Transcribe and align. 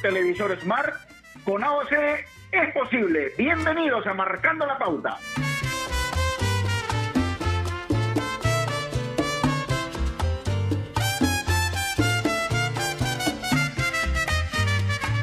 televisor 0.00 0.58
Smart, 0.60 0.94
con 1.44 1.62
AOC 1.62 1.92
es 2.52 2.74
posible. 2.74 3.32
Bienvenidos 3.36 4.06
a 4.06 4.14
Marcando 4.14 4.66
la 4.66 4.78
Pauta. 4.78 5.16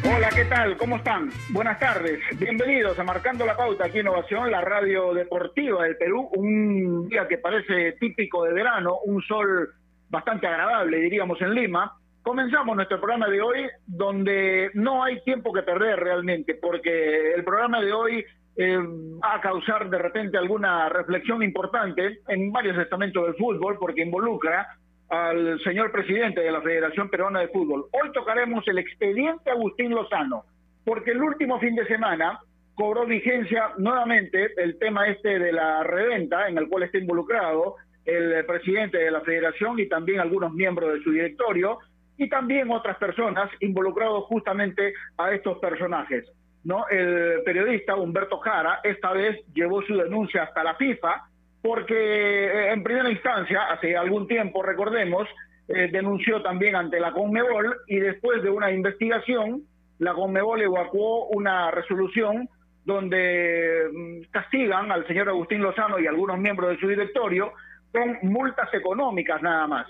Hola, 0.06 0.30
¿qué 0.30 0.46
tal? 0.46 0.78
¿Cómo 0.78 0.98
están? 0.98 1.30
Buenas 1.50 1.80
tardes. 1.80 2.20
Bienvenidos 2.40 2.98
a 3.00 3.04
Marcando 3.04 3.46
la 3.46 3.58
Pauta 3.58 3.86
aquí 3.86 4.00
en 4.00 4.06
Innovación, 4.06 4.52
la 4.52 4.62
radio 4.62 5.14
deportiva 5.14 5.84
del 5.84 5.98
Perú. 5.98 6.30
Un 6.36 7.10
día 7.10 7.28
que 7.28 7.38
parece 7.38 7.94
típico 8.00 8.44
de 8.44 8.54
verano, 8.54 9.00
un 9.06 9.22
sol 9.24 9.74
bastante 10.10 10.48
agradable, 10.48 10.98
diríamos, 10.98 11.42
en 11.42 11.54
Lima. 11.54 11.98
Comenzamos 12.24 12.78
nuestro 12.78 13.02
programa 13.02 13.28
de 13.28 13.42
hoy 13.42 13.70
donde 13.86 14.72
no 14.76 15.04
hay 15.04 15.22
tiempo 15.24 15.52
que 15.52 15.62
perder 15.62 16.00
realmente, 16.00 16.56
porque 16.56 17.34
el 17.34 17.44
programa 17.44 17.82
de 17.82 17.92
hoy 17.92 18.26
eh, 18.56 18.78
va 18.78 19.36
a 19.36 19.42
causar 19.42 19.90
de 19.90 19.98
repente 19.98 20.38
alguna 20.38 20.88
reflexión 20.88 21.44
importante 21.44 22.22
en 22.30 22.50
varios 22.50 22.78
estamentos 22.78 23.26
del 23.26 23.36
fútbol, 23.36 23.78
porque 23.78 24.04
involucra 24.04 24.66
al 25.10 25.60
señor 25.64 25.92
presidente 25.92 26.40
de 26.40 26.52
la 26.54 26.62
Federación 26.62 27.10
Peruana 27.10 27.42
de 27.42 27.50
Fútbol. 27.50 27.88
Hoy 27.92 28.10
tocaremos 28.14 28.66
el 28.70 28.78
expediente 28.78 29.52
Agustín 29.52 29.92
Lozano, 29.92 30.46
porque 30.86 31.12
el 31.12 31.22
último 31.22 31.60
fin 31.60 31.76
de 31.76 31.86
semana 31.88 32.40
cobró 32.74 33.06
vigencia 33.06 33.72
nuevamente 33.78 34.50
el 34.56 34.80
tema 34.80 35.08
este 35.08 35.40
de 35.40 35.52
la 35.52 35.84
reventa 35.84 36.48
en 36.48 36.58
el 36.58 36.70
cual 36.70 36.84
está 36.84 37.00
involucrado 37.00 37.76
el 38.06 38.46
presidente 38.46 38.98
de 38.98 39.12
la 39.12 39.22
federación 39.22 39.78
y 39.80 39.88
también 39.90 40.22
algunos 40.22 40.54
miembros 40.54 40.94
de 40.94 41.04
su 41.04 41.12
directorio 41.12 41.80
y 42.18 42.30
también 42.30 42.72
otras 42.72 42.98
personas 42.98 43.50
involucrados 43.60 44.26
justamente 44.26 44.94
a 45.18 45.32
estos 45.32 45.58
personajes. 45.60 46.26
¿no? 46.64 46.88
El 46.88 47.42
periodista 47.44 47.96
Humberto 47.96 48.38
Jara 48.40 48.80
esta 48.84 49.12
vez 49.12 49.44
llevó 49.54 49.82
su 49.84 49.96
denuncia 49.96 50.44
hasta 50.44 50.64
la 50.64 50.76
FIFA 50.76 51.24
porque 51.62 51.96
eh, 51.96 52.74
en 52.74 52.84
primera 52.84 53.10
instancia, 53.10 53.64
hace 53.72 53.96
algún 53.96 54.28
tiempo, 54.28 54.62
recordemos, 54.62 55.28
eh, 55.70 55.90
denunció 55.92 56.42
también 56.42 56.76
ante 56.76 57.00
la 57.00 57.14
Conmebol 57.14 57.78
y 57.88 58.00
después 58.00 58.44
de 58.44 58.50
una 58.50 58.70
investigación, 58.72 59.64
la 60.00 60.14
Conmebol 60.14 60.62
evacuó 60.62 61.28
una 61.28 61.72
resolución 61.72 62.50
donde 62.84 63.88
mm, 63.94 64.32
castigan 64.32 64.92
al 64.92 65.08
señor 65.08 65.30
Agustín 65.30 65.62
Lozano 65.62 66.00
y 66.00 66.08
algunos 66.08 66.38
miembros 66.38 66.72
de 66.72 66.80
su 66.80 66.88
directorio 66.88 67.54
con 67.94 68.18
multas 68.24 68.74
económicas 68.74 69.42
nada 69.42 69.66
más. 69.68 69.88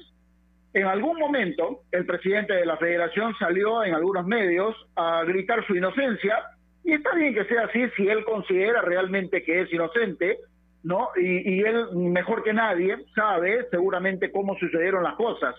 En 0.74 0.88
algún 0.88 1.20
momento, 1.20 1.82
el 1.92 2.06
presidente 2.06 2.54
de 2.54 2.66
la 2.66 2.78
federación 2.78 3.36
salió 3.38 3.84
en 3.84 3.94
algunos 3.94 4.26
medios 4.26 4.76
a 4.96 5.24
gritar 5.24 5.66
su 5.68 5.76
inocencia, 5.76 6.36
y 6.84 6.94
está 6.94 7.14
bien 7.14 7.36
que 7.36 7.46
sea 7.46 7.66
así 7.66 7.88
si 7.96 8.08
él 8.08 8.26
considera 8.26 8.82
realmente 8.82 9.44
que 9.44 9.62
es 9.62 9.72
inocente, 9.72 10.40
¿no? 10.82 11.10
Y, 11.16 11.62
él, 11.62 11.86
mejor 11.94 12.44
que 12.44 12.54
nadie, 12.54 12.98
sabe 13.16 13.68
seguramente 13.70 14.32
cómo 14.32 14.58
sucedieron 14.58 15.04
las 15.04 15.14
cosas. 15.14 15.56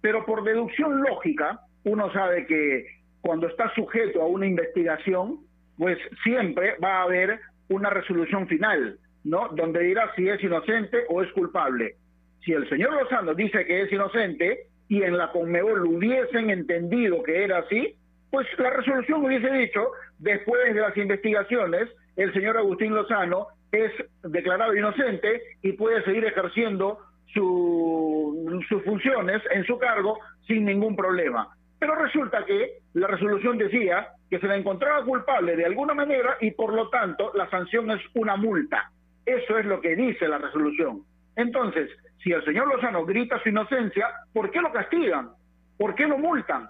Pero 0.00 0.26
por 0.26 0.42
deducción 0.42 1.02
lógica, 1.02 1.60
uno 1.84 2.12
sabe 2.12 2.44
que 2.46 2.84
cuando 3.20 3.46
está 3.46 3.72
sujeto 3.74 4.22
a 4.22 4.26
una 4.26 4.46
investigación, 4.46 5.38
pues 5.78 5.98
siempre 6.24 6.74
va 6.82 6.98
a 6.98 7.02
haber 7.02 7.38
una 7.68 7.90
resolución 7.90 8.48
final, 8.48 8.98
¿no? 9.24 9.48
Donde 9.52 9.80
dirá 9.80 10.12
si 10.16 10.28
es 10.28 10.42
inocente 10.42 11.04
o 11.08 11.22
es 11.22 11.32
culpable 11.32 11.94
si 12.44 12.52
el 12.52 12.68
señor 12.68 12.92
Lozano 12.92 13.34
dice 13.34 13.64
que 13.66 13.82
es 13.82 13.92
inocente 13.92 14.66
y 14.88 15.02
en 15.02 15.16
la 15.16 15.30
Conmebol 15.32 15.86
hubiesen 15.86 16.50
entendido 16.50 17.22
que 17.22 17.44
era 17.44 17.58
así, 17.58 17.94
pues 18.30 18.46
la 18.58 18.70
resolución 18.70 19.24
hubiese 19.24 19.50
dicho, 19.50 19.90
después 20.18 20.74
de 20.74 20.80
las 20.80 20.96
investigaciones, 20.96 21.88
el 22.16 22.32
señor 22.32 22.56
Agustín 22.56 22.94
Lozano 22.94 23.48
es 23.72 23.92
declarado 24.22 24.74
inocente 24.74 25.42
y 25.62 25.72
puede 25.72 26.02
seguir 26.04 26.24
ejerciendo 26.24 26.98
su, 27.34 28.64
sus 28.68 28.82
funciones 28.84 29.42
en 29.50 29.64
su 29.64 29.78
cargo 29.78 30.18
sin 30.46 30.64
ningún 30.64 30.96
problema. 30.96 31.54
Pero 31.78 31.94
resulta 31.94 32.44
que 32.44 32.78
la 32.94 33.06
resolución 33.06 33.56
decía 33.56 34.08
que 34.28 34.38
se 34.38 34.46
la 34.46 34.56
encontraba 34.56 35.04
culpable 35.04 35.56
de 35.56 35.64
alguna 35.64 35.94
manera 35.94 36.36
y 36.40 36.50
por 36.50 36.72
lo 36.72 36.88
tanto 36.88 37.30
la 37.34 37.48
sanción 37.50 37.90
es 37.90 38.00
una 38.14 38.36
multa. 38.36 38.90
Eso 39.24 39.58
es 39.58 39.66
lo 39.66 39.80
que 39.80 39.94
dice 39.94 40.26
la 40.26 40.38
resolución. 40.38 41.02
Entonces, 41.36 41.90
si 42.28 42.34
el 42.34 42.44
señor 42.44 42.68
Lozano 42.68 43.06
grita 43.06 43.42
su 43.42 43.48
inocencia, 43.48 44.06
¿por 44.34 44.50
qué 44.50 44.60
lo 44.60 44.70
castigan? 44.70 45.30
¿Por 45.78 45.94
qué 45.94 46.06
lo 46.06 46.18
multan? 46.18 46.68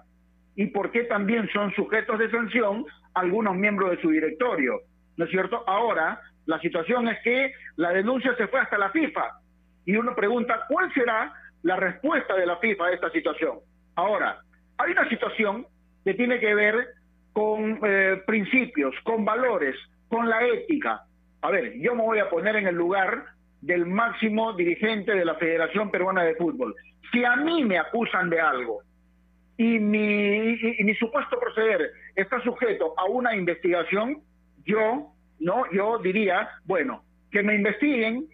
¿Y 0.55 0.67
por 0.67 0.89
qué 0.89 1.03
también 1.03 1.49
son 1.51 1.73
sujetos 1.73 2.17
de 2.17 2.31
sanción 2.31 2.85
algunos 3.13 3.57
miembros 3.57 3.91
de 3.91 4.01
su 4.01 4.09
directorio? 4.09 4.79
¿No 5.17 5.25
es 5.25 5.31
cierto? 5.31 5.65
Ahora, 5.67 6.21
la 6.45 6.61
situación 6.61 7.09
es 7.09 7.19
que 7.25 7.51
la 7.75 7.91
denuncia 7.91 8.33
se 8.37 8.47
fue 8.47 8.61
hasta 8.61 8.77
la 8.77 8.89
FIFA 8.91 9.41
y 9.85 9.97
uno 9.97 10.15
pregunta, 10.15 10.61
¿cuál 10.69 10.93
será 10.93 11.33
la 11.63 11.75
respuesta 11.75 12.37
de 12.37 12.45
la 12.45 12.55
FIFA 12.55 12.85
a 12.85 12.91
esta 12.93 13.09
situación? 13.09 13.59
Ahora, 13.95 14.39
hay 14.77 14.93
una 14.93 15.09
situación 15.09 15.67
que 16.05 16.13
tiene 16.13 16.39
que 16.39 16.55
ver 16.55 16.87
con 17.33 17.81
eh, 17.83 18.23
principios, 18.25 18.95
con 19.03 19.25
valores, 19.25 19.75
con 20.07 20.29
la 20.29 20.41
ética. 20.41 21.01
A 21.41 21.51
ver, 21.51 21.77
yo 21.79 21.95
me 21.95 22.03
voy 22.03 22.19
a 22.19 22.29
poner 22.29 22.55
en 22.55 22.67
el 22.67 22.75
lugar 22.75 23.25
del 23.61 23.85
máximo 23.85 24.53
dirigente 24.53 25.13
de 25.13 25.25
la 25.25 25.35
Federación 25.35 25.91
Peruana 25.91 26.23
de 26.23 26.35
Fútbol. 26.35 26.75
Si 27.11 27.23
a 27.23 27.35
mí 27.35 27.63
me 27.63 27.77
acusan 27.77 28.29
de 28.29 28.39
algo 28.39 28.81
y 29.57 29.79
mi, 29.79 30.53
y, 30.53 30.83
mi 30.83 30.95
supuesto 30.95 31.39
proceder 31.39 31.91
está 32.15 32.41
sujeto 32.43 32.93
a 32.97 33.05
una 33.05 33.35
investigación, 33.35 34.21
yo, 34.65 35.11
no, 35.39 35.69
yo 35.71 35.99
diría, 35.99 36.49
bueno, 36.65 37.03
que 37.31 37.43
me 37.43 37.55
investiguen, 37.55 38.27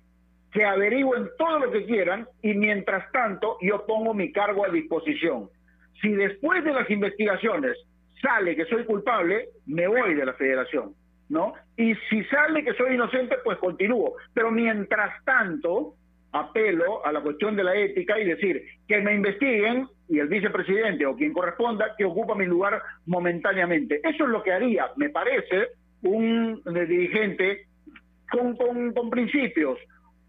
que 0.52 0.64
averigüen 0.64 1.30
todo 1.38 1.59
lo 1.59 1.72
que 1.72 1.85
quieran 1.85 2.28
y 2.41 2.53
mientras 2.53 3.12
tanto 3.12 3.58
yo 3.62 3.85
pongo 3.85 4.14
mi 4.14 4.31
cargo 4.31 4.66
a 4.66 4.69
disposición. 4.69 5.50
Si 6.02 6.09
después 6.12 6.64
de 6.64 6.74
las 6.74 6.90
investigaciones 6.90 7.78
sale 8.22 8.56
que 8.56 8.66
soy 8.66 8.85
culpable, 8.85 9.50
me 9.66 9.88
voy 9.88 10.14
de 10.14 10.25
la 10.25 10.34
federación. 10.34 10.94
¿No? 11.30 11.53
Y 11.78 11.96
si 12.09 12.24
sale 12.25 12.63
que 12.63 12.74
soy 12.74 12.96
inocente, 12.96 13.38
pues 13.44 13.58
continúo. 13.58 14.13
Pero 14.34 14.52
mientras 14.52 15.24
tanto, 15.24 15.96
apelo 16.31 17.06
a 17.06 17.12
la 17.12 17.22
cuestión 17.22 17.56
de 17.56 17.63
la 17.63 17.75
ética 17.75 18.19
y 18.19 18.25
decir 18.25 18.62
que 18.88 19.00
me 19.02 19.13
investiguen 19.13 19.88
y 20.09 20.19
el 20.19 20.28
vicepresidente 20.28 21.06
o 21.06 21.16
quien 21.16 21.34
corresponda 21.34 21.96
que 21.97 22.06
ocupa 22.06 22.35
mi 22.35 22.46
lugar 22.46 22.81
momentáneamente. 23.06 24.02
Eso 24.03 24.25
es 24.25 24.30
lo 24.30 24.44
que 24.44 24.52
haría, 24.52 24.91
me 24.97 25.09
parece, 25.09 25.69
un 26.03 26.62
dirigente 26.66 27.68
con, 28.30 28.56
con, 28.56 29.09
principios, 29.09 29.80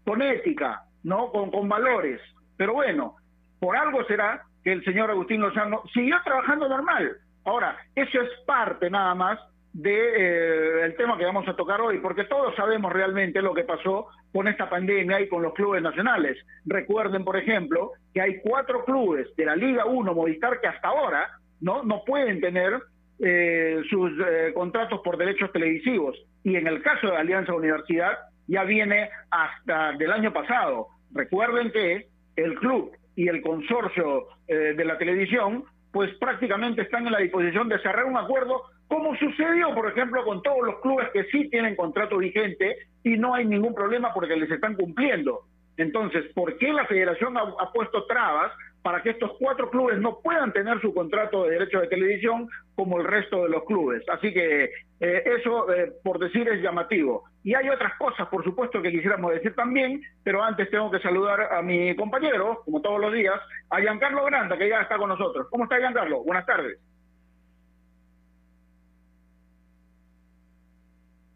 con 0.05 0.21
ética, 0.21 0.83
¿no? 1.03 1.29
Con, 1.31 1.51
con 1.51 1.67
valores. 1.67 2.21
Pero 2.55 2.73
bueno, 2.73 3.17
por 3.59 3.75
algo 3.75 4.03
será 4.05 4.43
que 4.63 4.71
el 4.71 4.83
señor 4.83 5.11
Agustín 5.11 5.41
Lozano 5.41 5.83
siguió 5.93 6.15
trabajando 6.23 6.69
normal. 6.69 7.17
Ahora, 7.43 7.77
eso 7.95 8.21
es 8.21 8.29
parte 8.45 8.89
nada 8.89 9.13
más 9.13 9.39
de 9.77 9.93
eh, 9.93 10.85
el 10.85 10.95
tema 10.95 11.19
que 11.19 11.25
vamos 11.25 11.47
a 11.47 11.55
tocar 11.55 11.79
hoy, 11.81 11.99
porque 11.99 12.23
todos 12.23 12.55
sabemos 12.55 12.91
realmente 12.91 13.43
lo 13.43 13.53
que 13.53 13.63
pasó 13.63 14.07
con 14.33 14.47
esta 14.47 14.67
pandemia 14.67 15.21
y 15.21 15.27
con 15.27 15.43
los 15.43 15.53
clubes 15.53 15.83
nacionales. 15.83 16.35
Recuerden, 16.65 17.23
por 17.23 17.37
ejemplo, 17.37 17.91
que 18.11 18.21
hay 18.21 18.39
cuatro 18.39 18.83
clubes 18.85 19.27
de 19.35 19.45
la 19.45 19.55
Liga 19.55 19.85
1 19.85 20.15
Movistar 20.15 20.59
que 20.59 20.67
hasta 20.67 20.87
ahora 20.87 21.29
no, 21.61 21.83
no 21.83 22.03
pueden 22.05 22.41
tener 22.41 22.73
eh, 23.19 23.83
sus 23.87 24.13
eh, 24.19 24.51
contratos 24.55 25.01
por 25.03 25.15
derechos 25.15 25.51
televisivos. 25.51 26.17
Y 26.43 26.55
en 26.55 26.65
el 26.65 26.81
caso 26.81 27.11
de 27.11 27.17
Alianza 27.17 27.53
Universidad 27.53 28.17
ya 28.47 28.63
viene 28.63 29.11
hasta 29.29 29.91
del 29.91 30.11
año 30.11 30.33
pasado. 30.33 30.87
Recuerden 31.13 31.71
que 31.71 32.07
el 32.35 32.55
club 32.55 32.93
y 33.15 33.27
el 33.27 33.43
consorcio 33.43 34.27
de 34.47 34.85
la 34.85 34.97
televisión 34.97 35.65
pues 35.91 36.13
prácticamente 36.19 36.83
están 36.83 37.05
en 37.07 37.11
la 37.13 37.19
disposición 37.19 37.69
de 37.69 37.79
cerrar 37.79 38.05
un 38.05 38.17
acuerdo 38.17 38.63
como 38.87 39.15
sucedió, 39.17 39.73
por 39.73 39.89
ejemplo, 39.89 40.23
con 40.23 40.41
todos 40.41 40.65
los 40.65 40.79
clubes 40.79 41.09
que 41.11 41.25
sí 41.25 41.49
tienen 41.49 41.75
contrato 41.75 42.17
vigente 42.17 42.77
y 43.03 43.17
no 43.17 43.33
hay 43.33 43.45
ningún 43.45 43.75
problema 43.75 44.13
porque 44.13 44.35
les 44.35 44.49
están 44.49 44.75
cumpliendo. 44.75 45.41
Entonces, 45.77 46.25
¿por 46.33 46.57
qué 46.57 46.73
la 46.73 46.85
federación 46.85 47.37
ha, 47.37 47.71
puesto 47.71 48.05
trabas 48.07 48.51
para 48.81 49.03
que 49.03 49.11
estos 49.11 49.33
cuatro 49.39 49.69
clubes 49.69 49.99
no 49.99 50.19
puedan 50.21 50.51
tener 50.51 50.81
su 50.81 50.93
contrato 50.93 51.43
de 51.43 51.51
derecho 51.51 51.81
de 51.81 51.87
televisión 51.87 52.49
como 52.75 52.99
el 52.99 53.05
resto 53.05 53.43
de 53.43 53.49
los 53.49 53.63
clubes? 53.65 54.01
Así 54.09 54.33
que 54.33 54.71
eh, 54.99 55.23
eso, 55.39 55.71
eh, 55.71 55.91
por 56.03 56.17
decir, 56.17 56.47
es 56.47 56.63
llamativo. 56.63 57.25
Y 57.43 57.53
hay 57.53 57.69
otras 57.69 57.93
cosas, 57.99 58.27
por 58.29 58.43
supuesto, 58.43 58.81
que 58.81 58.91
quisiéramos 58.91 59.31
decir 59.33 59.53
también, 59.53 60.01
pero 60.23 60.41
antes 60.41 60.69
tengo 60.71 60.89
que 60.89 60.99
saludar 60.99 61.53
a 61.53 61.61
mi 61.61 61.95
compañero, 61.95 62.61
como 62.65 62.81
todos 62.81 62.99
los 62.99 63.13
días, 63.13 63.39
a 63.69 63.79
Giancarlo 63.79 64.25
Granda, 64.25 64.57
que 64.57 64.69
ya 64.69 64.81
está 64.81 64.97
con 64.97 65.09
nosotros. 65.09 65.47
¿Cómo 65.51 65.65
está 65.65 65.77
Giancarlo? 65.77 66.23
Buenas 66.23 66.45
tardes. 66.47 66.79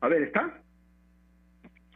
A 0.02 0.08
ver, 0.08 0.24
¿está? 0.24 0.52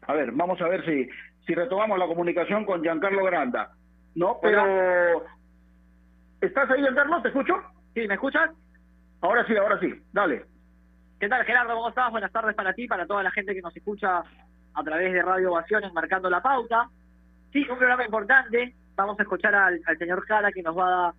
A 0.07 0.13
ver, 0.13 0.31
vamos 0.31 0.61
a 0.61 0.67
ver 0.67 0.85
si, 0.85 1.09
si 1.45 1.53
retomamos 1.53 1.97
la 1.97 2.07
comunicación 2.07 2.65
con 2.65 2.81
Giancarlo 2.81 3.23
Granda. 3.25 3.71
¿No? 4.15 4.39
Pero... 4.41 5.25
¿Estás 6.41 6.69
ahí, 6.69 6.81
Giancarlo? 6.81 7.21
¿Te 7.21 7.29
escucho? 7.29 7.55
Sí, 7.93 8.07
¿me 8.07 8.13
escuchas? 8.13 8.51
Ahora 9.21 9.45
sí, 9.47 9.57
ahora 9.57 9.79
sí, 9.79 9.91
dale. 10.13 10.45
¿Qué 11.19 11.29
tal, 11.29 11.43
Gerardo? 11.45 11.73
¿Cómo 11.73 11.89
estás? 11.89 12.11
Buenas 12.11 12.31
tardes 12.31 12.55
para 12.55 12.73
ti, 12.73 12.87
para 12.87 13.07
toda 13.07 13.23
la 13.23 13.31
gente 13.31 13.55
que 13.55 13.61
nos 13.61 13.75
escucha 13.75 14.21
a 14.73 14.83
través 14.83 15.13
de 15.13 15.21
Radio 15.21 15.51
Ovaciones, 15.51 15.93
marcando 15.93 16.29
la 16.29 16.41
pauta. 16.41 16.89
Sí, 17.51 17.65
un 17.69 17.77
programa 17.77 18.03
importante. 18.03 18.75
Vamos 18.95 19.17
a 19.19 19.23
escuchar 19.23 19.55
al, 19.55 19.81
señor 19.97 20.25
Jara 20.27 20.51
que 20.51 20.61
nos 20.61 20.77
va 20.77 21.13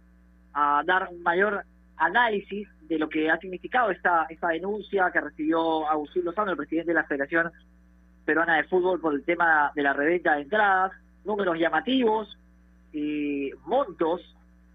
a, 0.53 0.83
dar 0.85 1.09
un 1.11 1.23
mayor 1.23 1.65
análisis 1.97 2.69
de 2.89 2.99
lo 2.99 3.09
que 3.09 3.31
ha 3.31 3.39
significado 3.39 3.91
esta, 3.91 4.27
esta 4.29 4.49
denuncia 4.49 5.11
que 5.13 5.21
recibió 5.21 5.89
Agustín 5.89 6.25
Lozano, 6.25 6.51
el 6.51 6.57
presidente 6.57 6.91
de 6.91 6.95
la 6.95 7.05
Federación 7.05 7.51
Peruana 8.25 8.57
de 8.57 8.65
Fútbol, 8.65 9.01
por 9.01 9.15
el 9.15 9.25
tema 9.25 9.73
de 9.75 9.83
la 9.83 9.93
reventa 9.93 10.35
de 10.35 10.43
entradas, 10.43 10.93
números 11.25 11.59
llamativos, 11.59 12.39
y 12.93 13.51
montos 13.65 14.23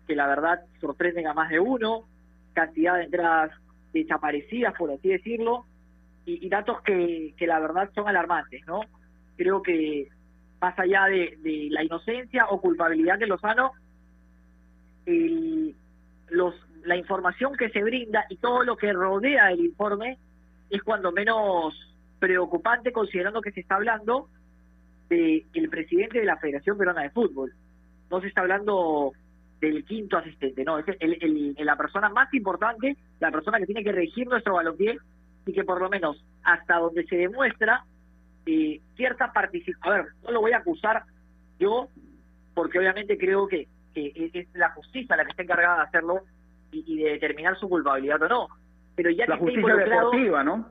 que 0.08 0.16
la 0.16 0.28
verdad 0.28 0.62
sorprenden 0.80 1.28
a 1.28 1.34
más 1.34 1.50
de 1.50 1.60
uno, 1.60 2.06
cantidad 2.54 2.98
de 2.98 3.06
entradas 3.06 3.52
desaparecidas, 3.94 4.74
por 4.78 4.92
así 4.92 5.10
decirlo, 5.10 5.66
y, 6.26 6.48
datos 6.50 6.82
que, 6.82 7.34
que, 7.36 7.48
la 7.48 7.60
verdad 7.60 7.90
son 7.96 8.08
alarmantes, 8.08 8.66
¿no? 8.68 8.82
Creo 9.36 9.62
que 9.64 10.08
más 10.62 10.78
allá 10.78 11.06
de, 11.06 11.68
la 11.72 11.84
inocencia 11.84 12.46
o 12.50 12.62
culpabilidad 12.62 13.18
de 13.18 13.28
Lozano, 13.28 13.72
los, 16.30 16.54
la 16.86 16.96
información 16.96 17.56
que 17.56 17.70
se 17.70 17.84
brinda 17.84 18.26
y 18.30 18.38
todo 18.38 18.64
lo 18.64 18.78
que 18.78 18.94
rodea 18.94 19.52
el 19.52 19.66
informe 19.66 20.18
es 20.70 20.82
cuando 20.84 21.12
menos 21.12 21.74
preocupante 22.20 22.92
considerando 22.92 23.42
que 23.42 23.52
se 23.52 23.62
está 23.62 23.76
hablando 23.76 24.30
de 25.10 25.46
el 25.54 25.70
presidente 25.70 26.20
de 26.20 26.26
la 26.26 26.38
Federación 26.38 26.78
Peruana 26.78 27.04
de 27.04 27.10
Fútbol. 27.10 27.54
No 28.10 28.22
se 28.22 28.28
está 28.28 28.42
hablando 28.42 29.14
del 29.60 29.86
quinto 29.86 30.18
asistente, 30.18 30.64
no, 30.64 30.80
es 30.80 30.86
el, 31.00 31.56
la 31.60 31.76
persona 31.76 32.10
más 32.10 32.34
importante, 32.34 32.98
la 33.20 33.32
persona 33.32 33.60
que 33.60 33.68
tiene 33.68 33.84
que 33.84 33.92
regir 33.92 34.28
nuestro 34.28 34.56
balompié 34.56 34.98
y 35.46 35.54
que 35.54 35.64
por 35.64 35.80
lo 35.80 35.90
menos 35.90 36.24
hasta 36.44 36.78
donde 36.78 37.06
se 37.06 37.16
demuestra 37.16 37.86
eh, 38.46 38.82
cierta 38.96 39.32
participación, 39.32 39.94
a 39.94 39.98
ver, 39.98 40.06
no 40.24 40.32
lo 40.32 40.42
voy 40.42 40.54
a 40.54 40.58
acusar 40.58 41.04
yo, 41.60 41.90
porque 42.56 42.80
obviamente 42.80 43.18
creo 43.20 43.48
que, 43.48 43.68
que 43.94 44.32
es 44.34 44.48
la 44.56 44.72
justicia 44.72 45.16
la 45.16 45.26
que 45.26 45.32
está 45.32 45.44
encargada 45.44 45.78
de 45.78 45.84
hacerlo 45.84 46.24
y, 46.72 47.04
de 47.04 47.12
determinar 47.12 47.58
su 47.58 47.70
culpabilidad 47.70 48.22
o 48.24 48.28
no. 48.28 48.48
Pero 48.96 49.10
ya 49.10 49.26
la 49.28 49.38
que 49.38 49.46
está 49.46 49.60
involucrado, 49.60 50.44
¿no? 50.44 50.70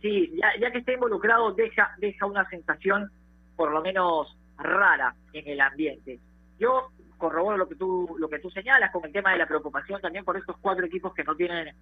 Sí, 0.00 0.32
ya, 0.36 0.48
ya 0.60 0.70
que 0.70 0.78
está 0.78 0.92
involucrado 0.92 1.52
deja, 1.52 1.90
deja 1.98 2.26
una 2.26 2.48
sensación 2.48 3.10
por 3.56 3.72
lo 3.72 3.82
menos 3.82 4.36
rara 4.56 5.14
en 5.32 5.48
el 5.48 5.60
ambiente. 5.60 6.20
Yo 6.58 6.90
corroboro 7.16 7.56
lo 7.56 7.68
que 7.68 7.74
tú 7.74 8.14
lo 8.18 8.28
que 8.28 8.38
tú 8.38 8.48
señalas 8.50 8.92
con 8.92 9.04
el 9.04 9.12
tema 9.12 9.32
de 9.32 9.38
la 9.38 9.46
preocupación 9.46 10.00
también 10.00 10.24
por 10.24 10.36
estos 10.36 10.56
cuatro 10.58 10.86
equipos 10.86 11.12
que 11.14 11.24
no 11.24 11.34
tienen 11.34 11.74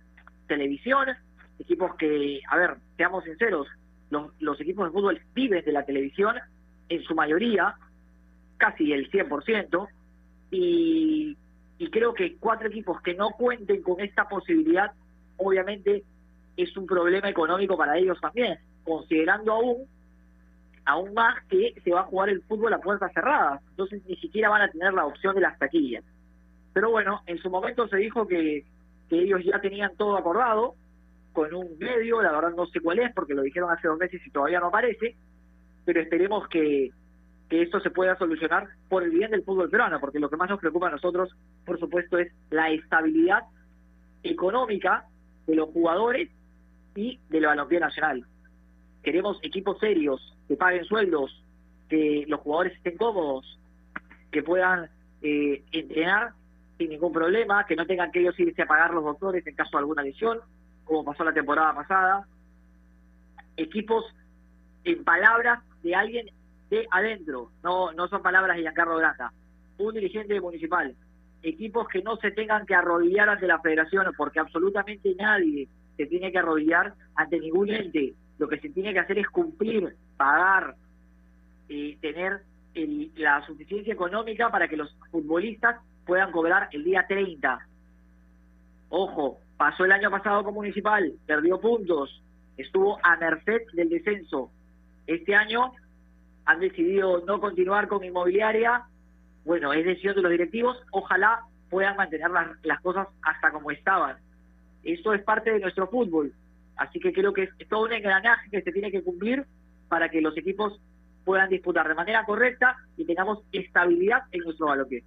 televisión, 0.47 1.09
equipos 1.59 1.95
que, 1.97 2.41
a 2.49 2.57
ver, 2.57 2.77
seamos 2.97 3.25
sinceros, 3.25 3.69
los, 4.11 4.33
los 4.41 4.61
equipos 4.61 4.87
de 4.87 4.93
fútbol 4.93 5.21
viven 5.35 5.65
de 5.65 5.73
la 5.73 5.85
televisión 5.85 6.37
en 6.89 7.03
su 7.03 7.15
mayoría, 7.15 7.75
casi 8.57 8.93
el 8.93 9.11
100%, 9.11 9.89
y, 10.51 11.37
y 11.79 11.91
creo 11.91 12.15
que 12.15 12.37
cuatro 12.37 12.69
equipos 12.69 13.01
que 13.03 13.15
no 13.15 13.31
cuenten 13.31 13.83
con 13.83 14.01
esta 14.01 14.29
posibilidad, 14.29 14.93
obviamente 15.37 16.05
es 16.57 16.77
un 16.77 16.87
problema 16.87 17.29
económico 17.29 17.77
para 17.77 17.99
ellos 17.99 18.19
también, 18.21 18.59
considerando 18.85 19.53
aún 19.53 19.87
aún 20.87 21.13
más 21.15 21.45
que 21.47 21.75
se 21.83 21.91
va 21.91 22.01
a 22.01 22.05
jugar 22.05 22.29
el 22.29 22.43
fútbol 22.43 22.73
a 22.73 22.79
puertas 22.79 23.13
cerradas, 23.13 23.61
entonces 23.71 24.03
ni 24.07 24.17
siquiera 24.17 24.49
van 24.49 24.63
a 24.63 24.71
tener 24.71 24.95
la 24.95 25.05
opción 25.05 25.35
de 25.35 25.41
las 25.41 25.59
taquillas. 25.59 26.05
Pero 26.73 26.91
bueno, 26.91 27.23
en 27.27 27.39
su 27.39 27.51
momento 27.51 27.89
se 27.89 27.97
dijo 27.97 28.27
que, 28.27 28.65
que 29.09 29.19
ellos 29.19 29.41
ya 29.45 29.61
tenían 29.61 29.97
todo 29.97 30.17
acordado 30.17 30.77
con 31.33 31.53
un 31.53 31.77
medio, 31.79 32.23
la 32.23 32.31
verdad 32.31 32.55
no 32.57 32.67
sé 32.67 32.81
cuál 32.81 33.01
es, 33.01 33.13
porque 33.15 33.35
lo 33.35 33.43
dijeron 33.43 33.71
hace 33.71 33.89
dos 33.89 33.99
meses 33.99 34.25
y 34.25 34.31
todavía 34.31 34.61
no 34.61 34.69
aparece, 34.69 35.17
pero 35.85 36.01
esperemos 36.01 36.49
que, 36.49 36.93
que 37.49 37.63
esto 37.63 37.81
se 37.81 37.91
pueda 37.91 38.17
solucionar 38.17 38.69
por 38.89 39.03
el 39.03 39.11
bien 39.11 39.31
del 39.31 39.45
fútbol 39.45 39.71
peruano, 39.71 40.01
porque 40.01 40.19
lo 40.19 40.29
que 40.29 40.37
más 40.37 40.51
nos 40.51 40.59
preocupa 40.59 40.89
a 40.89 40.93
nosotros, 40.93 41.31
por 41.65 41.79
supuesto, 41.79 42.19
es 42.19 42.33
la 42.51 42.71
estabilidad 42.71 43.43
económica 44.23 45.05
de 45.47 45.55
los 45.55 45.69
jugadores 45.71 46.31
y 46.97 47.21
del 47.29 47.47
balompié 47.47 47.79
nacional. 47.79 48.25
Queremos 49.03 49.39
equipos 49.43 49.79
serios, 49.79 50.37
que 50.49 50.57
paguen 50.57 50.85
sueldos, 50.85 51.45
que 51.89 52.25
los 52.27 52.41
jugadores 52.41 52.77
estén 52.77 52.97
cómodos, 52.97 53.59
que 54.33 54.43
puedan 54.43 54.91
eh, 55.23 55.63
entrenar 55.71 56.33
sin 56.79 56.91
ningún 56.91 57.13
problema, 57.13 57.65
que 57.67 57.77
no 57.77 57.87
tengan 57.87 58.11
que 58.11 58.21
ellos 58.21 58.39
irse 58.39 58.63
a 58.63 58.67
pagar 58.67 58.93
los 58.93 59.05
doctores 59.05 59.47
en 59.47 59.55
caso 59.55 59.71
de 59.73 59.79
alguna 59.79 60.03
lesión, 60.03 60.41
como 60.85 61.05
pasó 61.05 61.25
la 61.25 61.33
temporada 61.33 61.75
pasada. 61.75 62.27
Equipos 63.57 64.05
en 64.85 65.05
palabras 65.05 65.63
de 65.83 65.95
alguien 65.95 66.29
de 66.71 66.87
adentro, 66.91 67.51
no, 67.63 67.93
no 67.93 68.09
son 68.09 68.23
palabras 68.23 68.57
de 68.57 68.63
Giancarlo 68.63 68.97
Granda, 68.97 69.33
un 69.79 69.95
dirigente 69.95 70.41
municipal. 70.41 70.95
Equipos 71.43 71.87
que 71.89 72.03
no 72.03 72.17
se 72.17 72.33
tengan 72.33 72.67
que 72.67 72.75
arrodillar 72.75 73.29
ante 73.29 73.47
la 73.47 73.61
federación, 73.61 74.07
porque 74.17 74.41
absolutamente 74.41 75.15
nadie 75.17 75.69
se 75.97 76.07
tiene 76.07 76.33
que 76.33 76.39
arrodillar 76.39 76.95
ante 77.15 77.39
ningún 77.39 77.71
ente. 77.71 78.15
Lo 78.39 78.49
que 78.49 78.59
se 78.59 78.71
tiene 78.71 78.93
que 78.93 78.99
hacer 78.99 79.19
es 79.19 79.29
cumplir 79.29 79.95
pagar, 80.17 80.75
y 81.69 81.97
tener 81.97 82.43
la 83.17 83.45
suficiencia 83.47 83.93
económica 83.93 84.51
para 84.51 84.69
que 84.69 84.77
los 84.77 84.95
futbolistas 85.11 85.81
puedan 86.05 86.31
cobrar 86.31 86.69
el 86.73 86.85
día 86.85 87.07
30. 87.09 87.59
Ojo, 88.91 89.41
pasó 89.57 89.85
el 89.85 89.93
año 89.93 90.11
pasado 90.11 90.45
como 90.45 90.61
municipal, 90.61 91.13
perdió 91.27 91.61
puntos, 91.61 92.23
estuvo 92.57 92.99
a 93.03 93.17
merced 93.17 93.63
del 93.73 93.89
descenso. 93.89 94.51
Este 95.07 95.35
año 95.35 95.73
han 96.47 96.61
decidido 96.61 97.25
no 97.27 97.41
continuar 97.41 97.89
con 97.89 98.05
inmobiliaria. 98.05 98.85
Bueno, 99.45 99.73
es 99.73 99.85
decisión 99.85 100.15
de 100.15 100.23
los 100.23 100.31
directivos. 100.31 100.77
Ojalá 100.93 101.43
puedan 101.69 101.97
mantener 101.97 102.31
las, 102.31 102.49
las 102.63 102.81
cosas 102.81 103.09
hasta 103.23 103.51
como 103.51 103.71
estaban. 103.71 104.17
Eso 104.83 105.13
es 105.13 105.23
parte 105.23 105.53
de 105.53 105.61
nuestro 105.61 105.89
fútbol. 105.89 106.33
Así 106.77 107.01
que 107.01 107.13
creo 107.13 107.33
que 107.33 107.45
es 107.59 107.69
todo 107.69 107.85
un 107.85 107.93
engranaje 107.93 108.49
que 108.51 108.63
se 108.63 108.73
tiene 108.73 108.91
que 108.91 109.03
cumplir 109.03 109.45
para 109.89 110.09
que 110.09 110.21
los 110.21 110.37
equipos 110.37 110.81
puedan 111.25 111.49
disputar 111.51 111.89
de 111.89 111.95
manera 111.95 112.25
correcta 112.25 112.77
y 112.97 113.05
tengamos 113.05 113.41
estabilidad 113.51 114.23
en 114.31 114.41
nuestro 114.43 114.67
balompié. 114.67 115.03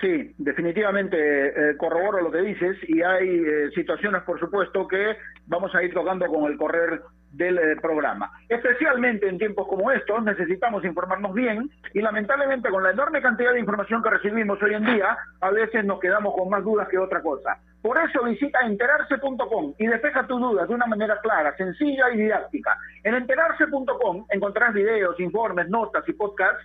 Sí, 0.00 0.34
definitivamente 0.36 1.16
eh, 1.16 1.76
corroboro 1.76 2.22
lo 2.22 2.30
que 2.30 2.42
dices 2.42 2.76
y 2.88 3.02
hay 3.02 3.28
eh, 3.28 3.70
situaciones, 3.74 4.22
por 4.22 4.40
supuesto, 4.40 4.88
que 4.88 5.16
vamos 5.46 5.72
a 5.74 5.82
ir 5.82 5.94
tocando 5.94 6.26
con 6.26 6.50
el 6.50 6.58
correr 6.58 7.02
del 7.32 7.58
eh, 7.58 7.76
programa. 7.80 8.30
Especialmente 8.48 9.28
en 9.28 9.38
tiempos 9.38 9.66
como 9.68 9.90
estos 9.90 10.22
necesitamos 10.22 10.84
informarnos 10.84 11.32
bien 11.32 11.70
y 11.94 12.00
lamentablemente 12.00 12.68
con 12.68 12.82
la 12.82 12.90
enorme 12.90 13.22
cantidad 13.22 13.52
de 13.52 13.60
información 13.60 14.02
que 14.02 14.10
recibimos 14.10 14.62
hoy 14.62 14.74
en 14.74 14.84
día, 14.84 15.16
a 15.40 15.50
veces 15.50 15.84
nos 15.84 15.98
quedamos 16.00 16.34
con 16.34 16.50
más 16.50 16.62
dudas 16.62 16.88
que 16.88 16.98
otra 16.98 17.22
cosa. 17.22 17.58
Por 17.80 17.98
eso 17.98 18.22
visita 18.24 18.60
enterarse.com 18.60 19.74
y 19.78 19.86
despeja 19.86 20.26
tus 20.26 20.40
dudas 20.40 20.68
de 20.68 20.74
una 20.74 20.86
manera 20.86 21.18
clara, 21.20 21.56
sencilla 21.56 22.10
y 22.12 22.18
didáctica. 22.18 22.76
En 23.02 23.14
enterarse.com 23.14 24.26
encontrarás 24.30 24.74
videos, 24.74 25.18
informes, 25.18 25.68
notas 25.68 26.08
y 26.08 26.12
podcasts 26.12 26.64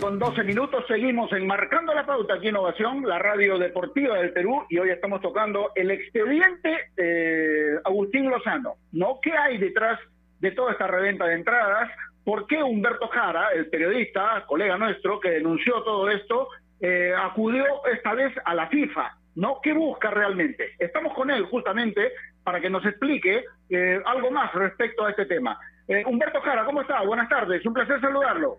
Con 0.00 0.18
12 0.18 0.42
minutos 0.42 0.84
seguimos 0.88 1.32
enmarcando 1.32 1.94
la 1.94 2.04
pauta 2.04 2.34
aquí 2.34 2.48
en 2.48 2.56
Ovación, 2.56 3.08
la 3.08 3.20
radio 3.20 3.56
deportiva 3.56 4.18
del 4.18 4.32
Perú, 4.32 4.64
y 4.68 4.78
hoy 4.78 4.90
estamos 4.90 5.22
tocando 5.22 5.70
el 5.76 5.92
expediente 5.92 6.90
eh, 6.96 7.78
Agustín 7.84 8.28
Lozano. 8.28 8.74
¿No? 8.92 9.20
¿Qué 9.22 9.32
hay 9.32 9.58
detrás 9.58 10.00
de 10.40 10.50
toda 10.50 10.72
esta 10.72 10.88
reventa 10.88 11.26
de 11.26 11.34
entradas? 11.34 11.88
¿Por 12.24 12.48
qué 12.48 12.60
Humberto 12.62 13.06
Jara, 13.08 13.50
el 13.54 13.70
periodista, 13.70 14.44
colega 14.48 14.76
nuestro, 14.76 15.20
que 15.20 15.30
denunció 15.30 15.80
todo 15.84 16.10
esto, 16.10 16.48
eh, 16.80 17.14
acudió 17.16 17.64
esta 17.92 18.12
vez 18.14 18.34
a 18.44 18.54
la 18.54 18.66
FIFA? 18.66 19.16
¿No? 19.36 19.60
¿Qué 19.62 19.72
busca 19.72 20.10
realmente? 20.10 20.70
Estamos 20.80 21.14
con 21.14 21.30
él 21.30 21.44
justamente 21.44 22.10
para 22.42 22.60
que 22.60 22.70
nos 22.70 22.84
explique 22.84 23.44
eh, 23.70 24.02
algo 24.04 24.32
más 24.32 24.52
respecto 24.52 25.04
a 25.04 25.10
este 25.10 25.26
tema. 25.26 25.58
Humberto 26.06 26.40
Jara, 26.40 26.64
¿cómo 26.64 26.80
está? 26.80 27.00
Buenas 27.02 27.28
tardes, 27.28 27.64
un 27.64 27.72
placer 27.72 28.00
saludarlo. 28.00 28.58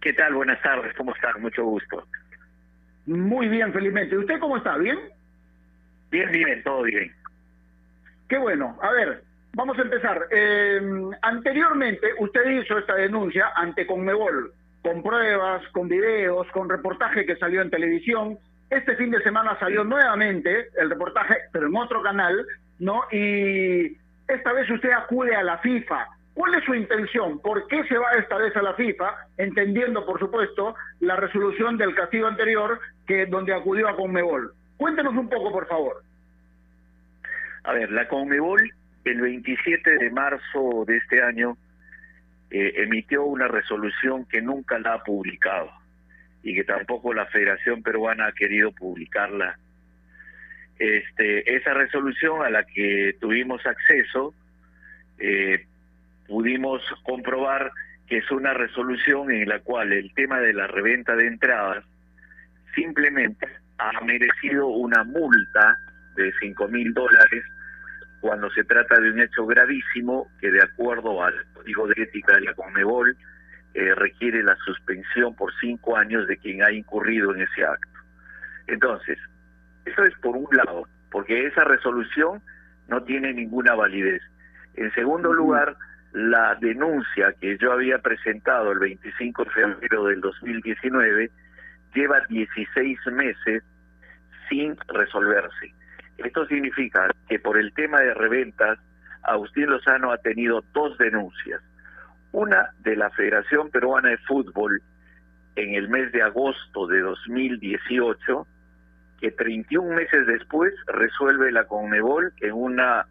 ¿Qué 0.00 0.12
tal? 0.12 0.34
Buenas 0.34 0.60
tardes, 0.62 0.94
¿cómo 0.96 1.14
está? 1.14 1.32
Mucho 1.38 1.64
gusto. 1.64 2.06
Muy 3.06 3.48
bien, 3.48 3.72
felizmente. 3.72 4.16
¿Usted 4.16 4.38
cómo 4.38 4.56
está? 4.56 4.76
¿Bien? 4.76 4.98
Bien, 6.10 6.30
bien, 6.30 6.62
todo 6.62 6.82
bien. 6.82 7.12
Qué 8.28 8.38
bueno. 8.38 8.78
A 8.82 8.90
ver, 8.92 9.22
vamos 9.54 9.78
a 9.78 9.82
empezar. 9.82 10.26
Eh, 10.30 10.80
anteriormente, 11.22 12.08
usted 12.18 12.50
hizo 12.50 12.78
esta 12.78 12.94
denuncia 12.94 13.52
ante 13.54 13.86
Conmebol, 13.86 14.52
con 14.82 15.02
pruebas, 15.02 15.66
con 15.72 15.88
videos, 15.88 16.46
con 16.52 16.68
reportaje 16.68 17.26
que 17.26 17.36
salió 17.36 17.62
en 17.62 17.70
televisión. 17.70 18.38
Este 18.70 18.96
fin 18.96 19.10
de 19.10 19.22
semana 19.22 19.58
salió 19.58 19.84
nuevamente 19.84 20.68
el 20.76 20.90
reportaje, 20.90 21.36
pero 21.52 21.68
en 21.68 21.76
otro 21.76 22.02
canal, 22.02 22.46
¿no? 22.80 23.04
Y 23.12 23.96
esta 24.28 24.52
vez 24.52 24.68
usted 24.70 24.90
acude 24.90 25.34
a 25.36 25.42
la 25.42 25.58
FIFA 25.58 26.06
¿Cuál 26.36 26.54
es 26.54 26.64
su 26.64 26.74
intención? 26.74 27.38
¿Por 27.38 27.66
qué 27.66 27.82
se 27.84 27.96
va 27.96 28.10
esta 28.18 28.36
vez 28.36 28.54
a 28.56 28.60
la 28.60 28.74
FIFA? 28.74 29.10
Entendiendo, 29.38 30.04
por 30.04 30.18
supuesto, 30.18 30.74
la 31.00 31.16
resolución 31.16 31.78
del 31.78 31.94
castigo 31.94 32.26
anterior 32.26 32.78
que 33.06 33.24
donde 33.24 33.54
acudió 33.54 33.88
a 33.88 33.96
Conmebol. 33.96 34.52
Cuéntenos 34.76 35.14
un 35.14 35.30
poco, 35.30 35.50
por 35.50 35.66
favor. 35.66 36.02
A 37.64 37.72
ver, 37.72 37.90
la 37.90 38.06
Conmebol 38.06 38.70
el 39.06 39.20
27 39.22 39.96
de 39.96 40.10
marzo 40.10 40.84
de 40.86 40.98
este 40.98 41.22
año 41.22 41.56
eh, 42.50 42.82
emitió 42.82 43.24
una 43.24 43.48
resolución 43.48 44.26
que 44.26 44.42
nunca 44.42 44.78
la 44.78 44.92
ha 44.92 45.04
publicado 45.04 45.70
y 46.42 46.54
que 46.54 46.64
tampoco 46.64 47.14
la 47.14 47.24
Federación 47.24 47.82
Peruana 47.82 48.26
ha 48.26 48.32
querido 48.32 48.72
publicarla. 48.72 49.58
Este, 50.78 51.56
esa 51.56 51.72
resolución 51.72 52.44
a 52.44 52.50
la 52.50 52.64
que 52.64 53.16
tuvimos 53.18 53.64
acceso 53.64 54.34
eh, 55.18 55.64
pudimos 56.28 56.82
comprobar 57.02 57.72
que 58.06 58.18
es 58.18 58.30
una 58.30 58.54
resolución 58.54 59.30
en 59.30 59.48
la 59.48 59.60
cual 59.60 59.92
el 59.92 60.12
tema 60.14 60.38
de 60.40 60.52
la 60.52 60.66
reventa 60.66 61.16
de 61.16 61.26
entradas 61.26 61.84
simplemente 62.74 63.46
ha 63.78 64.00
merecido 64.04 64.68
una 64.68 65.02
multa 65.04 65.78
de 66.16 66.32
cinco 66.40 66.68
mil 66.68 66.94
dólares 66.94 67.44
cuando 68.20 68.50
se 68.50 68.64
trata 68.64 68.98
de 69.00 69.10
un 69.10 69.20
hecho 69.20 69.46
gravísimo 69.46 70.28
que 70.40 70.50
de 70.50 70.62
acuerdo 70.62 71.22
al 71.22 71.34
código 71.54 71.86
de 71.88 72.02
ética 72.02 72.34
de 72.34 72.42
la 72.42 72.54
Conmebol 72.54 73.16
eh, 73.74 73.94
requiere 73.94 74.42
la 74.42 74.56
suspensión 74.64 75.34
por 75.34 75.52
cinco 75.60 75.96
años 75.96 76.26
de 76.26 76.38
quien 76.38 76.62
ha 76.62 76.72
incurrido 76.72 77.34
en 77.34 77.42
ese 77.42 77.64
acto. 77.64 77.98
Entonces, 78.68 79.18
eso 79.84 80.02
es 80.04 80.14
por 80.18 80.36
un 80.36 80.48
lado, 80.50 80.88
porque 81.10 81.46
esa 81.46 81.62
resolución 81.64 82.42
no 82.88 83.02
tiene 83.02 83.32
ninguna 83.34 83.74
validez. 83.74 84.22
En 84.74 84.92
segundo 84.94 85.32
lugar, 85.32 85.76
la 86.12 86.54
denuncia 86.54 87.34
que 87.40 87.58
yo 87.58 87.72
había 87.72 87.98
presentado 87.98 88.72
el 88.72 88.78
25 88.78 89.44
de 89.44 89.50
febrero 89.50 90.04
del 90.04 90.20
2019 90.20 91.30
lleva 91.94 92.20
16 92.28 92.98
meses 93.12 93.62
sin 94.48 94.76
resolverse. 94.88 95.74
Esto 96.18 96.46
significa 96.46 97.08
que 97.28 97.38
por 97.38 97.58
el 97.58 97.72
tema 97.74 98.00
de 98.00 98.14
reventas, 98.14 98.78
Agustín 99.22 99.66
Lozano 99.66 100.12
ha 100.12 100.18
tenido 100.18 100.64
dos 100.72 100.96
denuncias. 100.98 101.60
Una 102.32 102.70
de 102.80 102.96
la 102.96 103.10
Federación 103.10 103.70
Peruana 103.70 104.10
de 104.10 104.18
Fútbol 104.18 104.80
en 105.56 105.74
el 105.74 105.88
mes 105.88 106.12
de 106.12 106.22
agosto 106.22 106.86
de 106.86 107.00
2018, 107.00 108.46
que 109.20 109.30
31 109.32 109.94
meses 109.94 110.26
después 110.26 110.72
resuelve 110.86 111.50
la 111.50 111.64
Conmebol 111.64 112.32
en 112.40 112.52
una, 112.52 113.06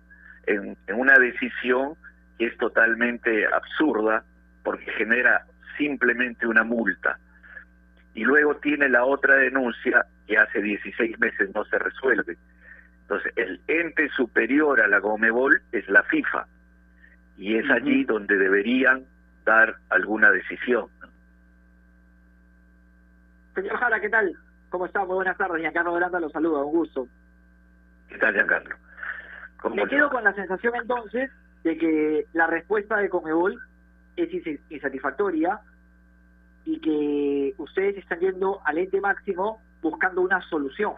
en 0.46 0.78
una 0.96 1.18
decisión 1.18 1.96
que 2.38 2.48
es 2.48 2.58
totalmente 2.58 3.46
absurda 3.48 4.24
porque 4.63 4.92
genera 4.94 5.46
simplemente 5.77 6.48
una 6.48 6.63
multa. 6.63 7.18
Y 8.13 8.24
luego 8.24 8.56
tiene 8.56 8.89
la 8.89 9.04
otra 9.06 9.36
denuncia 9.36 10.06
que 10.27 10.38
hace 10.38 10.62
16 10.62 11.20
meses 11.20 11.54
no 11.54 11.65
se 11.65 11.77
resuelve. 11.77 12.38
Entonces, 13.01 13.34
el 13.36 13.62
ente 13.68 14.10
superior 14.10 14.82
a 14.82 14.88
la 14.88 15.00
Gomebol 15.00 15.62
es 15.72 15.88
la 15.89 16.01
FIFA. 16.04 16.48
Y 17.38 17.58
es 17.58 17.70
allí 17.70 18.06
donde 18.06 18.38
deberían 18.38 19.04
dar 19.44 19.75
alguna 19.89 20.32
decisión. 20.32 20.88
Señor 23.54 23.77
Jara, 23.77 24.00
¿qué 24.00 24.10
tal? 24.10 24.34
¿Cómo 24.70 24.86
está? 24.86 25.06
Muy 25.06 25.15
buenas 25.15 25.38
tardes. 25.38 25.62
Giancarlo 25.62 25.94
Granda 25.94 26.20
lo 26.20 26.30
saluda, 26.30 26.63
un 26.63 26.74
gusto. 26.74 27.08
¿Qué 28.10 28.18
tal, 28.18 28.34
Giancarlo? 28.34 28.75
Me 29.74 29.88
quedo 29.88 30.10
con 30.10 30.24
la 30.24 30.34
sensación 30.34 30.75
entonces 30.75 31.32
de 31.66 31.78
que 31.80 32.28
la 32.34 32.46
respuesta 32.46 32.98
de 32.98 33.10
Comebol 33.10 33.60
es 34.16 34.30
insatisfactoria 34.70 35.60
y 36.64 36.80
que 36.80 37.56
ustedes 37.58 37.98
están 37.98 38.20
yendo 38.20 38.62
al 38.66 38.78
ente 38.78 39.02
máximo 39.02 39.60
buscando 39.82 40.22
una 40.22 40.40
solución. 40.48 40.94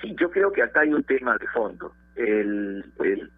Sí, 0.00 0.16
yo 0.18 0.30
creo 0.30 0.50
que 0.50 0.62
acá 0.62 0.80
hay 0.80 0.94
un 0.94 1.04
tema 1.04 1.36
de 1.36 1.46
fondo. 1.48 1.92
El, 2.16 2.82
el, 3.00 3.30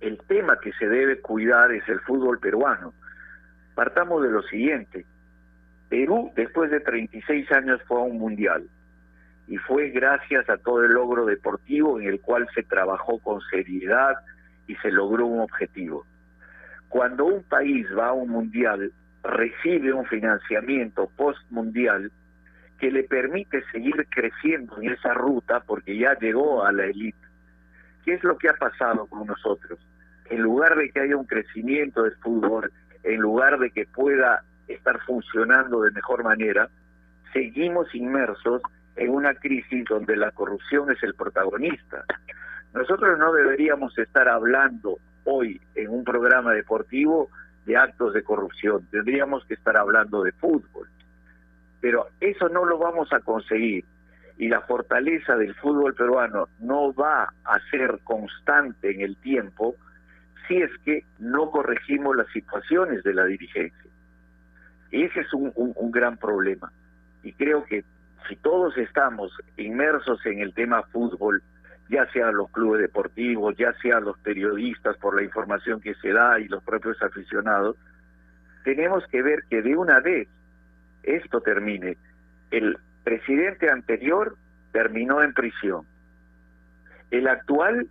el 0.00 0.18
tema 0.26 0.58
que 0.58 0.72
se 0.72 0.88
debe 0.88 1.20
cuidar 1.20 1.70
es 1.70 1.88
el 1.88 2.00
fútbol 2.00 2.40
peruano. 2.40 2.92
Partamos 3.76 4.20
de 4.24 4.30
lo 4.30 4.42
siguiente. 4.42 5.06
Perú, 5.88 6.32
después 6.34 6.72
de 6.72 6.80
36 6.80 7.52
años, 7.52 7.80
fue 7.86 7.98
a 7.98 8.02
un 8.02 8.18
mundial 8.18 8.68
y 9.48 9.56
fue 9.56 9.88
gracias 9.88 10.48
a 10.50 10.58
todo 10.58 10.84
el 10.84 10.92
logro 10.92 11.24
deportivo 11.24 11.98
en 11.98 12.06
el 12.06 12.20
cual 12.20 12.46
se 12.54 12.62
trabajó 12.62 13.18
con 13.18 13.40
seriedad 13.50 14.16
y 14.66 14.76
se 14.76 14.90
logró 14.90 15.26
un 15.26 15.40
objetivo. 15.40 16.04
Cuando 16.88 17.24
un 17.24 17.42
país 17.42 17.86
va 17.96 18.08
a 18.08 18.12
un 18.12 18.28
mundial, 18.28 18.92
recibe 19.22 19.92
un 19.92 20.04
financiamiento 20.04 21.10
post-mundial 21.16 22.12
que 22.78 22.90
le 22.90 23.04
permite 23.04 23.64
seguir 23.72 24.06
creciendo 24.10 24.80
en 24.80 24.92
esa 24.92 25.14
ruta 25.14 25.60
porque 25.60 25.96
ya 25.96 26.16
llegó 26.18 26.64
a 26.64 26.70
la 26.70 26.84
élite. 26.84 27.18
¿Qué 28.04 28.14
es 28.14 28.24
lo 28.24 28.36
que 28.36 28.50
ha 28.50 28.54
pasado 28.54 29.06
con 29.06 29.26
nosotros? 29.26 29.78
En 30.26 30.42
lugar 30.42 30.76
de 30.76 30.90
que 30.90 31.00
haya 31.00 31.16
un 31.16 31.26
crecimiento 31.26 32.02
del 32.02 32.16
fútbol, 32.16 32.70
en 33.02 33.20
lugar 33.20 33.58
de 33.58 33.70
que 33.70 33.86
pueda 33.86 34.44
estar 34.68 35.00
funcionando 35.06 35.80
de 35.80 35.90
mejor 35.90 36.22
manera, 36.22 36.68
seguimos 37.32 37.94
inmersos 37.94 38.62
en 38.98 39.10
una 39.10 39.34
crisis 39.34 39.84
donde 39.88 40.16
la 40.16 40.32
corrupción 40.32 40.90
es 40.90 41.02
el 41.02 41.14
protagonista. 41.14 42.04
Nosotros 42.74 43.18
no 43.18 43.32
deberíamos 43.32 43.96
estar 43.96 44.28
hablando 44.28 44.98
hoy 45.24 45.60
en 45.74 45.88
un 45.90 46.04
programa 46.04 46.52
deportivo 46.52 47.30
de 47.64 47.76
actos 47.76 48.14
de 48.14 48.22
corrupción, 48.22 48.86
tendríamos 48.90 49.44
que 49.44 49.54
estar 49.54 49.76
hablando 49.76 50.22
de 50.22 50.32
fútbol. 50.32 50.88
Pero 51.80 52.08
eso 52.20 52.48
no 52.48 52.64
lo 52.64 52.78
vamos 52.78 53.12
a 53.12 53.20
conseguir 53.20 53.84
y 54.36 54.48
la 54.48 54.62
fortaleza 54.62 55.36
del 55.36 55.54
fútbol 55.54 55.94
peruano 55.94 56.48
no 56.58 56.92
va 56.92 57.32
a 57.44 57.58
ser 57.70 58.00
constante 58.04 58.90
en 58.90 59.02
el 59.02 59.16
tiempo 59.16 59.76
si 60.46 60.56
es 60.56 60.70
que 60.84 61.04
no 61.18 61.50
corregimos 61.50 62.16
las 62.16 62.28
situaciones 62.28 63.02
de 63.04 63.14
la 63.14 63.26
dirigencia. 63.26 63.90
Ese 64.90 65.20
es 65.20 65.32
un 65.34 65.90
gran 65.92 66.16
problema 66.16 66.72
y 67.22 67.32
creo 67.32 67.64
que 67.64 67.84
si 68.28 68.36
todos 68.36 68.76
estamos 68.76 69.32
inmersos 69.56 70.24
en 70.26 70.40
el 70.40 70.54
tema 70.54 70.82
fútbol, 70.84 71.42
ya 71.88 72.06
sean 72.12 72.36
los 72.36 72.50
clubes 72.50 72.82
deportivos, 72.82 73.56
ya 73.56 73.72
sean 73.80 74.04
los 74.04 74.18
periodistas 74.18 74.96
por 74.98 75.14
la 75.14 75.22
información 75.22 75.80
que 75.80 75.94
se 75.94 76.12
da 76.12 76.38
y 76.38 76.48
los 76.48 76.62
propios 76.62 77.00
aficionados, 77.02 77.76
tenemos 78.64 79.06
que 79.06 79.22
ver 79.22 79.44
que 79.48 79.62
de 79.62 79.76
una 79.76 80.00
vez 80.00 80.28
esto 81.02 81.40
termine. 81.40 81.96
El 82.50 82.76
presidente 83.04 83.70
anterior 83.70 84.36
terminó 84.72 85.22
en 85.22 85.32
prisión. 85.32 85.86
El 87.10 87.28
actual 87.28 87.88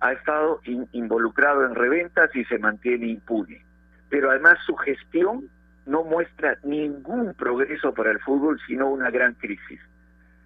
ha 0.00 0.12
estado 0.12 0.60
involucrado 0.92 1.64
en 1.64 1.74
reventas 1.74 2.34
y 2.36 2.44
se 2.44 2.58
mantiene 2.58 3.06
impune. 3.06 3.64
Pero 4.10 4.30
además 4.30 4.58
su 4.66 4.76
gestión 4.76 5.48
no 5.88 6.04
muestra 6.04 6.58
ningún 6.62 7.34
progreso 7.34 7.94
para 7.94 8.10
el 8.10 8.20
fútbol, 8.20 8.60
sino 8.66 8.90
una 8.90 9.10
gran 9.10 9.34
crisis. 9.34 9.80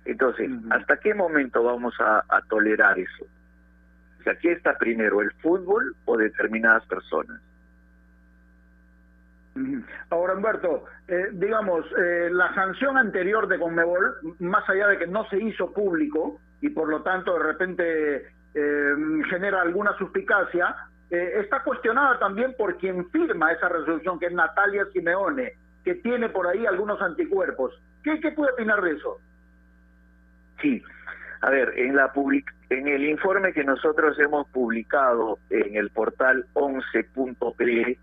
Entonces, 0.05 0.51
¿hasta 0.71 0.97
qué 0.99 1.15
momento 1.15 1.63
vamos 1.63 1.95
a, 2.01 2.25
tolerar 2.49 2.99
eso? 2.99 3.27
O 4.21 4.23
sea, 4.23 4.37
¿qué 4.37 4.53
está 4.53 4.79
primero, 4.79 5.21
el 5.21 5.33
fútbol 5.43 5.95
o 6.05 6.17
determinadas 6.17 6.87
personas? 6.87 7.41
Ahora, 10.11 10.35
Humberto, 10.35 10.85
eh, 11.09 11.29
digamos, 11.33 11.85
eh, 11.99 12.31
la 12.33 12.55
sanción 12.55 12.97
anterior 12.97 13.49
de 13.49 13.59
Conmebol, 13.59 14.15
más 14.39 14.67
allá 14.69 14.89
de 14.89 14.99
que 14.99 15.07
no 15.07 15.29
se 15.29 15.39
hizo 15.39 15.73
público 15.73 16.41
y 16.61 16.71
por 16.71 16.89
lo 16.89 17.03
tanto 17.03 17.35
de 17.35 17.45
repente 17.45 18.17
eh, 18.55 18.95
genera 19.29 19.61
alguna 19.61 19.93
suspicacia, 19.99 20.75
está 21.13 21.63
cuestionada 21.63 22.19
también 22.19 22.55
por 22.57 22.79
quien 22.79 23.09
firma 23.11 23.53
esa 23.53 23.69
resolución, 23.69 24.19
que 24.19 24.27
es 24.27 24.33
Natalia 24.33 24.87
Simeone, 24.93 25.53
que 25.85 25.97
tiene 25.97 26.29
por 26.31 26.47
ahí 26.47 26.65
algunos 26.65 27.01
anticuerpos. 27.03 27.79
¿Qué, 28.03 28.17
puede 28.35 28.53
opinar 28.53 28.81
de 28.81 28.93
eso? 28.93 29.21
Sí, 30.61 30.83
a 31.43 31.51
ver, 31.51 31.73
en, 31.77 31.97
la 31.97 32.11
en 32.71 32.89
el 32.89 33.05
informe 33.05 33.53
que 33.53 33.63
nosotros 33.63 34.19
hemos 34.19 34.49
publicado 34.49 35.39
en 35.51 35.77
el 35.77 35.91
portal 35.91 36.47
11.p 36.55 37.99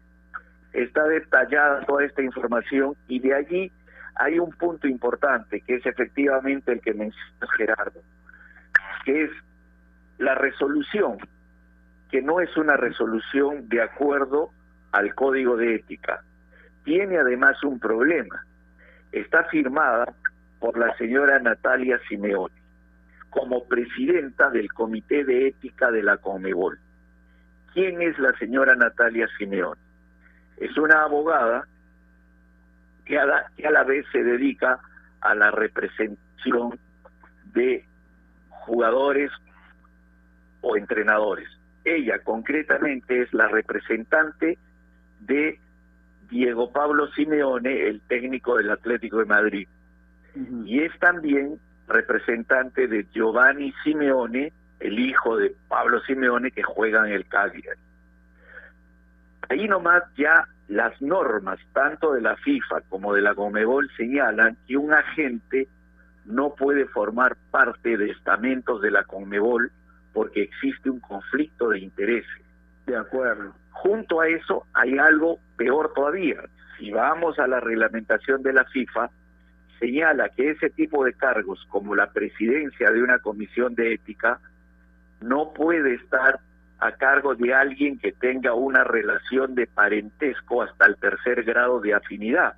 está 0.73 1.03
detallada 1.05 1.81
toda 1.85 2.05
esta 2.05 2.21
información 2.21 2.95
y 3.07 3.19
de 3.19 3.33
allí 3.33 3.71
hay 4.15 4.37
un 4.37 4.51
punto 4.51 4.87
importante 4.87 5.61
que 5.61 5.75
es 5.75 5.85
efectivamente 5.85 6.73
el 6.73 6.81
que 6.81 6.93
menciona 6.93 7.47
Gerardo, 7.57 8.01
que 9.05 9.23
es 9.23 9.31
la 10.19 10.35
resolución, 10.35 11.17
que 12.09 12.21
no 12.21 12.39
es 12.39 12.55
una 12.57 12.75
resolución 12.75 13.69
de 13.69 13.81
acuerdo 13.81 14.51
al 14.91 15.13
código 15.13 15.57
de 15.57 15.75
ética. 15.75 16.23
Tiene 16.83 17.17
además 17.17 17.63
un 17.63 17.79
problema. 17.79 18.43
Está 19.11 19.43
firmada 19.45 20.13
por 20.59 20.77
la 20.77 20.95
señora 20.97 21.39
Natalia 21.39 21.99
Simeone 22.07 22.59
como 23.29 23.65
presidenta 23.65 24.49
del 24.49 24.71
Comité 24.73 25.23
de 25.23 25.47
Ética 25.47 25.91
de 25.91 26.03
la 26.03 26.17
Comebol. 26.17 26.79
¿Quién 27.73 28.01
es 28.01 28.17
la 28.17 28.33
señora 28.39 28.75
Natalia 28.75 29.27
Simeone? 29.37 29.79
Es 30.57 30.75
una 30.77 31.03
abogada 31.03 31.67
que 33.05 33.19
a, 33.19 33.25
la, 33.25 33.51
que 33.55 33.67
a 33.67 33.71
la 33.71 33.83
vez 33.83 34.05
se 34.11 34.23
dedica 34.23 34.79
a 35.21 35.35
la 35.35 35.51
representación 35.51 36.79
de 37.53 37.85
jugadores 38.49 39.31
o 40.61 40.75
entrenadores. 40.75 41.47
Ella 41.95 42.19
concretamente 42.19 43.21
es 43.21 43.33
la 43.33 43.47
representante 43.47 44.57
de 45.21 45.59
Diego 46.29 46.71
Pablo 46.71 47.07
Simeone, 47.07 47.87
el 47.87 48.01
técnico 48.01 48.57
del 48.57 48.69
Atlético 48.69 49.17
de 49.17 49.25
Madrid 49.25 49.67
y 50.65 50.81
es 50.81 50.97
también 50.99 51.59
representante 51.87 52.87
de 52.87 53.07
Giovanni 53.11 53.73
Simeone, 53.83 54.53
el 54.79 54.99
hijo 54.99 55.37
de 55.37 55.55
Pablo 55.67 55.99
Simeone 56.01 56.51
que 56.51 56.63
juega 56.63 57.07
en 57.07 57.13
el 57.13 57.25
Cagliari. 57.27 57.79
Ahí 59.49 59.67
nomás 59.67 60.03
ya 60.15 60.47
las 60.67 61.01
normas, 61.01 61.59
tanto 61.73 62.13
de 62.13 62.21
la 62.21 62.35
FIFA 62.37 62.81
como 62.89 63.13
de 63.13 63.21
la 63.21 63.33
Comebol, 63.33 63.89
señalan 63.97 64.55
que 64.67 64.77
un 64.77 64.93
agente 64.93 65.67
no 66.25 66.53
puede 66.53 66.85
formar 66.85 67.35
parte 67.49 67.97
de 67.97 68.11
estamentos 68.11 68.79
de 68.81 68.91
la 68.91 69.03
Conmebol 69.03 69.71
porque 70.19 70.41
existe 70.41 70.89
un 70.89 70.99
conflicto 70.99 71.69
de 71.69 71.79
intereses. 71.79 72.41
De 72.85 72.97
acuerdo. 72.97 73.53
Junto 73.71 74.19
a 74.19 74.27
eso 74.27 74.65
hay 74.73 74.97
algo 74.97 75.39
peor 75.55 75.93
todavía. 75.95 76.43
Si 76.77 76.91
vamos 76.91 77.39
a 77.39 77.47
la 77.47 77.61
reglamentación 77.61 78.43
de 78.43 78.51
la 78.51 78.65
FIFA, 78.65 79.09
señala 79.79 80.27
que 80.27 80.49
ese 80.49 80.71
tipo 80.71 81.05
de 81.05 81.13
cargos, 81.13 81.65
como 81.69 81.95
la 81.95 82.11
presidencia 82.11 82.91
de 82.91 83.01
una 83.01 83.19
comisión 83.19 83.75
de 83.75 83.93
ética, 83.93 84.41
no 85.21 85.53
puede 85.53 85.93
estar 85.93 86.41
a 86.79 86.91
cargo 86.91 87.33
de 87.35 87.53
alguien 87.53 87.97
que 87.97 88.11
tenga 88.11 88.53
una 88.53 88.83
relación 88.83 89.55
de 89.55 89.67
parentesco 89.67 90.63
hasta 90.63 90.85
el 90.85 90.97
tercer 90.97 91.45
grado 91.45 91.79
de 91.79 91.93
afinidad. 91.93 92.55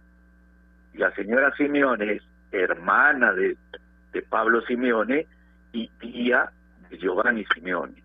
La 0.96 1.14
señora 1.14 1.54
Simeone 1.56 2.14
es 2.14 2.24
hermana 2.52 3.34
de, 3.34 3.56
de 4.14 4.22
Pablo 4.24 4.62
Simeone 4.62 5.28
y 5.74 5.90
tía 6.00 6.52
Giovanni 6.98 7.46
Simeone. 7.54 8.02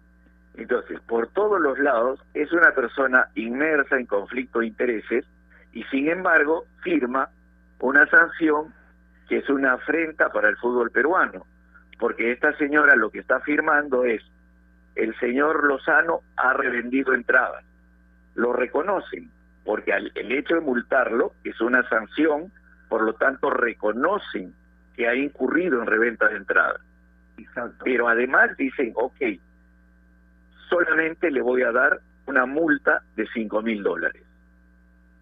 Entonces, 0.57 1.01
por 1.01 1.29
todos 1.29 1.61
los 1.61 1.79
lados, 1.79 2.21
es 2.35 2.51
una 2.53 2.73
persona 2.73 3.29
inmersa 3.35 3.97
en 3.99 4.07
conflicto 4.07 4.61
de 4.61 4.69
intereses 4.69 5.25
y 5.73 5.83
sin 5.85 6.09
embargo 6.09 6.65
firma 6.83 7.29
una 7.81 8.07
sanción 8.07 8.73
que 9.29 9.39
es 9.39 9.51
una 9.51 9.75
afrenta 9.75 10.31
para 10.31 10.49
el 10.49 10.57
fútbol 10.57 10.91
peruano, 10.91 11.45
porque 11.99 12.33
esta 12.33 12.57
señora 12.57 12.97
lo 12.97 13.11
que 13.11 13.19
está 13.19 13.37
afirmando 13.37 14.05
es, 14.05 14.23
el 14.95 15.15
señor 15.19 15.65
Lozano 15.65 16.21
ha 16.37 16.55
revendido 16.55 17.13
entradas. 17.13 17.65
Lo 18.35 18.53
reconocen, 18.53 19.31
porque 19.65 19.93
el 19.93 20.33
hecho 20.33 20.55
de 20.55 20.61
multarlo 20.61 21.33
es 21.45 21.61
una 21.61 21.87
sanción, 21.89 22.51
por 22.89 23.03
lo 23.03 23.15
tanto 23.15 23.51
reconocen 23.51 24.55
que 24.95 25.07
ha 25.07 25.15
incurrido 25.15 25.83
en 25.83 25.87
reventa 25.87 26.29
de 26.29 26.37
entradas. 26.37 26.81
Pero 27.85 28.09
además 28.09 28.57
dicen, 28.57 28.93
ok, 28.95 29.21
solamente 30.69 31.31
le 31.31 31.41
voy 31.43 31.63
a 31.63 31.73
dar 31.73 32.01
una 32.27 32.47
multa 32.47 33.03
de 33.15 33.27
cinco 33.33 33.63
mil 33.63 33.83
dólares. 33.83 34.23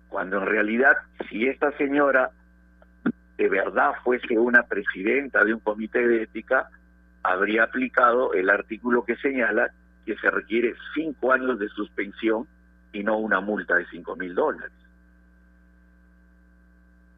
Cuando 0.08 0.38
en 0.38 0.46
realidad, 0.46 0.96
si 1.28 1.46
esta 1.46 1.70
señora 1.76 2.30
de 3.36 3.48
verdad 3.48 3.92
fuese 4.02 4.38
una 4.38 4.62
presidenta 4.62 5.44
de 5.44 5.54
un 5.54 5.60
comité 5.60 6.06
de 6.06 6.22
ética, 6.22 6.68
habría 7.22 7.64
aplicado 7.64 8.32
el 8.32 8.48
artículo 8.48 9.04
que 9.04 9.16
señala 9.16 9.70
que 10.06 10.16
se 10.16 10.30
requiere 10.30 10.74
cinco 10.94 11.32
años 11.32 11.58
de 11.58 11.68
suspensión 11.68 12.46
y 12.92 13.02
no 13.02 13.18
una 13.18 13.40
multa 13.40 13.74
de 13.74 13.86
cinco 13.86 14.14
mil 14.14 14.34
dólares. 14.34 14.72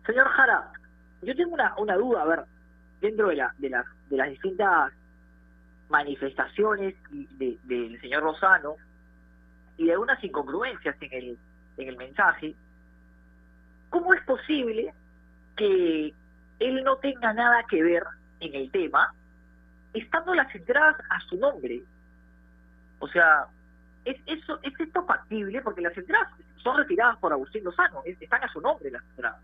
Señor 0.07 0.29
Jara, 0.29 0.71
yo 1.23 1.35
tengo 1.35 1.53
una, 1.53 1.75
una 1.77 1.97
duda, 1.97 2.23
a 2.23 2.27
ver, 2.27 2.41
dentro 3.01 3.29
de, 3.29 3.37
la, 3.37 3.55
de, 3.59 3.71
las, 3.71 3.87
de 4.09 4.17
las 4.17 4.31
distintas 4.31 4.93
manifestaciones 5.89 6.95
de, 7.11 7.59
del 7.65 8.01
señor 8.01 8.23
Rosano 8.23 8.77
y 9.77 9.87
de 9.87 9.93
algunas 9.93 10.23
incongruencias 10.25 10.97
en 11.01 11.13
el, 11.13 11.39
en 11.77 11.89
el 11.89 11.97
mensaje, 11.97 12.55
¿cómo 13.91 14.15
es 14.15 14.23
posible 14.25 14.93
que 15.57 16.13
él 16.59 16.85
no 16.85 16.97
tenga 16.97 17.33
nada 17.33 17.65
que 17.69 17.83
ver 17.83 18.03
en 18.41 18.55
el 18.55 18.71
tema, 18.71 19.13
estando 19.93 20.35
las 20.35 20.55
entradas 20.55 20.97
a 21.11 21.21
su 21.21 21.37
nombre. 21.37 21.83
O 22.99 23.09
sea, 23.09 23.47
¿es, 24.05 24.17
eso, 24.27 24.59
¿es 24.63 24.79
esto 24.79 25.05
factible? 25.05 25.61
Porque 25.63 25.81
las 25.81 25.97
entradas 25.97 26.29
son 26.63 26.77
retiradas 26.77 27.17
por 27.19 27.33
Agustín 27.33 27.65
Lozano, 27.65 28.03
están 28.05 28.45
a 28.45 28.53
su 28.53 28.61
nombre 28.61 28.91
las 28.91 29.03
entradas. 29.11 29.41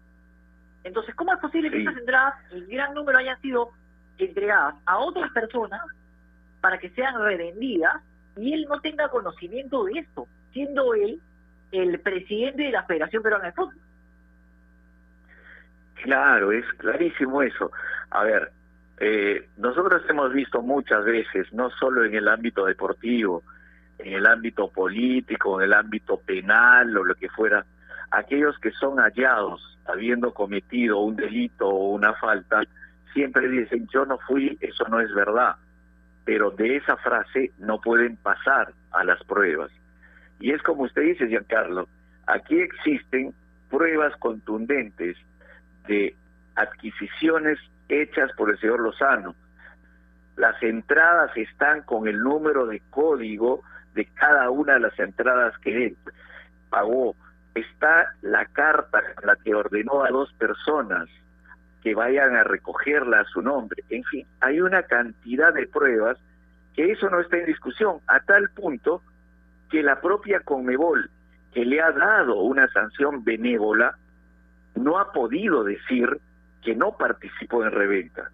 Entonces, 0.85 1.15
¿cómo 1.15 1.33
es 1.33 1.41
posible 1.41 1.71
que 1.71 1.83
esas 1.83 1.97
entradas, 1.97 2.35
el 2.53 2.67
gran 2.67 2.95
número, 2.95 3.19
hayan 3.19 3.41
sido 3.41 3.71
entregadas 4.19 4.75
a 4.87 4.99
otras 4.99 5.31
personas 5.33 5.81
para 6.61 6.79
que 6.79 6.91
sean 6.91 7.21
revendidas 7.21 8.03
y 8.37 8.53
él 8.53 8.67
no 8.69 8.81
tenga 8.81 9.09
conocimiento 9.09 9.85
de 9.85 10.01
esto, 10.01 10.27
siendo 10.53 10.95
él 10.95 11.21
el 11.71 11.99
presidente 12.01 12.65
de 12.65 12.71
la 12.71 12.85
Federación 12.85 13.23
Peruana 13.23 13.47
de 13.47 13.53
Fútbol? 13.53 13.77
Claro, 16.03 16.53
es 16.53 16.65
clarísimo 16.79 17.43
eso. 17.43 17.71
A 18.11 18.25
ver, 18.25 18.51
eh, 18.99 19.49
nosotros 19.57 20.03
hemos 20.09 20.33
visto 20.33 20.63
muchas 20.63 21.05
veces, 21.05 21.53
no 21.53 21.71
solo 21.71 22.05
en 22.05 22.15
el 22.15 22.29
ámbito 22.29 22.65
deportivo, 22.65 23.45
en 23.99 24.15
el 24.15 24.27
ámbito 24.27 24.69
político, 24.69 25.61
en 25.61 25.67
el 25.67 25.73
ámbito 25.73 26.19
penal 26.19 26.97
o 26.97 27.05
lo 27.05 27.15
que 27.15 27.29
fuera, 27.29 27.65
aquellos 28.11 28.59
que 28.59 28.73
son 28.73 28.99
hallados 28.99 29.72
habiendo 29.87 30.33
cometido 30.33 31.01
un 31.01 31.17
delito 31.17 31.69
o 31.69 31.91
una 31.93 32.15
falta, 32.15 32.63
siempre 33.13 33.49
dicen 33.49 33.89
yo 33.93 34.05
no 34.05 34.19
fui, 34.19 34.57
eso 34.61 34.85
no 34.89 35.01
es 35.01 35.13
verdad. 35.15 35.57
Pero 36.25 36.51
de 36.51 36.77
esa 36.77 36.97
frase 36.97 37.53
no 37.59 37.81
pueden 37.81 38.17
pasar 38.17 38.73
a 38.93 39.05
las 39.05 39.23
pruebas. 39.25 39.71
Y 40.41 40.53
es 40.53 40.63
como 40.63 40.83
usted 40.85 41.03
dice, 41.03 41.29
Giancarlo, 41.29 41.89
aquí 42.27 42.61
existen 42.61 43.35
pruebas 43.71 44.15
contundentes 44.19 45.17
de 45.87 46.15
adquisiciones 46.55 47.59
hechas 47.89 48.31
por 48.37 48.51
el 48.51 48.59
señor 48.59 48.81
Lozano. 48.81 49.35
Las 50.37 50.63
entradas 50.63 51.31
están 51.37 51.83
con 51.83 52.09
el 52.09 52.19
número 52.19 52.67
de 52.67 52.81
código 52.91 53.63
de 53.95 54.07
cada 54.07 54.51
una 54.51 54.75
de 54.75 54.81
las 54.81 54.99
entradas 54.99 55.57
que 55.59 55.87
él 55.87 55.97
pagó. 56.71 57.15
Está 57.55 58.15
la 58.23 58.47
carta 58.47 59.03
la 59.23 59.37
que 59.37 59.55
ordenó 59.55 60.05
a 60.05 60.11
dos 60.11 60.33
personas 60.35 61.09
que 61.83 61.95
vayan 61.95 62.37
a 62.37 62.45
recogerla 62.45 63.21
a 63.21 63.25
su 63.25 63.43
nombre. 63.43 63.83
En 63.91 64.05
fin, 64.05 64.27
hay 64.41 64.61
una 64.61 64.85
cantidad 64.85 65.53
de 65.53 65.67
pruebas 65.67 66.19
que 66.75 66.93
eso 66.93 67.11
no 67.11 67.21
está 67.21 67.39
en 67.39 67.47
discusión, 67.47 67.99
a 68.07 68.21
tal 68.21 68.49
punto 68.51 69.03
que 69.71 69.83
la 69.83 70.01
propia 70.01 70.41
Conmebol, 70.41 71.11
que 71.53 71.65
le 71.65 71.83
ha 71.83 71.91
dado 71.91 72.37
una 72.37 72.69
sanción 72.69 73.25
benévola, 73.25 73.99
no 74.75 74.99
ha 74.99 75.13
podido 75.13 75.65
decir 75.65 76.19
que 76.63 76.75
no 76.75 76.97
participó 76.97 77.65
en 77.65 77.73
reventa. 77.73 78.31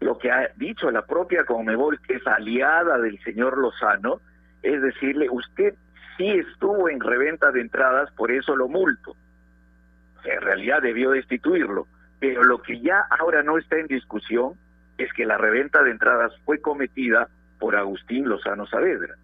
Lo 0.00 0.18
que 0.18 0.30
ha 0.30 0.50
dicho 0.56 0.90
la 0.90 1.06
propia 1.06 1.44
Conmebol, 1.44 1.98
que 2.00 2.14
es 2.14 2.26
aliada 2.26 2.98
del 2.98 3.18
señor 3.24 3.58
Lozano, 3.58 4.20
es 4.62 4.80
decirle, 4.82 5.28
usted 5.30 5.74
sí 6.16 6.28
estuvo 6.28 6.88
en 6.88 7.00
reventa 7.00 7.50
de 7.52 7.60
entradas, 7.60 8.10
por 8.12 8.30
eso 8.30 8.56
lo 8.56 8.68
multo. 8.68 9.16
En 10.24 10.40
realidad 10.40 10.82
debió 10.82 11.10
destituirlo. 11.10 11.86
Pero 12.18 12.42
lo 12.42 12.62
que 12.62 12.80
ya 12.80 13.06
ahora 13.10 13.42
no 13.42 13.58
está 13.58 13.78
en 13.78 13.86
discusión 13.86 14.54
es 14.98 15.12
que 15.12 15.26
la 15.26 15.36
reventa 15.36 15.82
de 15.82 15.90
entradas 15.90 16.32
fue 16.44 16.60
cometida 16.60 17.28
por 17.58 17.76
Agustín 17.76 18.28
Lozano 18.28 18.66
Saavedra. 18.66 19.14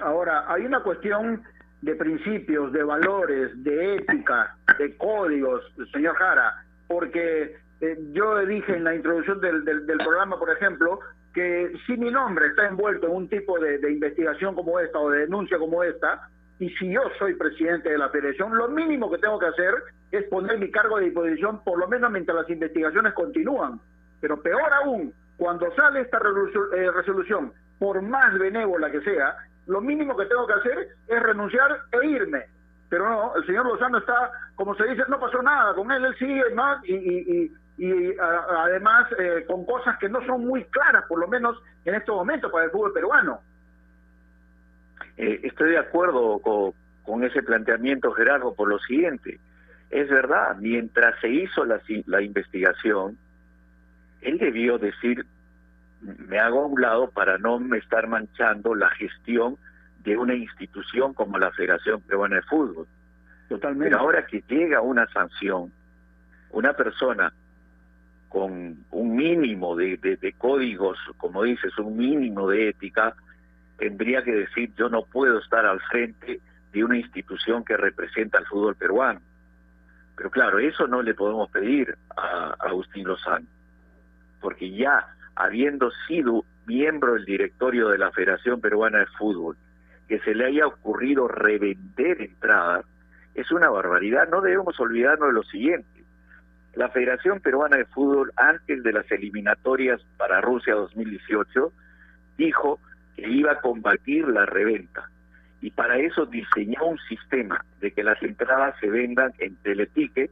Ahora, 0.00 0.44
hay 0.48 0.64
una 0.64 0.80
cuestión 0.80 1.42
de 1.82 1.94
principios, 1.94 2.72
de 2.72 2.82
valores, 2.82 3.62
de 3.62 3.96
ética, 3.96 4.56
de 4.78 4.96
códigos, 4.96 5.62
señor 5.92 6.16
Jara, 6.16 6.64
porque 6.88 7.56
eh, 7.80 7.98
yo 8.12 8.38
dije 8.46 8.76
en 8.76 8.84
la 8.84 8.94
introducción 8.94 9.40
del, 9.40 9.64
del, 9.64 9.98
programa, 9.98 10.38
por 10.38 10.50
ejemplo, 10.50 11.00
que 11.34 11.72
si 11.86 11.96
mi 11.96 12.10
nombre 12.10 12.48
está 12.48 12.66
envuelto 12.66 13.06
en 13.06 13.12
un 13.12 13.28
tipo 13.28 13.58
de, 13.58 13.78
investigación 13.90 14.54
como 14.54 14.80
esta 14.80 14.98
o 14.98 15.10
de 15.10 15.20
denuncia 15.20 15.58
como 15.58 15.82
esta, 15.84 16.28
y 16.58 16.70
si 16.70 16.92
yo 16.92 17.02
soy 17.18 17.34
presidente 17.34 17.90
de 17.90 17.98
la 17.98 18.08
federación, 18.08 18.56
lo 18.56 18.68
mínimo 18.68 19.10
que 19.10 19.18
tengo 19.18 19.38
que 19.38 19.46
hacer 19.46 19.74
es 20.10 20.24
poner 20.28 20.58
mi 20.58 20.70
cargo 20.70 20.98
de 20.98 21.06
disposición, 21.06 21.62
por 21.62 21.78
lo 21.78 21.86
menos 21.86 22.10
mientras 22.10 22.36
las 22.36 22.50
investigaciones 22.50 23.12
continúan. 23.12 23.80
Pero 24.20 24.42
peor 24.42 24.72
aún, 24.82 25.12
cuando 25.36 25.72
sale 25.76 26.00
esta 26.00 26.18
eh, 26.18 26.90
resolución, 26.90 27.52
por 27.78 28.02
más 28.02 28.36
benévola 28.38 28.90
que 28.90 29.00
sea, 29.02 29.36
lo 29.66 29.80
mínimo 29.80 30.16
que 30.16 30.26
tengo 30.26 30.46
que 30.46 30.54
hacer 30.54 30.88
es 31.06 31.22
renunciar 31.22 31.82
e 31.92 32.06
irme. 32.06 32.46
Pero 32.88 33.08
no, 33.08 33.36
el 33.36 33.46
señor 33.46 33.66
Lozano 33.66 33.98
está, 33.98 34.30
como 34.56 34.74
se 34.74 34.84
dice, 34.84 35.02
no 35.08 35.20
pasó 35.20 35.42
nada 35.42 35.74
con 35.74 35.92
él, 35.92 36.04
él 36.04 36.16
sigue 36.18 36.42
más 36.54 36.82
y, 36.84 36.94
y, 36.94 37.44
y, 37.44 37.52
además 38.20 39.06
eh, 39.18 39.44
con 39.46 39.64
cosas 39.64 39.98
que 39.98 40.08
no 40.08 40.24
son 40.26 40.46
muy 40.46 40.64
claras, 40.64 41.04
por 41.08 41.20
lo 41.20 41.28
menos 41.28 41.56
en 41.84 41.94
estos 41.94 42.14
momentos 42.16 42.50
para 42.50 42.64
el 42.64 42.70
fútbol 42.70 42.92
peruano. 42.92 43.40
Eh, 45.16 45.40
estoy 45.44 45.70
de 45.70 45.78
acuerdo 45.78 46.38
con, 46.40 46.72
con, 47.04 47.24
ese 47.24 47.42
planteamiento, 47.42 48.12
Gerardo, 48.12 48.54
por 48.54 48.68
lo 48.68 48.78
siguiente. 48.80 49.38
Es 49.90 50.08
verdad, 50.08 50.56
mientras 50.58 51.18
se 51.20 51.28
hizo 51.28 51.64
la, 51.64 51.80
la 52.06 52.20
investigación, 52.20 53.16
él 54.20 54.38
debió 54.38 54.78
decir, 54.78 55.24
me 56.00 56.38
hago 56.38 56.62
a 56.62 56.66
un 56.66 56.80
lado 56.80 57.10
para 57.10 57.38
no 57.38 57.58
me 57.58 57.78
estar 57.78 58.06
manchando 58.06 58.74
la 58.74 58.90
gestión 58.90 59.56
de 60.04 60.16
una 60.16 60.34
institución 60.34 61.14
como 61.14 61.38
la 61.38 61.50
Federación 61.52 62.00
Peruana 62.02 62.36
de 62.36 62.42
Fútbol. 62.42 62.86
Totalmente. 63.48 63.90
Pero 63.90 64.00
ahora 64.00 64.26
que 64.26 64.42
llega 64.48 64.80
una 64.80 65.06
sanción, 65.08 65.72
una 66.50 66.72
persona 66.74 67.32
con 68.28 68.84
un 68.90 69.16
mínimo 69.16 69.74
de, 69.76 69.96
de, 69.96 70.32
códigos, 70.32 70.98
como 71.16 71.44
dices, 71.44 71.76
un 71.78 71.96
mínimo 71.96 72.48
de 72.48 72.68
ética, 72.68 73.14
tendría 73.78 74.22
que 74.22 74.32
decir 74.32 74.72
yo 74.76 74.88
no 74.88 75.02
puedo 75.02 75.38
estar 75.38 75.64
al 75.64 75.80
frente 75.80 76.40
de 76.72 76.84
una 76.84 76.96
institución 76.98 77.64
que 77.64 77.76
representa 77.76 78.38
al 78.38 78.46
fútbol 78.46 78.76
peruano. 78.76 79.20
Pero 80.16 80.30
claro, 80.30 80.58
eso 80.58 80.86
no 80.86 81.00
le 81.02 81.14
podemos 81.14 81.50
pedir 81.50 81.96
a 82.16 82.54
Agustín 82.58 83.06
Lozano, 83.06 83.46
porque 84.40 84.70
ya 84.70 85.06
habiendo 85.36 85.90
sido 86.06 86.44
miembro 86.66 87.14
del 87.14 87.24
directorio 87.24 87.88
de 87.88 87.98
la 87.98 88.10
Federación 88.10 88.60
Peruana 88.60 88.98
de 88.98 89.06
Fútbol, 89.06 89.56
que 90.08 90.18
se 90.20 90.34
le 90.34 90.46
haya 90.46 90.66
ocurrido 90.66 91.28
revender 91.28 92.20
entradas, 92.20 92.84
es 93.34 93.50
una 93.52 93.70
barbaridad. 93.70 94.28
No 94.28 94.40
debemos 94.40 94.78
olvidarnos 94.80 95.28
de 95.28 95.34
lo 95.34 95.42
siguiente. 95.44 95.97
La 96.74 96.88
Federación 96.90 97.40
Peruana 97.40 97.76
de 97.76 97.84
Fútbol, 97.86 98.32
antes 98.36 98.82
de 98.82 98.92
las 98.92 99.10
eliminatorias 99.10 100.00
para 100.16 100.40
Rusia 100.40 100.74
2018, 100.74 101.72
dijo 102.36 102.78
que 103.16 103.28
iba 103.28 103.52
a 103.52 103.60
combatir 103.60 104.28
la 104.28 104.46
reventa. 104.46 105.10
Y 105.60 105.70
para 105.70 105.98
eso 105.98 106.26
diseñó 106.26 106.84
un 106.84 106.98
sistema 107.08 107.64
de 107.80 107.90
que 107.90 108.04
las 108.04 108.22
entradas 108.22 108.76
se 108.80 108.88
vendan 108.88 109.32
en 109.38 109.56
teleticket 109.56 110.30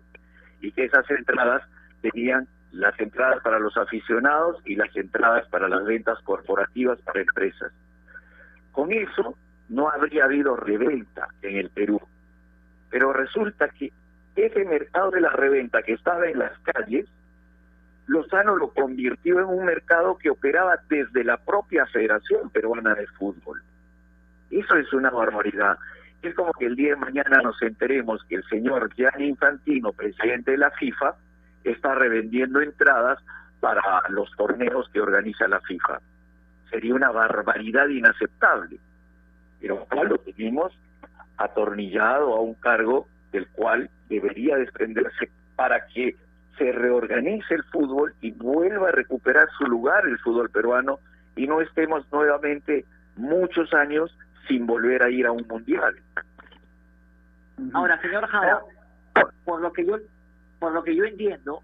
y 0.61 0.71
que 0.71 0.85
esas 0.85 1.11
entradas 1.11 1.63
tenían 2.01 2.47
las 2.73 2.99
entradas 3.01 3.43
para 3.43 3.59
los 3.59 3.77
aficionados 3.77 4.61
y 4.65 4.77
las 4.77 4.95
entradas 4.97 5.49
para 5.49 5.69
las 5.69 5.85
ventas 5.85 6.19
corporativas 6.23 7.01
para 7.01 7.21
empresas. 7.21 7.73
Con 8.71 8.93
eso 8.93 9.37
no 9.69 9.89
habría 9.89 10.25
habido 10.25 10.57
reventa 10.57 11.29
en 11.43 11.57
el 11.57 11.71
Perú. 11.71 12.01
Pero 12.91 13.13
resulta 13.13 13.69
que 13.69 13.93
ese 14.37 14.65
mercado 14.65 15.11
de 15.11 15.21
la 15.21 15.31
reventa 15.31 15.83
que 15.83 15.95
estaba 15.95 16.27
en 16.27 16.39
las 16.39 16.53
calles, 16.61 17.07
Lozano 18.07 18.55
lo 18.57 18.69
convirtió 18.71 19.41
en 19.41 19.47
un 19.47 19.65
mercado 19.65 20.17
que 20.17 20.31
operaba 20.31 20.79
desde 20.89 21.25
la 21.25 21.39
propia 21.39 21.87
Federación 21.87 22.51
Peruana 22.51 22.95
de 22.95 23.07
Fútbol. 23.09 23.63
Eso 24.51 24.77
es 24.77 24.93
una 24.93 25.11
barbaridad. 25.11 25.79
Es 26.23 26.35
como 26.35 26.53
que 26.53 26.67
el 26.67 26.77
día 26.77 26.91
de 26.91 26.97
mañana 26.97 27.41
nos 27.43 27.61
enteremos 27.63 28.25
que 28.29 28.37
el 28.37 28.45
señor 28.45 28.95
Gianni 28.95 29.29
Infantino, 29.29 29.93
presidente 29.93 30.53
de 30.53 30.59
la 30.59 30.71
FIFA, 30.71 31.17
está 31.65 31.95
revendiendo 31.95 32.61
entradas 32.61 33.19
para 33.61 33.83
los 34.11 34.31
torneos 34.37 34.89
que 34.91 35.01
organiza 35.01 35.49
la 35.49 35.61
FIFA. 35.61 36.01
Sería 36.71 36.95
una 36.95 37.11
barbaridad 37.11 37.89
inaceptable. 37.89 38.79
Pero 39.61 39.87
lo 39.91 40.19
tenemos 40.19 40.73
atornillado 41.39 42.35
a 42.35 42.41
un 42.41 42.55
cargo 42.55 43.09
del 43.33 43.47
cual 43.49 43.91
debería 44.09 44.57
desprenderse 44.57 45.31
para 45.57 45.87
que 45.87 46.17
se 46.59 46.73
reorganice 46.73 47.55
el 47.55 47.65
fútbol 47.65 48.15
y 48.21 48.31
vuelva 48.33 48.89
a 48.89 48.93
recuperar 48.93 49.49
su 49.59 49.65
lugar 49.65 50.07
el 50.07 50.19
fútbol 50.19 50.51
peruano 50.51 50.99
y 51.35 51.47
no 51.47 51.61
estemos 51.61 52.11
nuevamente 52.13 52.85
muchos 53.17 53.73
años 53.75 54.17
sin 54.49 54.67
volver 54.67 55.03
a 55.03 55.11
ir 55.11 55.27
a 55.27 55.33
un 55.33 55.47
mundial. 55.49 55.97
Ahora, 57.73 58.01
señor 58.01 58.27
Jara, 58.27 58.61
por 59.45 59.61
lo 59.61 59.73
que 59.73 59.87
yo 59.87 59.97
por 60.59 60.73
lo 60.73 60.83
que 60.83 60.97
yo 60.97 61.05
entiendo 61.05 61.63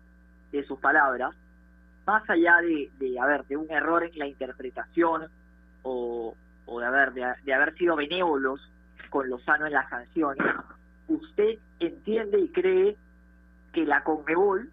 de 0.52 0.64
sus 0.64 0.78
palabras, 0.78 1.34
más 2.06 2.28
allá 2.28 2.58
de, 2.60 2.90
de, 2.98 3.18
haber 3.18 3.44
de 3.46 3.56
un 3.56 3.70
error 3.70 4.04
en 4.04 4.18
la 4.18 4.26
interpretación 4.26 5.28
o, 5.82 6.34
o 6.66 6.80
de, 6.80 6.86
haber, 6.86 7.12
de, 7.12 7.54
haber 7.54 7.74
sido 7.74 7.96
benévolos 7.96 8.60
con 9.08 9.28
Lozano 9.30 9.66
en 9.66 9.72
las 9.72 9.88
sanciones, 9.88 10.44
usted 11.14 11.58
entiende 11.80 12.40
y 12.40 12.48
cree 12.48 12.96
que 13.72 13.84
la 13.84 14.02
Conmebol 14.04 14.70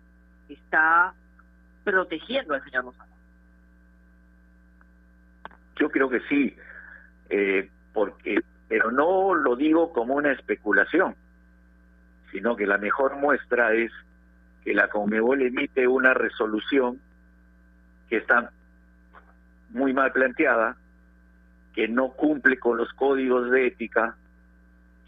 está 0.47 1.13
protegiendo 1.84 2.54
al 2.54 2.63
señor 2.63 2.86
Lozano. 2.86 3.13
Yo 5.78 5.89
creo 5.89 6.10
que 6.10 6.19
sí, 6.21 6.56
eh, 7.30 7.69
porque, 7.93 8.41
pero 8.67 8.91
no 8.91 9.34
lo 9.34 9.56
digo 9.56 9.93
como 9.93 10.15
una 10.15 10.34
especulación, 10.34 11.15
sino 12.32 12.56
que 12.56 12.67
la 12.67 12.78
mejor 12.78 13.15
muestra 13.15 13.73
es 13.73 13.91
que 14.63 14.73
la 14.73 14.89
Conmebol 14.89 15.41
emite 15.41 15.88
una 15.88 16.13
resolución 16.13 16.99
que 18.10 18.17
está 18.17 18.52
muy 19.69 19.93
mal 19.93 20.12
planteada, 20.12 20.75
que 21.73 21.88
no 21.88 22.10
cumple 22.10 22.60
con 22.60 22.78
los 22.78 22.91
códigos 22.93 23.49
de 23.52 23.67
ética, 23.67 24.17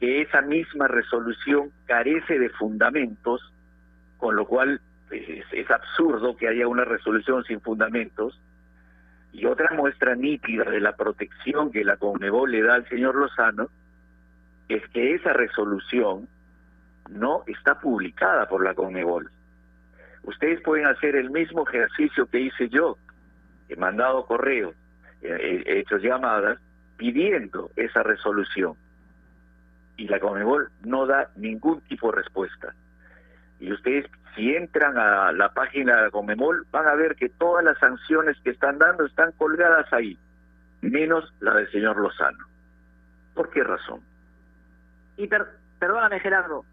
que 0.01 0.23
esa 0.23 0.41
misma 0.41 0.87
resolución 0.87 1.71
carece 1.85 2.39
de 2.39 2.49
fundamentos, 2.49 3.53
con 4.17 4.35
lo 4.35 4.47
cual 4.47 4.81
pues, 5.07 5.21
es, 5.51 5.69
absurdo 5.69 6.35
que 6.35 6.47
haya 6.47 6.67
una 6.67 6.83
resolución 6.83 7.43
sin 7.43 7.61
fundamentos. 7.61 8.41
Y 9.31 9.45
otra 9.45 9.69
muestra 9.75 10.15
nítida 10.15 10.63
de 10.63 10.79
la 10.81 10.95
protección 10.95 11.71
que 11.71 11.85
la 11.85 11.97
Conmebol 11.97 12.51
le 12.51 12.63
da 12.63 12.73
al 12.73 12.89
señor 12.89 13.15
Lozano 13.15 13.69
es 14.69 14.81
que 14.89 15.13
esa 15.13 15.33
resolución 15.33 16.27
no 17.07 17.43
está 17.45 17.79
publicada 17.79 18.49
por 18.49 18.63
la 18.63 18.73
Conmebol. 18.73 19.29
Ustedes 20.23 20.61
pueden 20.61 20.87
hacer 20.87 21.15
el 21.15 21.29
mismo 21.29 21.67
ejercicio 21.67 22.25
que 22.25 22.39
hice 22.39 22.69
yo. 22.69 22.97
He 23.69 23.75
mandado 23.75 24.25
correos, 24.25 24.73
he 25.21 25.79
hecho 25.79 25.97
llamadas 25.97 26.59
pidiendo 26.97 27.69
esa 27.75 28.01
resolución. 28.01 28.75
Y 29.97 30.07
la 30.07 30.19
Conmebol 30.19 30.69
no 30.83 31.05
da 31.05 31.29
ningún 31.35 31.81
tipo 31.81 32.11
de 32.11 32.17
respuesta. 32.17 32.73
Y 33.59 33.71
ustedes, 33.71 34.05
si 34.35 34.55
entran 34.55 34.97
a 34.97 35.31
la 35.31 35.53
página 35.53 36.01
de 36.01 36.11
Comemol, 36.11 36.65
van 36.71 36.87
a 36.87 36.95
ver 36.95 37.15
que 37.15 37.29
todas 37.29 37.63
las 37.63 37.77
sanciones 37.77 38.35
que 38.43 38.49
están 38.49 38.79
dando 38.79 39.05
están 39.05 39.31
colgadas 39.33 39.91
ahí, 39.93 40.17
menos 40.81 41.31
la 41.39 41.53
del 41.53 41.71
señor 41.71 41.97
Lozano. 41.97 42.45
¿Por 43.35 43.51
qué 43.51 43.63
razón? 43.63 44.01
Y 45.17 45.27
perdóname, 45.79 46.19
Gerardo, 46.19 46.65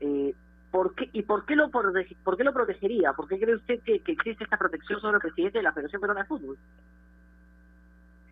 eh, 0.00 0.34
¿por 0.72 0.96
qué, 0.96 1.08
¿y 1.12 1.22
por 1.22 1.46
qué, 1.46 1.54
lo 1.54 1.70
por 1.70 2.36
qué 2.36 2.44
lo 2.44 2.52
protegería? 2.52 3.12
¿Por 3.12 3.28
qué 3.28 3.38
cree 3.38 3.54
usted 3.54 3.80
que, 3.84 4.00
que 4.00 4.12
existe 4.12 4.42
esta 4.42 4.56
protección 4.56 5.00
sobre 5.00 5.16
el 5.16 5.22
presidente 5.22 5.58
de 5.58 5.62
la 5.62 5.72
Federación 5.72 6.00
Peruana 6.00 6.22
de 6.22 6.28
Fútbol? 6.28 6.58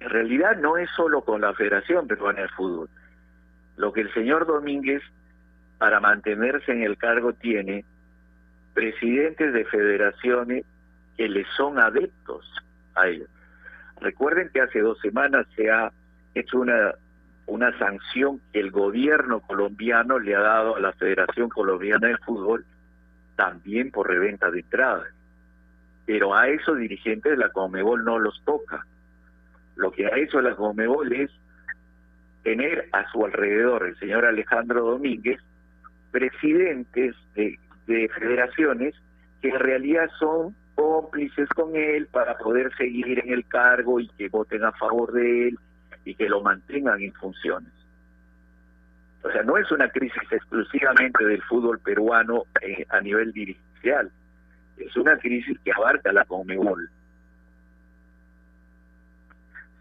En 0.01 0.11
realidad 0.11 0.57
no 0.57 0.77
es 0.77 0.91
solo 0.97 1.23
con 1.23 1.41
la 1.41 1.55
Federación 1.55 2.09
Peruana 2.09 2.43
de 2.43 2.49
Fútbol. 2.49 2.89
Lo 3.79 3.93
que 3.93 4.03
el 4.03 4.13
señor 4.13 4.47
Domínguez, 4.47 5.03
para 5.79 6.01
mantenerse 6.01 6.73
en 6.73 6.83
el 6.83 6.99
cargo, 6.99 7.33
tiene 7.33 7.85
presidentes 8.75 9.55
de 9.55 9.65
federaciones 9.65 10.65
que 11.17 11.29
le 11.29 11.47
son 11.57 11.79
adeptos 11.79 12.45
a 12.95 13.09
él. 13.09 13.27
Recuerden 14.01 14.51
que 14.53 14.61
hace 14.61 14.81
dos 14.81 15.01
semanas 15.01 15.47
se 15.57 15.71
ha 15.71 15.91
hecho 16.35 16.61
una 16.61 16.93
una 17.49 17.77
sanción 17.79 18.41
que 18.53 18.61
el 18.61 18.71
gobierno 18.71 19.41
colombiano 19.41 20.19
le 20.19 20.35
ha 20.37 20.41
dado 20.41 20.77
a 20.77 20.81
la 20.81 20.93
Federación 20.93 21.49
Colombiana 21.49 22.09
de 22.09 22.19
Fútbol 22.19 22.65
también 23.37 23.91
por 23.91 24.07
reventa 24.07 24.51
de 24.51 24.61
entradas. 24.61 25.09
Pero 26.05 26.35
a 26.35 26.49
esos 26.49 26.77
dirigentes 26.77 27.39
la 27.39 27.49
Comebol 27.49 28.05
no 28.05 28.19
los 28.19 28.43
toca. 28.45 28.87
Lo 29.77 29.91
que 29.93 30.07
ha 30.07 30.19
hecho 30.19 30.43
la 30.43 30.55
Comebol 30.57 31.11
es 31.13 31.31
tener 32.43 32.89
a 32.93 33.11
su 33.11 33.25
alrededor 33.25 33.87
el 33.87 33.99
señor 33.99 34.25
Alejandro 34.25 34.83
Domínguez, 34.85 35.41
presidentes 36.11 37.15
de, 37.35 37.59
de 37.87 38.09
federaciones 38.09 38.95
que 39.43 39.49
en 39.49 39.59
realidad 39.59 40.09
son 40.19 40.55
cómplices 40.75 41.49
con 41.51 41.75
él 41.75 42.07
para 42.07 42.39
poder 42.39 42.75
seguir 42.77 43.19
en 43.19 43.33
el 43.33 43.47
cargo 43.47 44.01
y 44.01 44.09
que 44.11 44.29
voten 44.29 44.65
a 44.65 44.73
favor 44.73 45.13
de 45.13 45.49
él 45.49 45.59
y 46.05 46.15
que 46.15 46.29
lo 46.29 46.41
mantengan 46.41 47.01
en 47.01 47.13
funciones. 47.15 47.73
O 49.23 49.31
sea, 49.31 49.43
no 49.43 49.57
es 49.57 49.71
una 49.73 49.89
crisis 49.91 50.23
exclusivamente 50.31 51.25
del 51.25 51.43
fútbol 51.43 51.81
peruano 51.81 52.45
eh, 52.63 52.87
a 52.89 53.01
nivel 53.01 53.33
dirigencial, 53.33 54.11
es 54.79 54.97
una 54.97 55.19
crisis 55.19 55.59
que 55.65 55.73
abarca 55.73 56.13
la 56.13 56.25
Conmebol. 56.25 56.89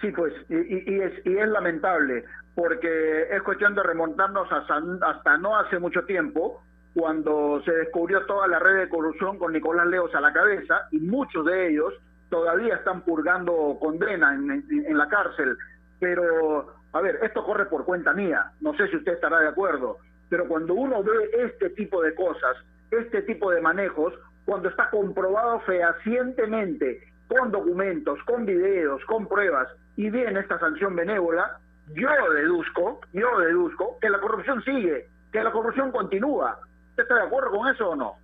Sí, 0.02 0.12
pues, 0.12 0.34
y, 0.50 1.00
es, 1.00 1.26
y 1.26 1.38
es 1.38 1.48
lamentable, 1.48 2.24
porque 2.54 3.28
es 3.32 3.42
cuestión 3.42 3.74
de 3.74 3.84
remontarnos 3.84 4.52
hasta, 4.52 4.80
hasta 5.02 5.38
no 5.38 5.58
hace 5.58 5.80
mucho 5.80 6.04
tiempo, 6.06 6.62
cuando 6.94 7.62
se 7.64 7.72
descubrió 7.72 8.26
toda 8.26 8.48
la 8.48 8.60
red 8.60 8.80
de 8.80 8.90
corrupción 8.90 9.38
con 9.38 9.54
Nicolás 9.54 9.88
Leos 9.88 10.14
a 10.14 10.22
la 10.22 10.34
cabeza, 10.34 10.88
y 10.92 11.00
muchos 11.00 11.46
de 11.46 11.70
ellos 11.70 11.94
todavía 12.30 12.76
están 12.76 13.02
purgando 13.02 13.78
condena 13.80 14.34
en 14.34 14.98
la 14.98 15.08
cárcel. 15.08 15.58
Pero, 16.00 16.74
a 16.94 17.02
ver, 17.02 17.20
esto 17.24 17.44
corre 17.44 17.66
por 17.66 17.86
cuenta 17.86 18.14
mía, 18.14 18.52
no 18.62 18.76
sé 18.76 18.88
si 18.90 18.98
usted 18.98 19.14
estará 19.14 19.40
de 19.40 19.48
acuerdo, 19.48 19.98
pero 20.30 20.48
cuando 20.48 20.74
uno 20.74 21.04
ve 21.04 21.30
este 21.34 21.70
tipo 21.72 22.02
de 22.02 22.14
cosas, 22.14 22.58
este 22.92 23.22
tipo 23.24 23.52
de 23.52 23.62
manejos, 23.62 24.14
cuando 24.46 24.70
está 24.70 24.90
comprobado 24.90 25.60
fehacientemente, 25.62 27.02
con 27.28 27.52
documentos, 27.52 28.20
con 28.24 28.46
videos, 28.46 29.04
con 29.06 29.28
pruebas, 29.28 29.68
y 29.98 30.10
viene 30.10 30.40
esta 30.40 30.60
sanción 30.60 30.96
benévola, 30.96 31.60
yo 31.94 32.10
deduzco, 32.34 33.02
yo 33.14 33.40
deduzco 33.40 33.98
que 34.00 34.10
la 34.10 34.20
corrupción 34.20 34.64
sigue, 34.64 35.08
que 35.32 35.44
la 35.44 35.52
corrupción 35.52 35.92
continúa. 35.92 36.60
¿Usted 36.92 37.04
está 37.04 37.16
de 37.16 37.24
acuerdo 37.24 37.52
con 37.52 37.68
eso 37.68 37.90
o 37.90 37.96
no? 37.96 38.16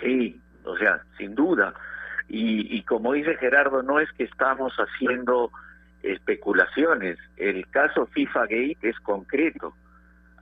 Sí, 0.00 0.40
o 0.64 0.76
sea, 0.76 1.02
sin 1.18 1.34
duda. 1.34 1.74
Y, 2.28 2.76
y 2.76 2.82
como 2.82 3.12
dice 3.12 3.36
Gerardo, 3.36 3.82
no 3.82 4.00
es 4.00 4.10
que 4.12 4.24
estamos 4.24 4.74
haciendo 4.76 5.52
especulaciones. 6.02 7.18
El 7.36 7.66
caso 7.68 8.06
FIFA 8.06 8.40
Gate 8.42 8.78
es 8.82 8.98
concreto. 9.00 9.74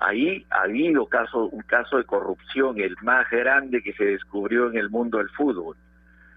Ahí 0.01 0.47
ha 0.51 0.63
habido 0.63 1.07
caso, 1.07 1.47
un 1.47 1.63
caso 1.63 1.97
de 1.97 2.05
corrupción, 2.05 2.79
el 2.79 2.97
más 3.03 3.29
grande 3.31 3.83
que 3.83 3.93
se 3.95 4.05
descubrió 4.05 4.71
en 4.71 4.77
el 4.77 4.91
mundo 4.91 5.19
del 5.19 5.31
fútbol. 5.31 5.77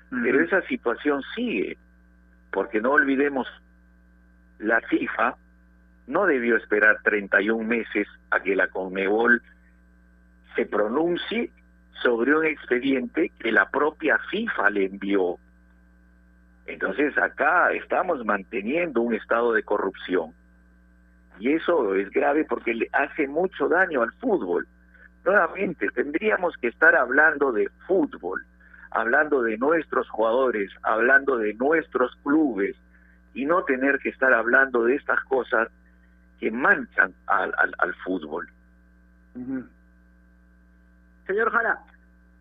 Pero 0.10 0.42
esa 0.42 0.62
situación 0.64 1.22
sigue, 1.36 1.78
porque 2.52 2.80
no 2.80 2.92
olvidemos, 2.92 3.48
la 4.60 4.82
FIFA 4.82 5.36
no 6.08 6.26
debió 6.26 6.56
esperar 6.56 7.02
31 7.04 7.64
meses 7.64 8.08
a 8.32 8.40
que 8.40 8.56
la 8.56 8.68
Conmebol 8.68 9.42
se 10.56 10.66
pronuncie 10.66 11.52
sobre 12.02 12.36
un 12.36 12.46
expediente 12.46 13.32
que 13.40 13.52
la 13.52 13.70
propia 13.70 14.18
FIFA 14.30 14.70
le 14.70 14.86
envió 14.86 15.38
entonces 16.68 17.18
acá 17.18 17.72
estamos 17.72 18.24
manteniendo 18.26 19.02
un 19.02 19.14
estado 19.14 19.54
de 19.54 19.64
corrupción. 19.64 20.34
Y 21.40 21.54
eso 21.54 21.96
es 21.96 22.10
grave 22.12 22.46
porque 22.46 22.74
le 22.74 22.90
hace 22.92 23.28
mucho 23.28 23.70
daño 23.70 24.04
al 24.04 24.12
fútbol. 24.14 24.68
Nuevamente, 25.24 25.88
tendríamos 25.90 26.56
que 26.58 26.68
estar 26.68 26.96
hablando 26.96 27.52
de 27.54 27.70
fútbol, 27.88 28.46
hablando 28.92 29.42
de 29.42 29.58
nuestros 29.58 30.10
jugadores, 30.10 30.70
hablando 30.84 31.38
de 31.38 31.54
nuestros 31.54 32.16
clubes, 32.24 32.76
y 33.38 33.46
no 33.46 33.64
tener 33.66 34.00
que 34.00 34.10
estar 34.10 34.34
hablando 34.34 34.84
de 34.84 34.96
estas 34.96 35.24
cosas 35.26 35.70
que 36.40 36.50
manchan 36.50 37.14
al, 37.28 37.54
al, 37.56 37.94
fútbol. 38.04 38.50
Señor 41.28 41.52
Jara, 41.52 41.80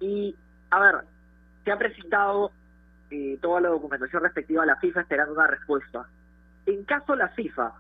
y 0.01 0.35
a 0.71 0.81
ver, 0.81 0.95
se 1.65 1.71
ha 1.71 1.77
presentado 1.77 2.51
eh, 3.11 3.39
toda 3.43 3.61
la 3.61 3.69
documentación 3.69 4.23
respectiva 4.23 4.63
a 4.63 4.67
la 4.67 4.77
FIFA 4.77 5.03
esperando 5.03 5.35
una 5.35 5.47
respuesta. 5.47 6.07
En 6.65 6.83
caso 6.85 7.15
la 7.15 7.29
FIFA 7.29 7.75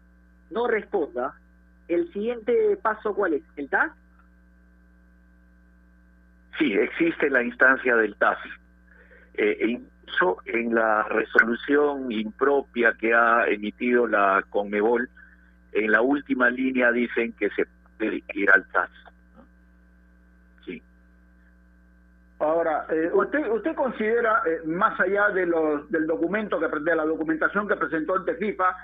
no 0.50 0.68
responda, 0.68 1.32
¿el 1.88 2.12
siguiente 2.12 2.78
paso 2.82 3.14
cuál 3.14 3.32
es? 3.32 3.42
¿El 3.56 3.70
TAS? 3.70 3.92
Sí, 6.58 6.70
existe 6.74 7.30
la 7.30 7.42
instancia 7.42 7.96
del 7.96 8.14
TAS. 8.16 8.38
Eh, 9.38 9.80
en 10.46 10.74
la 10.74 11.02
resolución 11.04 12.10
impropia 12.10 12.94
que 12.94 13.14
ha 13.14 13.46
emitido 13.46 14.06
la 14.06 14.44
Conmebol, 14.50 15.08
en 15.72 15.92
la 15.92 16.00
última 16.00 16.48
línea 16.50 16.90
dicen 16.92 17.32
que 17.32 17.50
se 17.50 17.66
puede 17.98 18.22
ir 18.34 18.50
al 18.50 18.66
TAS. 18.68 18.90
Ahora, 22.38 22.86
eh, 22.90 23.10
¿usted 23.14 23.48
usted 23.50 23.74
considera, 23.74 24.42
eh, 24.44 24.60
más 24.66 24.98
allá 25.00 25.30
de 25.30 25.46
los, 25.46 25.90
del 25.90 26.06
documento, 26.06 26.60
que 26.60 26.68
de 26.68 26.94
la 26.94 27.06
documentación 27.06 27.66
que 27.66 27.76
presentó 27.76 28.14
ante 28.14 28.34
FIFA, 28.34 28.76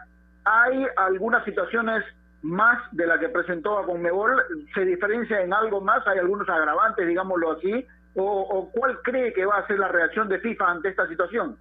hay 0.44 0.86
algunas 0.96 1.44
situaciones 1.44 2.02
más 2.40 2.78
de 2.92 3.06
la 3.06 3.18
que 3.18 3.28
presentó 3.28 3.78
a 3.78 3.84
Conmebol? 3.84 4.42
¿Se 4.74 4.86
diferencia 4.86 5.42
en 5.42 5.52
algo 5.52 5.82
más? 5.82 6.06
¿Hay 6.06 6.18
algunos 6.18 6.48
agravantes, 6.48 7.06
digámoslo 7.06 7.52
así? 7.52 7.86
¿O, 8.14 8.70
cuál 8.72 8.98
cree 9.02 9.32
que 9.32 9.46
va 9.46 9.56
a 9.56 9.66
ser 9.66 9.78
la 9.78 9.88
reacción 9.88 10.28
de 10.28 10.38
FIFA 10.38 10.70
ante 10.70 10.88
esta 10.90 11.08
situación? 11.08 11.56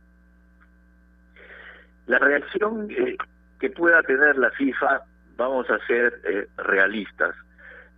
La 2.08 2.20
reacción 2.20 2.90
eh, 2.92 3.16
que 3.60 3.70
pueda 3.70 4.04
tener 4.04 4.38
la 4.38 4.52
FIFA, 4.52 5.02
vamos 5.38 5.70
a 5.70 5.80
ser 5.88 6.50
realistas. 6.58 7.36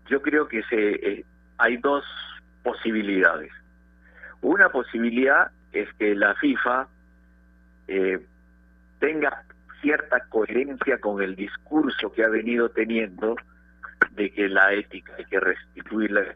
Yo 0.08 0.22
creo 0.22 0.48
que 0.48 0.62
se 0.64 1.26
hay 1.58 1.78
dos 1.78 2.04
posibilidades 2.62 3.52
una 4.44 4.70
posibilidad 4.70 5.52
es 5.72 5.92
que 5.94 6.14
la 6.14 6.36
FIFA 6.36 6.88
eh, 7.88 8.20
tenga 9.00 9.44
cierta 9.82 10.20
coherencia 10.28 11.00
con 11.00 11.22
el 11.22 11.36
discurso 11.36 12.12
que 12.12 12.24
ha 12.24 12.30
venido 12.30 12.70
teniendo 12.70 13.36
de 14.12 14.32
que 14.32 14.50
la 14.50 14.74
ética 14.74 15.14
hay 15.18 15.26
que 15.26 15.40
restituirla 15.40 16.36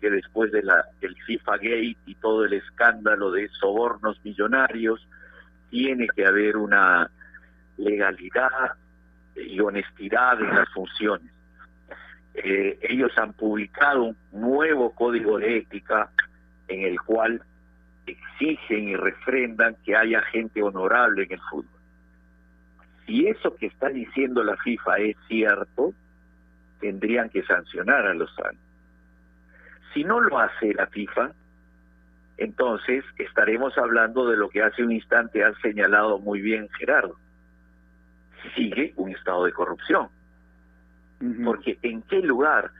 que 0.00 0.10
después 0.10 0.50
de 0.50 0.62
la 0.62 0.84
del 1.00 1.14
FIFA 1.22 1.52
Gate 1.56 1.96
y 2.06 2.14
todo 2.16 2.44
el 2.44 2.54
escándalo 2.54 3.30
de 3.30 3.48
sobornos 3.48 4.20
millonarios 4.24 5.06
tiene 5.70 6.08
que 6.08 6.26
haber 6.26 6.56
una 6.56 7.08
legalidad 7.76 8.72
y 9.36 9.60
honestidad 9.60 10.40
en 10.40 10.54
las 10.56 10.68
funciones. 10.70 11.32
Eh, 12.34 12.78
ellos 12.82 13.12
han 13.16 13.32
publicado 13.32 14.04
un 14.04 14.16
nuevo 14.32 14.90
código 14.92 15.38
de 15.38 15.58
ética 15.58 16.10
en 16.68 16.82
el 16.82 17.00
cual 17.00 17.40
exigen 18.06 18.88
y 18.88 18.96
refrendan 18.96 19.76
que 19.84 19.94
haya 19.94 20.20
gente 20.22 20.62
honorable 20.62 21.24
en 21.24 21.32
el 21.32 21.40
fútbol. 21.48 21.80
Si 23.06 23.26
eso 23.26 23.54
que 23.54 23.66
está 23.66 23.88
diciendo 23.88 24.42
la 24.42 24.56
FIFA 24.56 24.98
es 24.98 25.16
cierto, 25.28 25.92
tendrían 26.80 27.28
que 27.28 27.42
sancionar 27.44 28.06
a 28.06 28.14
los 28.14 28.36
años. 28.40 28.69
Si 29.92 30.04
no 30.04 30.20
lo 30.20 30.38
hace 30.38 30.74
la 30.74 30.86
FIFA, 30.86 31.32
entonces 32.38 33.04
estaremos 33.18 33.76
hablando 33.76 34.28
de 34.28 34.36
lo 34.36 34.48
que 34.48 34.62
hace 34.62 34.82
un 34.82 34.92
instante 34.92 35.44
ha 35.44 35.52
señalado 35.60 36.18
muy 36.18 36.40
bien 36.40 36.68
Gerardo. 36.78 37.16
Sigue 38.54 38.94
un 38.96 39.10
estado 39.10 39.44
de 39.44 39.52
corrupción. 39.52 40.08
Porque 41.44 41.78
en 41.82 42.00
qué 42.02 42.20
lugar, 42.20 42.70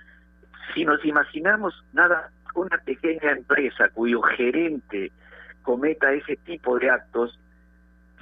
si 0.72 0.84
nos 0.86 1.04
imaginamos 1.04 1.84
nada 1.92 2.30
una 2.54 2.78
pequeña 2.78 3.32
empresa 3.32 3.90
cuyo 3.90 4.22
gerente 4.22 5.12
cometa 5.62 6.12
ese 6.12 6.36
tipo 6.36 6.78
de 6.78 6.90
actos, 6.90 7.38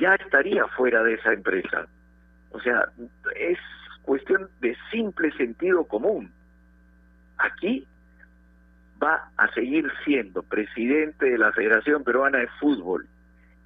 ya 0.01 0.15
estaría 0.17 0.67
fuera 0.67 1.03
de 1.05 1.15
esa 1.15 1.33
empresa. 1.33 1.87
O 2.51 2.61
sea, 2.61 2.89
es 3.37 3.59
cuestión 4.03 4.49
de 4.61 4.77
simple 4.91 5.31
sentido 5.37 5.85
común. 5.85 6.33
Aquí 7.37 7.87
va 9.03 9.31
a 9.37 9.53
seguir 9.53 9.91
siendo 10.05 10.43
presidente 10.43 11.31
de 11.31 11.39
la 11.39 11.53
Federación 11.53 12.05
Peruana 12.05 12.39
de 12.39 12.49
Fútbol 12.61 13.07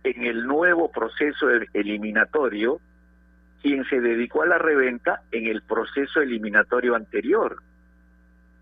en 0.04 0.24
el 0.24 0.46
nuevo 0.46 0.90
proceso 0.90 1.48
eliminatorio 1.72 2.80
quien 3.62 3.84
se 3.84 4.00
dedicó 4.00 4.42
a 4.42 4.46
la 4.46 4.58
reventa 4.58 5.22
en 5.30 5.46
el 5.46 5.62
proceso 5.62 6.20
eliminatorio 6.20 6.96
anterior. 6.96 7.62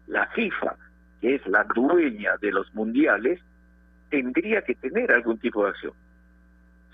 La 0.06 0.26
FIFA, 0.26 0.76
que 1.20 1.37
es 1.37 1.46
la 1.46 1.64
dueña 1.64 2.37
de 2.40 2.52
los 2.52 2.72
mundiales, 2.74 3.40
tendría 4.11 4.62
que 4.62 4.74
tener 4.74 5.11
algún 5.11 5.38
tipo 5.38 5.64
de 5.64 5.70
acción. 5.70 5.92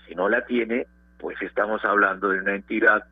Si 0.07 0.15
no 0.15 0.29
la 0.29 0.45
tiene, 0.45 0.87
pues 1.17 1.41
estamos 1.41 1.83
hablando 1.83 2.29
de 2.29 2.39
una 2.39 2.55
entidad 2.55 3.03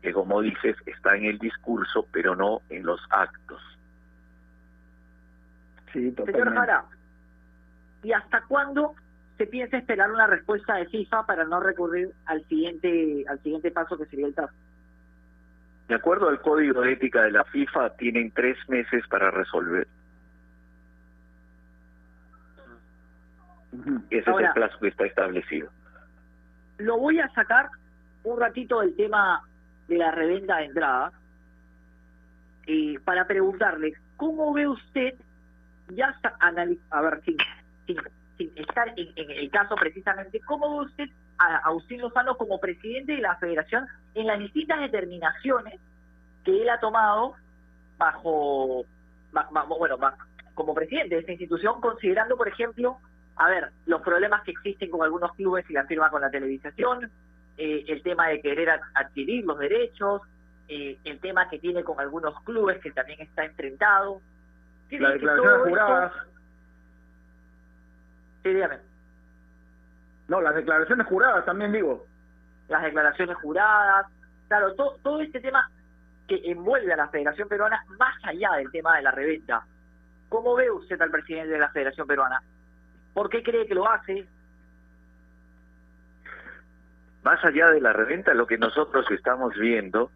que, 0.00 0.12
como 0.14 0.40
dices, 0.40 0.76
está 0.86 1.16
en 1.16 1.26
el 1.26 1.38
discurso, 1.38 2.06
pero 2.10 2.34
no 2.34 2.62
en 2.70 2.86
los 2.86 3.00
actos. 3.10 3.60
Sí, 5.92 6.12
Señor 6.12 6.54
Jara, 6.54 6.84
¿y 8.02 8.12
hasta 8.12 8.42
cuándo 8.42 8.94
se 9.36 9.46
piensa 9.46 9.78
esperar 9.78 10.10
una 10.10 10.26
respuesta 10.26 10.76
de 10.76 10.86
FIFA 10.86 11.26
para 11.26 11.44
no 11.44 11.60
recurrir 11.60 12.10
al 12.26 12.44
siguiente 12.46 13.24
al 13.28 13.40
siguiente 13.42 13.70
paso 13.70 13.96
que 13.96 14.06
sería 14.06 14.26
el 14.26 14.34
TAF? 14.34 14.50
De 15.88 15.94
acuerdo 15.94 16.28
al 16.28 16.40
código 16.40 16.82
de 16.82 16.92
ética 16.92 17.22
de 17.22 17.32
la 17.32 17.44
FIFA, 17.44 17.96
tienen 17.96 18.30
tres 18.32 18.58
meses 18.68 19.06
para 19.08 19.30
resolver. 19.30 19.86
Ese 24.10 24.30
es 24.30 24.36
el 24.38 24.52
plazo 24.52 24.78
que 24.80 24.88
está 24.88 25.06
establecido. 25.06 25.70
Lo 26.78 26.98
voy 26.98 27.20
a 27.20 27.28
sacar 27.30 27.68
un 28.24 28.38
ratito 28.38 28.80
del 28.80 28.94
tema 28.96 29.42
de 29.88 29.98
la 29.98 30.10
reventa 30.10 30.58
de 30.58 30.64
entrada 30.66 31.12
eh, 32.66 32.98
para 33.04 33.26
preguntarle, 33.26 33.94
¿cómo 34.16 34.52
ve 34.52 34.68
usted, 34.68 35.14
ya 35.94 36.14
a 36.90 37.00
ver, 37.00 37.22
sin, 37.24 37.36
sin, 37.86 38.50
estar 38.56 38.88
en, 38.96 39.12
el 39.16 39.50
caso 39.50 39.74
precisamente, 39.76 40.40
¿cómo 40.40 40.76
usted 40.76 41.08
a 41.38 41.56
Agustín 41.68 42.00
Lozano 42.00 42.36
como 42.36 42.58
presidente 42.58 43.12
de 43.12 43.20
la 43.20 43.36
federación 43.36 43.86
en 44.14 44.26
las 44.26 44.38
distintas 44.38 44.80
determinaciones 44.80 45.80
que 46.44 46.62
él 46.62 46.68
ha 46.68 46.80
tomado 46.80 47.34
bajo, 47.96 48.84
bueno, 49.78 49.98
como 50.54 50.74
presidente 50.74 51.14
de 51.14 51.20
esta 51.20 51.32
institución, 51.32 51.80
considerando, 51.80 52.36
por 52.36 52.48
ejemplo, 52.48 52.98
a 53.36 53.48
ver, 53.48 53.70
los 53.86 54.02
problemas 54.02 54.42
que 54.42 54.50
existen 54.50 54.90
con 54.90 55.02
algunos 55.02 55.32
clubes 55.34 55.68
y 55.70 55.72
la 55.72 55.84
firma 55.84 56.10
con 56.10 56.20
la 56.20 56.30
televisación, 56.30 57.10
eh, 57.56 57.84
el 57.88 58.02
tema 58.02 58.28
de 58.28 58.40
querer 58.40 58.80
adquirir 58.94 59.44
los 59.44 59.58
derechos, 59.58 60.22
eh, 60.68 60.98
el 61.04 61.18
tema 61.20 61.48
que 61.48 61.58
tiene 61.58 61.84
con 61.84 62.00
algunos 62.00 62.40
clubes 62.42 62.78
que 62.80 62.90
también 62.90 63.20
está 63.20 63.44
enfrentado. 63.44 64.20
Las 64.90 65.12
declaraciones 65.14 65.68
juradas. 65.68 66.12
Sí, 68.42 68.54
dígame. 68.54 68.78
No, 70.28 70.40
las 70.40 70.54
declaraciones 70.54 71.06
juradas 71.06 71.44
también 71.44 71.72
digo. 71.72 72.06
Las 72.68 72.82
declaraciones 72.82 73.36
juradas. 73.38 74.06
Claro, 74.48 74.74
todo, 74.74 74.96
todo 75.02 75.20
este 75.20 75.40
tema 75.40 75.70
que 76.26 76.40
envuelve 76.44 76.92
a 76.92 76.96
la 76.96 77.08
Federación 77.08 77.48
Peruana 77.48 77.84
más 77.98 78.14
allá 78.24 78.52
del 78.52 78.70
tema 78.70 78.96
de 78.96 79.02
la 79.02 79.10
reventa. 79.10 79.64
¿Cómo 80.28 80.54
ve 80.54 80.70
usted 80.70 81.00
al 81.00 81.10
presidente 81.10 81.54
de 81.54 81.58
la 81.58 81.70
Federación 81.70 82.06
Peruana? 82.06 82.42
¿Por 83.14 83.30
qué 83.30 83.42
cree 83.42 83.66
que 83.66 83.74
lo 83.74 83.90
hace? 83.90 84.26
Más 87.24 87.42
allá 87.44 87.70
de 87.70 87.80
la 87.80 87.92
reventa, 87.92 88.34
lo 88.34 88.46
que 88.46 88.58
nosotros 88.58 89.06
estamos 89.10 89.54
viendo 89.54 90.10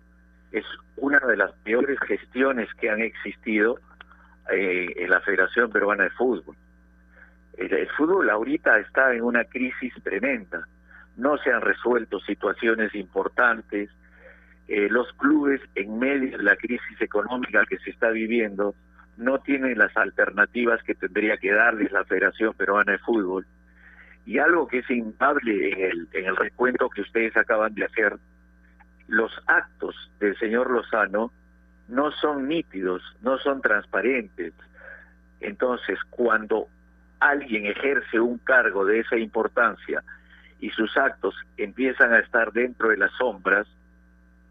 es 0.52 0.64
una 0.96 1.18
de 1.18 1.36
las 1.36 1.52
peores 1.64 1.98
gestiones 2.06 2.72
que 2.74 2.90
han 2.90 3.00
existido 3.00 3.78
eh, 4.50 4.92
en 4.96 5.10
la 5.10 5.20
Federación 5.20 5.70
Peruana 5.70 6.04
de 6.04 6.10
Fútbol. 6.10 6.56
El, 7.56 7.88
fútbol 7.96 8.30
ahorita 8.30 8.78
está 8.78 9.14
en 9.14 9.22
una 9.22 9.44
crisis 9.44 9.92
tremenda. 10.02 10.66
No 11.16 11.36
se 11.38 11.52
han 11.52 11.60
resuelto 11.60 12.18
situaciones 12.20 12.94
importantes. 12.94 13.90
Eh, 14.68 14.88
los 14.88 15.12
clubes, 15.14 15.60
en 15.74 15.98
medio 15.98 16.38
de 16.38 16.44
la 16.44 16.56
crisis 16.56 17.00
económica 17.00 17.64
que 17.68 17.78
se 17.78 17.90
está 17.90 18.08
viviendo, 18.08 18.74
no 19.16 19.38
tienen 19.38 19.78
las 19.78 19.94
alternativas 19.96 20.82
que 20.82 20.94
tendría 20.94 21.36
que 21.36 21.52
darles 21.52 21.92
la 21.92 22.04
Federación 22.04 22.54
Peruana 22.54 22.92
de 22.92 22.98
Fútbol 22.98 23.46
y 24.24 24.38
algo 24.38 24.68
que 24.68 24.78
es 24.78 24.90
impable 24.90 25.72
en 25.72 25.80
el, 25.80 26.08
en 26.12 26.26
el 26.26 26.36
recuento 26.36 26.88
que 26.88 27.02
ustedes 27.02 27.36
acaban 27.36 27.74
de 27.74 27.84
hacer, 27.84 28.16
los 29.08 29.32
actos 29.46 29.94
del 30.20 30.38
señor 30.38 30.70
Lozano 30.70 31.32
no 31.92 32.10
son 32.10 32.48
nítidos, 32.48 33.02
no 33.20 33.36
son 33.38 33.60
transparentes. 33.60 34.54
Entonces, 35.40 35.98
cuando 36.08 36.66
alguien 37.20 37.66
ejerce 37.66 38.18
un 38.18 38.38
cargo 38.38 38.86
de 38.86 39.00
esa 39.00 39.18
importancia 39.18 40.02
y 40.58 40.70
sus 40.70 40.96
actos 40.96 41.34
empiezan 41.58 42.14
a 42.14 42.20
estar 42.20 42.50
dentro 42.52 42.88
de 42.88 42.96
las 42.96 43.12
sombras, 43.12 43.66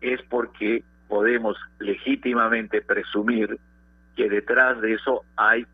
es 0.02 0.22
porque 0.30 0.84
podemos 1.08 1.58
legítimamente 1.80 2.82
presumir 2.82 3.58
que 4.16 4.30
detrás 4.30 4.80
de 4.80 4.94
eso 4.94 5.24
hay 5.36 5.66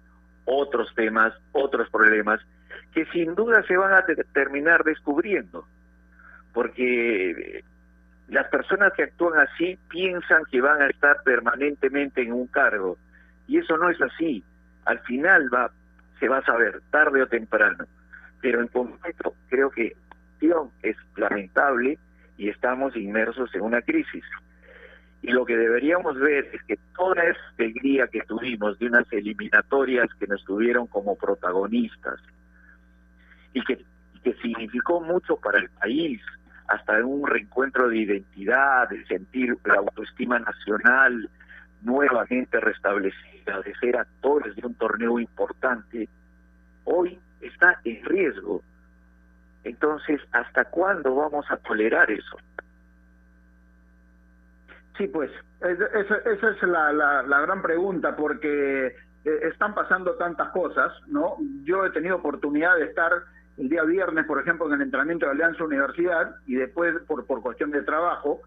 otros 0.45 0.93
temas, 0.95 1.33
otros 1.51 1.89
problemas 1.89 2.39
que 2.93 3.05
sin 3.07 3.35
duda 3.35 3.61
se 3.67 3.75
van 3.75 3.93
a 3.93 4.05
terminar 4.31 4.85
descubriendo, 4.85 5.67
porque 6.53 7.65
las 8.27 8.47
personas 8.49 8.93
que 8.93 9.03
actúan 9.03 9.39
así 9.39 9.77
piensan 9.89 10.43
que 10.51 10.61
van 10.61 10.81
a 10.81 10.87
estar 10.87 11.21
permanentemente 11.23 12.21
en 12.21 12.33
un 12.33 12.47
cargo 12.47 12.97
y 13.47 13.57
eso 13.57 13.77
no 13.77 13.89
es 13.89 14.01
así. 14.01 14.43
Al 14.85 14.99
final 14.99 15.53
va 15.53 15.71
se 16.19 16.27
va 16.27 16.39
a 16.39 16.45
saber 16.45 16.81
tarde 16.89 17.21
o 17.21 17.27
temprano, 17.27 17.85
pero 18.41 18.59
en 18.59 18.67
concreto 18.67 19.35
creo 19.49 19.69
que 19.69 19.95
es 20.81 20.95
lamentable 21.15 21.97
y 22.37 22.49
estamos 22.49 22.95
inmersos 22.95 23.53
en 23.53 23.61
una 23.61 23.81
crisis. 23.81 24.23
Y 25.21 25.31
lo 25.31 25.45
que 25.45 25.57
deberíamos 25.57 26.17
ver 26.19 26.49
es 26.53 26.63
que 26.63 26.77
toda 26.95 27.23
esa 27.23 27.39
alegría 27.57 28.07
que 28.07 28.21
tuvimos 28.21 28.77
de 28.79 28.87
unas 28.87 29.11
eliminatorias 29.11 30.07
que 30.19 30.27
nos 30.27 30.43
tuvieron 30.45 30.87
como 30.87 31.17
protagonistas, 31.17 32.19
y 33.53 33.63
que, 33.63 33.83
que 34.23 34.33
significó 34.35 35.01
mucho 35.01 35.37
para 35.37 35.59
el 35.59 35.69
país, 35.69 36.21
hasta 36.67 37.05
un 37.05 37.25
reencuentro 37.27 37.89
de 37.89 37.97
identidad, 37.97 38.89
de 38.89 39.05
sentir 39.05 39.57
la 39.65 39.75
autoestima 39.75 40.39
nacional 40.39 41.29
nuevamente 41.81 42.59
restablecida, 42.59 43.61
de 43.61 43.73
ser 43.75 43.97
actores 43.97 44.55
de 44.55 44.65
un 44.65 44.75
torneo 44.75 45.19
importante, 45.19 46.09
hoy 46.85 47.19
está 47.41 47.79
en 47.83 48.03
riesgo. 48.03 48.61
Entonces, 49.63 50.21
¿hasta 50.31 50.65
cuándo 50.65 51.15
vamos 51.15 51.45
a 51.49 51.57
tolerar 51.57 52.09
eso? 52.11 52.37
Sí, 54.97 55.07
pues, 55.07 55.29
esa, 55.61 56.15
esa 56.15 56.49
es 56.49 56.63
la, 56.63 56.91
la, 56.91 57.23
la, 57.23 57.41
gran 57.41 57.61
pregunta, 57.61 58.15
porque 58.15 58.87
eh, 58.87 58.93
están 59.43 59.75
pasando 59.75 60.15
tantas 60.15 60.49
cosas, 60.49 60.91
¿no? 61.07 61.35
Yo 61.63 61.85
he 61.85 61.91
tenido 61.91 62.15
oportunidad 62.15 62.75
de 62.77 62.85
estar 62.85 63.11
el 63.57 63.69
día 63.69 63.83
viernes, 63.83 64.25
por 64.25 64.39
ejemplo, 64.39 64.67
en 64.67 64.73
el 64.73 64.81
entrenamiento 64.83 65.25
de 65.25 65.31
Alianza 65.31 65.63
Universidad 65.63 66.35
y 66.45 66.55
después 66.55 66.95
por, 67.07 67.25
por 67.25 67.41
cuestión 67.41 67.71
de 67.71 67.81
trabajo, 67.81 68.41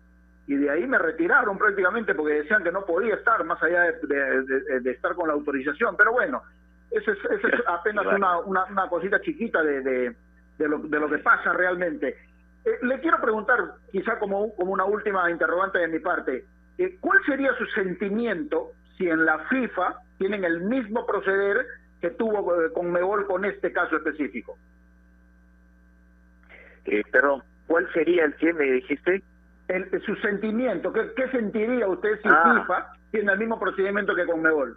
y 0.46 0.56
de 0.56 0.70
ahí 0.70 0.86
me 0.86 0.98
retiraron 0.98 1.58
prácticamente 1.58 2.14
porque 2.14 2.34
decían 2.34 2.64
que 2.64 2.72
no 2.72 2.84
podía 2.84 3.14
estar 3.14 3.44
más 3.44 3.62
allá 3.62 3.82
de, 4.02 4.80
de, 4.80 4.90
estar 4.90 5.14
con 5.14 5.28
la 5.28 5.34
autorización. 5.34 5.96
Pero 5.96 6.12
bueno, 6.12 6.42
eso 6.90 7.12
es, 7.12 7.18
eso 7.18 7.46
es 7.46 7.60
apenas 7.68 8.06
una, 8.06 8.38
una, 8.38 8.64
una, 8.64 8.88
cosita 8.88 9.20
chiquita 9.20 9.62
de, 9.62 9.80
de, 9.80 10.68
lo, 10.68 10.78
de 10.78 10.98
lo 10.98 11.08
que 11.08 11.18
pasa 11.18 11.52
realmente. 11.52 12.16
Eh, 12.64 12.78
le 12.82 13.00
quiero 13.00 13.20
preguntar, 13.20 13.74
quizá 13.92 14.18
como, 14.18 14.54
como 14.56 14.72
una 14.72 14.84
última 14.84 15.30
interrogante 15.30 15.78
de 15.78 15.88
mi 15.88 15.98
parte, 15.98 16.44
eh, 16.78 16.96
¿cuál 17.00 17.18
sería 17.26 17.54
su 17.54 17.66
sentimiento 17.66 18.72
si 18.98 19.08
en 19.08 19.24
la 19.24 19.38
FIFA 19.50 19.98
tienen 20.18 20.44
el 20.44 20.60
mismo 20.62 21.06
proceder 21.06 21.64
que 22.00 22.10
tuvo 22.10 22.60
eh, 22.60 22.72
con 22.72 22.90
Mebol 22.90 23.26
con 23.26 23.44
este 23.44 23.72
caso 23.72 23.96
específico? 23.96 24.58
Eh, 26.86 27.02
perdón, 27.10 27.42
¿cuál 27.66 27.90
sería 27.92 28.24
el 28.24 28.34
que 28.34 28.52
me 28.52 28.64
dijiste? 28.64 29.22
El, 29.68 29.88
su 30.02 30.14
sentimiento, 30.16 30.92
¿qué, 30.92 31.12
¿qué, 31.14 31.28
sentiría 31.28 31.86
usted 31.86 32.20
si 32.22 32.28
ah. 32.28 32.64
FIFA 32.66 32.92
tiene 33.12 33.32
el 33.32 33.38
mismo 33.38 33.58
procedimiento 33.58 34.14
que 34.14 34.26
con 34.26 34.42
Mebol? 34.42 34.76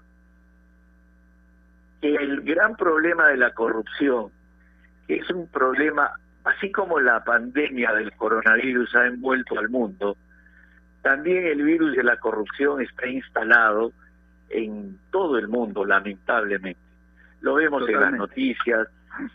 El 2.01 2.41
gran 2.41 2.75
problema 2.75 3.29
de 3.29 3.37
la 3.37 3.53
corrupción, 3.53 4.29
que 5.07 5.15
es 5.15 5.29
un 5.31 5.47
problema, 5.47 6.11
así 6.43 6.71
como 6.71 6.99
la 6.99 7.23
pandemia 7.23 7.93
del 7.93 8.11
coronavirus 8.13 8.93
ha 8.95 9.07
envuelto 9.07 9.57
al 9.57 9.69
mundo, 9.69 10.17
también 11.01 11.45
el 11.45 11.63
virus 11.63 11.95
de 11.95 12.03
la 12.03 12.17
corrupción 12.17 12.81
está 12.81 13.07
instalado 13.07 13.91
en 14.49 14.97
todo 15.11 15.37
el 15.37 15.47
mundo, 15.47 15.85
lamentablemente. 15.85 16.79
Lo 17.41 17.55
vemos 17.55 17.87
en 17.89 17.99
las 17.99 18.13
noticias, 18.13 18.87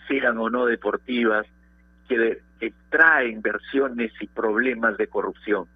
sean 0.08 0.38
o 0.38 0.48
no 0.48 0.64
deportivas, 0.64 1.46
que, 2.08 2.40
que 2.58 2.72
traen 2.90 3.40
versiones 3.42 4.12
y 4.20 4.26
problemas 4.26 4.96
de 4.96 5.06
corrupción. 5.06 5.66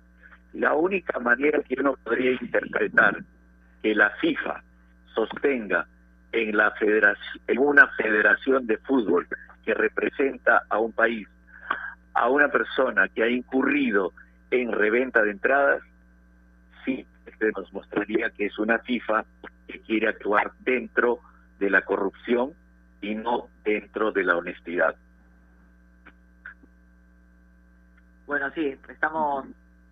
La 0.53 0.74
única 0.74 1.18
manera 1.20 1.62
que 1.62 1.76
uno 1.80 1.95
podría 2.03 2.33
interpretar 2.33 3.22
que 3.83 3.95
la 3.95 4.11
FIFA 4.11 4.62
sostenga 5.14 5.87
en 6.33 6.57
la 6.57 6.70
federación, 6.72 7.43
en 7.47 7.59
una 7.59 7.87
federación 7.89 8.66
de 8.66 8.78
fútbol 8.78 9.26
que 9.64 9.74
representa 9.74 10.62
a 10.68 10.78
un 10.78 10.93
país, 10.93 11.28
a 12.14 12.28
una 12.28 12.49
persona 12.49 13.09
que 13.09 13.22
ha 13.22 13.28
incurrido 13.28 14.12
en 14.51 14.72
reventa 14.72 15.22
de 15.22 15.30
entradas, 15.30 15.83
sí, 16.85 17.07
este 17.26 17.51
nos 17.53 17.72
mostraría 17.72 18.30
que 18.30 18.47
es 18.47 18.59
una 18.59 18.78
FIFA 18.78 19.24
que 19.66 19.80
quiere 19.80 20.09
actuar 20.09 20.53
dentro 20.61 21.20
de 21.59 21.70
la 21.70 21.83
corrupción 21.83 22.53
y 23.01 23.14
no 23.14 23.49
dentro 23.64 24.12
de 24.12 24.24
la 24.24 24.37
honestidad. 24.37 24.97
Bueno, 28.27 28.51
sí, 28.55 28.77
estamos 28.89 29.47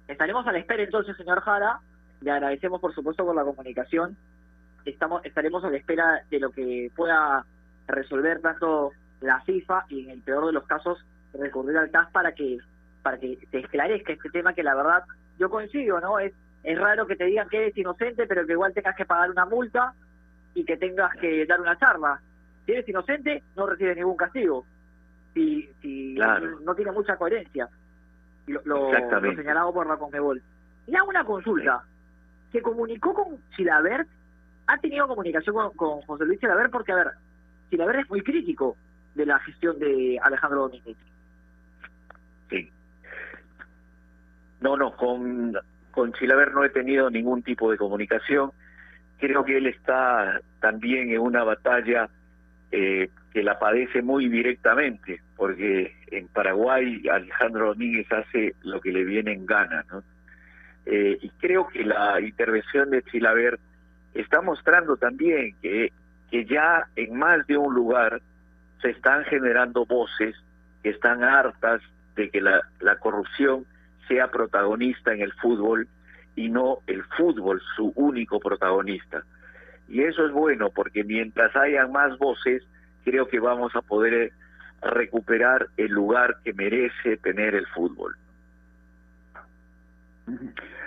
estaremos 0.07 0.47
a 0.47 0.53
la 0.53 0.59
espera 0.59 0.83
entonces, 0.83 1.17
señor 1.17 1.41
Jara. 1.41 1.81
Le 2.21 2.31
agradecemos, 2.31 2.81
por 2.81 2.95
supuesto, 2.95 3.25
por 3.25 3.35
la 3.35 3.45
comunicación. 3.45 4.17
Estamos 4.85 5.25
estaremos 5.25 5.65
a 5.65 5.71
la 5.71 5.77
espera 5.77 6.23
de 6.31 6.41
lo 6.41 6.51
que 6.51 6.91
pueda 6.95 7.45
resolver 7.87 8.41
tanto 8.41 8.93
la 9.21 9.41
FIFA 9.43 9.87
y 9.89 10.05
en 10.05 10.11
el 10.11 10.23
peor 10.23 10.47
de 10.47 10.53
los 10.53 10.65
casos 10.65 11.05
recurrir 11.35 11.77
al 11.77 11.91
CAS 11.91 12.11
para 12.11 12.33
que 12.33 12.59
para 13.03 13.19
que 13.19 13.39
te 13.51 13.61
esclarezca 13.61 14.13
este 14.13 14.31
tema 14.31 14.53
que 14.53 14.63
la 14.63 14.75
verdad 14.75 15.05
yo 15.39 15.49
coincido, 15.51 16.01
¿no? 16.01 16.19
Es 16.19 16.33
es 16.63 16.79
raro 16.79 17.07
que 17.07 17.17
te 17.17 17.25
digan 17.25 17.49
que 17.49 17.57
eres 17.57 17.77
inocente, 17.79 18.27
pero 18.27 18.47
que 18.47 18.53
igual 18.53 18.75
tengas 18.75 18.95
que 18.95 19.07
pagar 19.07 19.31
una 19.31 19.47
multa 19.47 19.95
y 20.55 20.65
que 20.65 20.77
tengas 20.77 21.15
que 21.17 21.47
dar 21.47 21.61
una 21.61 21.79
charla. 21.79 22.21
Si 22.67 22.73
eres 22.73 22.87
inocente, 22.87 23.43
no 23.57 23.67
recibes 23.67 23.97
ningún 23.97 24.17
castigo. 24.17 24.67
Si, 25.33 25.71
si 25.81 26.19
no 26.63 26.75
tiene 26.75 26.93
mucha 26.93 27.17
coherencia 27.17 27.69
lo, 28.51 28.63
lo, 28.65 29.35
señalado 29.35 29.73
por 29.73 29.87
la 29.87 29.97
Conmebol. 29.97 30.43
Y 30.87 30.95
hago 30.97 31.09
una 31.09 31.25
consulta. 31.25 31.83
¿Se 32.53 32.61
comunicó 32.63 33.15
con 33.15 33.39
Chilabert? 33.57 34.09
¿Ha 34.67 34.79
tenido 34.79 35.07
comunicación 35.07 35.71
con, 35.77 36.01
José 36.03 36.25
Luis 36.25 36.41
Chilabert? 36.41 36.71
Porque, 36.71 36.93
a 36.93 36.97
ver, 36.97 37.11
Chilabert 37.71 38.01
es 38.01 38.11
muy 38.11 38.23
crítico 38.23 38.77
de 39.15 39.27
la 39.27 39.39
gestión 39.41 39.79
de 39.79 40.19
Alejandro 40.23 40.63
Domínguez. 40.63 40.97
Sí. 42.49 42.71
No, 44.61 44.77
no, 44.77 44.97
con 44.97 45.57
con 45.91 46.13
Chilaver 46.13 46.53
no 46.53 46.65
he 46.65 46.71
tenido 46.71 47.11
ningún 47.11 47.43
tipo 47.43 47.71
de 47.71 47.77
comunicación. 47.77 48.53
Creo 49.19 49.45
que 49.45 49.59
él 49.59 49.67
está 49.67 50.41
también 50.61 51.11
en 51.11 51.21
una 51.21 51.45
batalla 51.45 52.09
eh, 52.71 53.11
que 53.33 53.43
la 53.43 53.59
padece 53.59 54.03
muy 54.03 54.29
directamente, 54.29 55.21
porque 55.37 55.95
en 56.11 56.29
Paraguay 56.29 57.03
Alejandro 57.09 57.69
Domínguez 57.69 58.11
hace 58.13 58.55
lo 58.63 58.81
que 58.81 58.93
le 58.93 59.05
viene 59.05 59.33
en 59.33 59.47
gana. 59.47 59.85
¿no? 59.91 60.03
Eh, 60.87 61.19
y 61.21 61.31
creo 61.39 61.69
que 61.69 61.85
la 61.85 62.21
intervención 62.21 62.91
de 62.91 63.03
Chilaver 63.03 63.59
está 64.15 64.41
mostrando 64.41 64.97
también 64.97 65.55
que, 65.63 65.93
que 66.31 66.45
ya 66.45 66.87
en 66.97 67.17
más 67.17 67.47
de 67.47 67.57
un 67.57 67.75
lugar 67.75 68.21
se 68.83 68.91
están 68.91 69.25
generando 69.25 69.87
voces 69.87 70.35
que 70.83 70.91
están 70.91 71.23
hartas 71.23 71.83
de 72.17 72.31
que 72.31 72.41
la, 72.41 72.63
la 72.81 72.97
corrupción 72.97 73.65
sea 74.09 74.29
protagonista 74.29 75.13
en 75.13 75.21
el 75.21 75.33
fútbol 75.35 75.87
y 76.35 76.49
no 76.49 76.79
el 76.87 77.05
fútbol 77.17 77.61
su 77.77 77.93
único 77.95 78.41
protagonista. 78.41 79.23
Y 79.89 80.03
eso 80.03 80.27
es 80.27 80.33
bueno 80.33 80.71
porque 80.71 81.05
mientras 81.05 81.55
haya 81.55 81.87
más 81.87 82.17
voces, 82.19 82.65
creo 83.05 83.29
que 83.29 83.41
vamos 83.41 83.75
a 83.75 83.83
poder 83.83 84.33
recuperar 84.83 85.69
el 85.77 85.93
lugar 85.93 86.37
que 86.43 86.53
merece 86.53 87.17
tener 87.19 87.55
el 87.55 87.67
fútbol. 87.69 88.17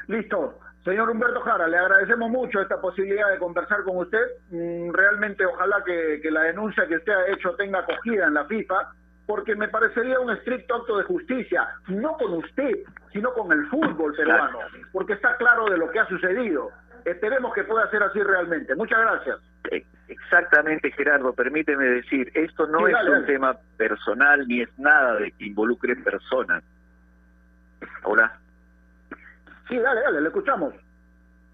Listo. 0.07 0.59
Señor 0.83 1.09
Humberto 1.09 1.39
Jara, 1.41 1.67
le 1.67 1.77
agradecemos 1.77 2.29
mucho 2.29 2.59
esta 2.59 2.81
posibilidad 2.81 3.31
de 3.31 3.37
conversar 3.37 3.83
con 3.83 3.97
usted. 3.97 4.19
Mm, 4.49 4.91
realmente 4.91 5.45
ojalá 5.45 5.81
que, 5.85 6.19
que 6.21 6.29
la 6.29 6.41
denuncia 6.41 6.85
que 6.87 6.97
usted 6.97 7.13
ha 7.13 7.27
hecho 7.31 7.55
tenga 7.55 7.79
acogida 7.79 8.27
en 8.27 8.33
la 8.33 8.45
FIFA 8.45 8.91
porque 9.25 9.55
me 9.55 9.67
parecería 9.69 10.19
un 10.19 10.31
estricto 10.31 10.75
acto 10.75 10.97
de 10.97 11.03
justicia, 11.05 11.67
no 11.87 12.13
con 12.17 12.33
usted, 12.33 12.71
sino 13.11 13.33
con 13.33 13.51
el 13.51 13.65
fútbol 13.67 14.13
peruano, 14.15 14.59
porque 14.91 15.13
está 15.13 15.37
claro 15.37 15.65
de 15.69 15.77
lo 15.77 15.89
que 15.91 15.99
ha 15.99 16.07
sucedido. 16.07 16.69
Esperemos 17.05 17.53
que 17.53 17.63
pueda 17.63 17.89
ser 17.89 18.03
así 18.03 18.21
realmente. 18.21 18.75
Muchas 18.75 18.99
gracias. 18.99 19.39
Exactamente, 20.07 20.91
Gerardo. 20.91 21.33
Permíteme 21.33 21.85
decir, 21.85 22.31
esto 22.33 22.67
no 22.67 22.87
es 22.87 22.95
un 23.07 23.25
tema 23.25 23.57
personal 23.77 24.47
ni 24.47 24.61
es 24.61 24.77
nada 24.77 25.15
de 25.15 25.31
que 25.31 25.45
involucre 25.45 25.95
personas. 25.95 26.63
Hola. 28.03 28.37
Sí, 29.67 29.77
dale, 29.77 30.01
dale, 30.01 30.21
le 30.21 30.27
escuchamos. 30.27 30.73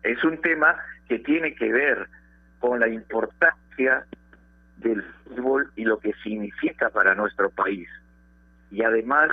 Es 0.03 0.23
un 0.23 0.39
tema 0.41 0.75
que 1.07 1.19
tiene 1.19 1.53
que 1.53 1.71
ver 1.71 2.07
con 2.59 2.79
la 2.79 2.87
importancia 2.87 4.05
del 4.77 5.03
fútbol 5.03 5.71
y 5.75 5.85
lo 5.85 5.99
que 5.99 6.13
significa 6.23 6.89
para 6.89 7.15
nuestro 7.15 7.49
país. 7.49 7.89
Y 8.71 8.83
además, 8.83 9.29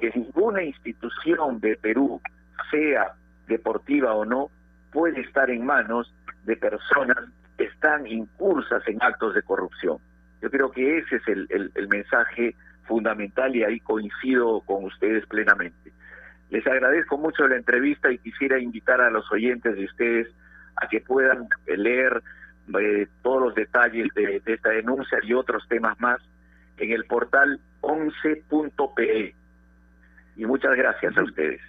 que 0.00 0.10
ninguna 0.14 0.62
institución 0.62 1.60
de 1.60 1.76
Perú, 1.76 2.20
sea 2.70 3.12
deportiva 3.46 4.14
o 4.14 4.24
no, 4.24 4.50
puede 4.92 5.20
estar 5.20 5.50
en 5.50 5.64
manos 5.64 6.12
de 6.44 6.56
personas 6.56 7.18
están 7.58 8.06
incursas 8.06 8.86
en 8.86 8.98
actos 9.02 9.34
de 9.34 9.42
corrupción. 9.42 9.98
Yo 10.40 10.50
creo 10.50 10.70
que 10.70 10.98
ese 10.98 11.16
es 11.16 11.28
el, 11.28 11.72
el 11.74 11.88
mensaje 11.88 12.54
fundamental 12.84 13.54
y 13.54 13.64
ahí 13.64 13.80
coincido 13.80 14.60
con 14.62 14.84
ustedes 14.84 15.26
plenamente. 15.26 15.92
Les 16.50 16.66
agradezco 16.66 17.18
mucho 17.18 17.46
la 17.46 17.56
entrevista 17.56 18.10
y 18.10 18.18
quisiera 18.18 18.58
invitar 18.58 19.00
a 19.00 19.10
los 19.10 19.30
oyentes 19.30 19.76
de 19.76 19.84
ustedes 19.84 20.28
a 20.76 20.88
que 20.88 21.00
puedan 21.00 21.48
leer 21.66 22.22
eh, 22.80 23.06
todos 23.22 23.42
los 23.42 23.54
detalles 23.54 24.08
de, 24.14 24.42
esta 24.44 24.70
denuncia 24.70 25.18
y 25.22 25.34
otros 25.34 25.66
temas 25.68 25.98
más 26.00 26.20
en 26.78 26.92
el 26.92 27.04
portal 27.04 27.60
11.pe. 27.82 29.34
Y 30.36 30.46
muchas 30.46 30.76
gracias 30.76 31.16
a 31.16 31.22
ustedes. 31.22 31.60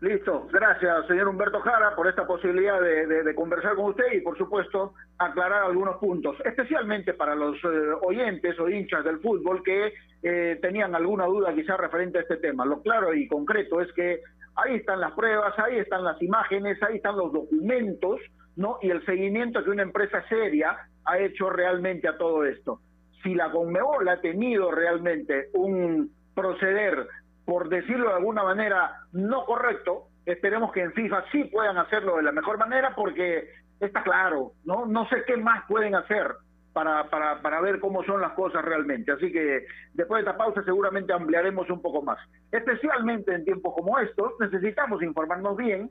Listo, 0.00 0.46
gracias 0.52 1.08
señor 1.08 1.26
Humberto 1.26 1.58
Jara 1.58 1.96
por 1.96 2.06
esta 2.06 2.24
posibilidad 2.24 2.80
de, 2.80 3.34
conversar 3.34 3.74
con 3.74 3.86
usted 3.86 4.12
y 4.12 4.20
por 4.20 4.38
supuesto 4.38 4.94
aclarar 5.18 5.64
algunos 5.64 5.96
puntos, 5.96 6.36
especialmente 6.44 7.14
para 7.14 7.34
los 7.34 7.56
eh, 7.64 7.68
oyentes 8.02 8.58
o 8.60 8.68
hinchas 8.68 9.04
del 9.04 9.18
fútbol 9.18 9.60
que 9.64 9.92
eh, 10.22 10.56
tenían 10.62 10.94
alguna 10.94 11.26
duda 11.26 11.52
quizás 11.52 11.78
referente 11.78 12.18
a 12.18 12.20
este 12.20 12.36
tema. 12.36 12.64
Lo 12.64 12.80
claro 12.80 13.12
y 13.12 13.26
concreto 13.26 13.80
es 13.80 13.92
que 13.92 14.20
ahí 14.54 14.76
están 14.76 15.00
las 15.00 15.12
pruebas, 15.14 15.58
ahí 15.58 15.78
están 15.78 16.04
las 16.04 16.22
imágenes, 16.22 16.80
ahí 16.84 16.96
están 16.96 17.16
los 17.16 17.32
documentos 17.32 18.20
¿no? 18.54 18.78
y 18.80 18.90
el 18.90 19.04
seguimiento 19.04 19.64
que 19.64 19.70
una 19.70 19.82
empresa 19.82 20.22
seria 20.28 20.76
ha 21.06 21.18
hecho 21.18 21.50
realmente 21.50 22.06
a 22.06 22.16
todo 22.16 22.44
esto. 22.44 22.80
Si 23.24 23.34
la 23.34 23.50
Conmebol 23.50 24.08
ha 24.08 24.20
tenido 24.20 24.70
realmente 24.70 25.48
un 25.54 26.12
proceder, 26.36 27.08
por 27.48 27.70
decirlo 27.70 28.10
de 28.10 28.16
alguna 28.16 28.42
manera, 28.42 29.04
no 29.12 29.46
correcto, 29.46 30.08
esperemos 30.26 30.70
que 30.70 30.82
en 30.82 30.92
FIFA 30.92 31.24
sí 31.32 31.44
puedan 31.44 31.78
hacerlo 31.78 32.18
de 32.18 32.24
la 32.24 32.30
mejor 32.30 32.58
manera 32.58 32.92
porque 32.94 33.48
está 33.80 34.02
claro, 34.02 34.52
¿no? 34.66 34.84
No 34.84 35.08
sé 35.08 35.24
qué 35.26 35.38
más 35.38 35.64
pueden 35.66 35.94
hacer 35.94 36.30
para, 36.74 37.08
para, 37.08 37.40
para 37.40 37.62
ver 37.62 37.80
cómo 37.80 38.04
son 38.04 38.20
las 38.20 38.32
cosas 38.32 38.62
realmente. 38.62 39.12
Así 39.12 39.32
que 39.32 39.64
después 39.94 40.22
de 40.22 40.30
esta 40.30 40.36
pausa 40.36 40.62
seguramente 40.62 41.14
ampliaremos 41.14 41.70
un 41.70 41.80
poco 41.80 42.02
más. 42.02 42.18
Especialmente 42.52 43.34
en 43.34 43.46
tiempos 43.46 43.72
como 43.74 43.98
estos 43.98 44.34
necesitamos 44.40 45.02
informarnos 45.02 45.56
bien 45.56 45.90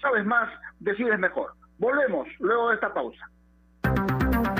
Sabes 0.00 0.24
más, 0.24 0.48
decides 0.80 1.18
mejor. 1.18 1.52
Volvemos 1.78 2.26
luego 2.38 2.70
de 2.70 2.74
esta 2.74 2.92
pausa. 2.92 3.30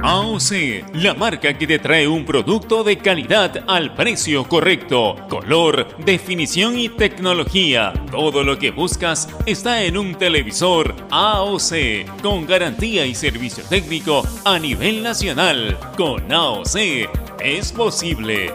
AOC, 0.03 0.95
la 0.95 1.14
marca 1.14 1.59
que 1.59 1.66
te 1.66 1.80
trae 1.80 2.07
un 2.07 2.24
producto 2.24 2.84
de 2.84 2.99
calidad 2.99 3.64
al 3.66 3.93
precio 3.95 4.45
correcto. 4.45 5.16
Color, 5.28 5.97
definición 6.05 6.78
y 6.78 6.89
tecnología. 6.89 7.93
Todo 8.12 8.45
lo 8.45 8.57
que 8.57 8.70
buscas 8.70 9.28
está 9.47 9.82
en 9.82 9.97
un 9.97 10.14
televisor 10.14 10.95
AOC, 11.11 12.22
con 12.22 12.47
garantía 12.47 13.05
y 13.05 13.16
servicio 13.16 13.64
técnico 13.68 14.22
a 14.45 14.61
nivel 14.61 15.03
nacional. 15.03 15.76
Con 15.97 16.30
AOC 16.30 16.76
es 17.41 17.72
posible. 17.72 18.55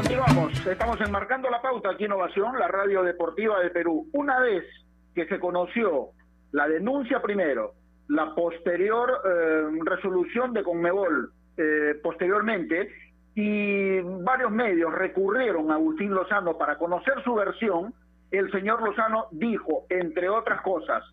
Continuamos. 0.00 0.66
Estamos 0.66 0.98
enmarcando 1.02 1.50
la 1.50 1.60
pauta 1.60 1.90
aquí 1.90 2.04
en 2.04 2.12
Innovación, 2.12 2.58
la 2.58 2.68
radio 2.68 3.02
deportiva 3.02 3.60
de 3.60 3.68
Perú. 3.68 4.08
Una 4.14 4.40
vez 4.40 4.64
que 5.14 5.26
se 5.26 5.38
conoció 5.38 6.08
la 6.52 6.66
denuncia 6.68 7.20
primero, 7.20 7.74
la 8.08 8.34
posterior 8.34 9.20
eh, 9.26 9.68
resolución 9.84 10.54
de 10.54 10.62
Conmebol 10.62 11.32
eh, 11.58 12.00
posteriormente, 12.02 12.90
y 13.34 14.00
varios 14.00 14.50
medios 14.50 14.90
recurrieron 14.94 15.70
a 15.70 15.74
Agustín 15.74 16.14
Lozano 16.14 16.56
para 16.56 16.78
conocer 16.78 17.22
su 17.22 17.34
versión, 17.34 17.92
el 18.30 18.50
señor 18.52 18.82
Lozano 18.82 19.26
dijo, 19.32 19.84
entre 19.90 20.30
otras 20.30 20.62
cosas, 20.62 21.04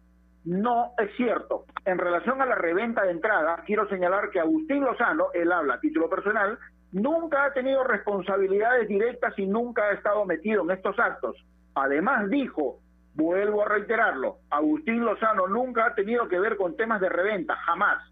no 0.45 0.93
es 0.97 1.13
cierto. 1.17 1.65
En 1.83 1.97
relación 1.97 2.41
a 2.41 2.45
la 2.45 2.55
reventa 2.55 3.03
de 3.03 3.11
entrada, 3.11 3.63
quiero 3.65 3.89
señalar 3.89 4.29
que 4.29 4.39
Agustín 4.39 4.85
Lozano, 4.85 5.27
él 5.33 5.51
habla 5.51 5.73
a 5.73 5.79
título 5.81 6.09
personal, 6.09 6.57
nunca 6.91 7.45
ha 7.45 7.53
tenido 7.53 7.83
responsabilidades 7.83 8.87
directas 8.87 9.37
y 9.37 9.45
nunca 9.45 9.83
ha 9.83 9.93
estado 9.93 10.25
metido 10.25 10.63
en 10.63 10.71
estos 10.71 10.97
actos. 10.99 11.35
Además 11.75 12.29
dijo, 12.29 12.79
vuelvo 13.13 13.63
a 13.63 13.69
reiterarlo, 13.69 14.37
Agustín 14.49 15.03
Lozano 15.03 15.47
nunca 15.47 15.87
ha 15.87 15.95
tenido 15.95 16.27
que 16.27 16.39
ver 16.39 16.57
con 16.57 16.75
temas 16.75 17.01
de 17.01 17.09
reventa, 17.09 17.55
jamás. 17.55 18.03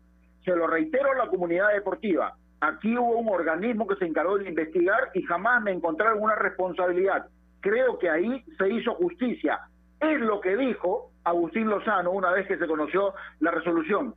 Se 0.43 0.55
lo 0.55 0.67
reitero 0.67 1.11
a 1.11 1.25
la 1.25 1.27
comunidad 1.27 1.73
deportiva. 1.73 2.35
Aquí 2.61 2.97
hubo 2.97 3.17
un 3.17 3.29
organismo 3.29 3.87
que 3.87 3.95
se 3.95 4.05
encargó 4.05 4.37
de 4.37 4.49
investigar 4.49 5.09
y 5.13 5.23
jamás 5.23 5.61
me 5.61 5.71
encontraron 5.71 6.21
una 6.21 6.35
responsabilidad. 6.35 7.27
Creo 7.61 7.97
que 7.99 8.09
ahí 8.09 8.43
se 8.57 8.69
hizo 8.69 8.93
justicia. 8.95 9.59
Es 9.99 10.19
lo 10.19 10.39
que 10.39 10.55
dijo 10.55 11.11
Agustín 11.23 11.67
Lozano 11.67 12.11
una 12.11 12.31
vez 12.31 12.47
que 12.47 12.57
se 12.57 12.67
conoció 12.67 13.13
la 13.39 13.51
resolución. 13.51 14.13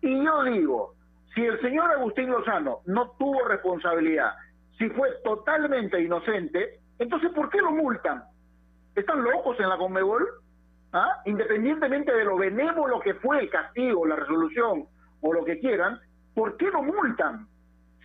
Y 0.00 0.24
yo 0.24 0.44
digo, 0.44 0.94
si 1.36 1.44
el 1.44 1.60
señor 1.60 1.90
Agustín 1.92 2.30
Lozano 2.30 2.78
no 2.86 3.10
tuvo 3.18 3.44
responsabilidad, 3.44 4.32
si 4.78 4.88
fue 4.88 5.10
totalmente 5.22 6.00
inocente, 6.00 6.80
entonces 6.98 7.30
¿por 7.32 7.50
qué 7.50 7.58
lo 7.58 7.72
multan? 7.72 8.24
¿Están 8.94 9.22
locos 9.22 9.60
en 9.60 9.68
la 9.68 9.76
Conmebol? 9.76 10.26
¿Ah? 10.94 11.20
Independientemente 11.26 12.10
de 12.10 12.24
lo 12.24 12.38
benévolo 12.38 13.00
que 13.00 13.12
fue 13.16 13.40
el 13.40 13.50
castigo, 13.50 14.06
la 14.06 14.16
resolución 14.16 14.86
o 15.20 15.32
lo 15.34 15.44
que 15.44 15.58
quieran, 15.58 16.00
¿por 16.34 16.56
qué 16.56 16.70
lo 16.70 16.82
multan? 16.82 17.46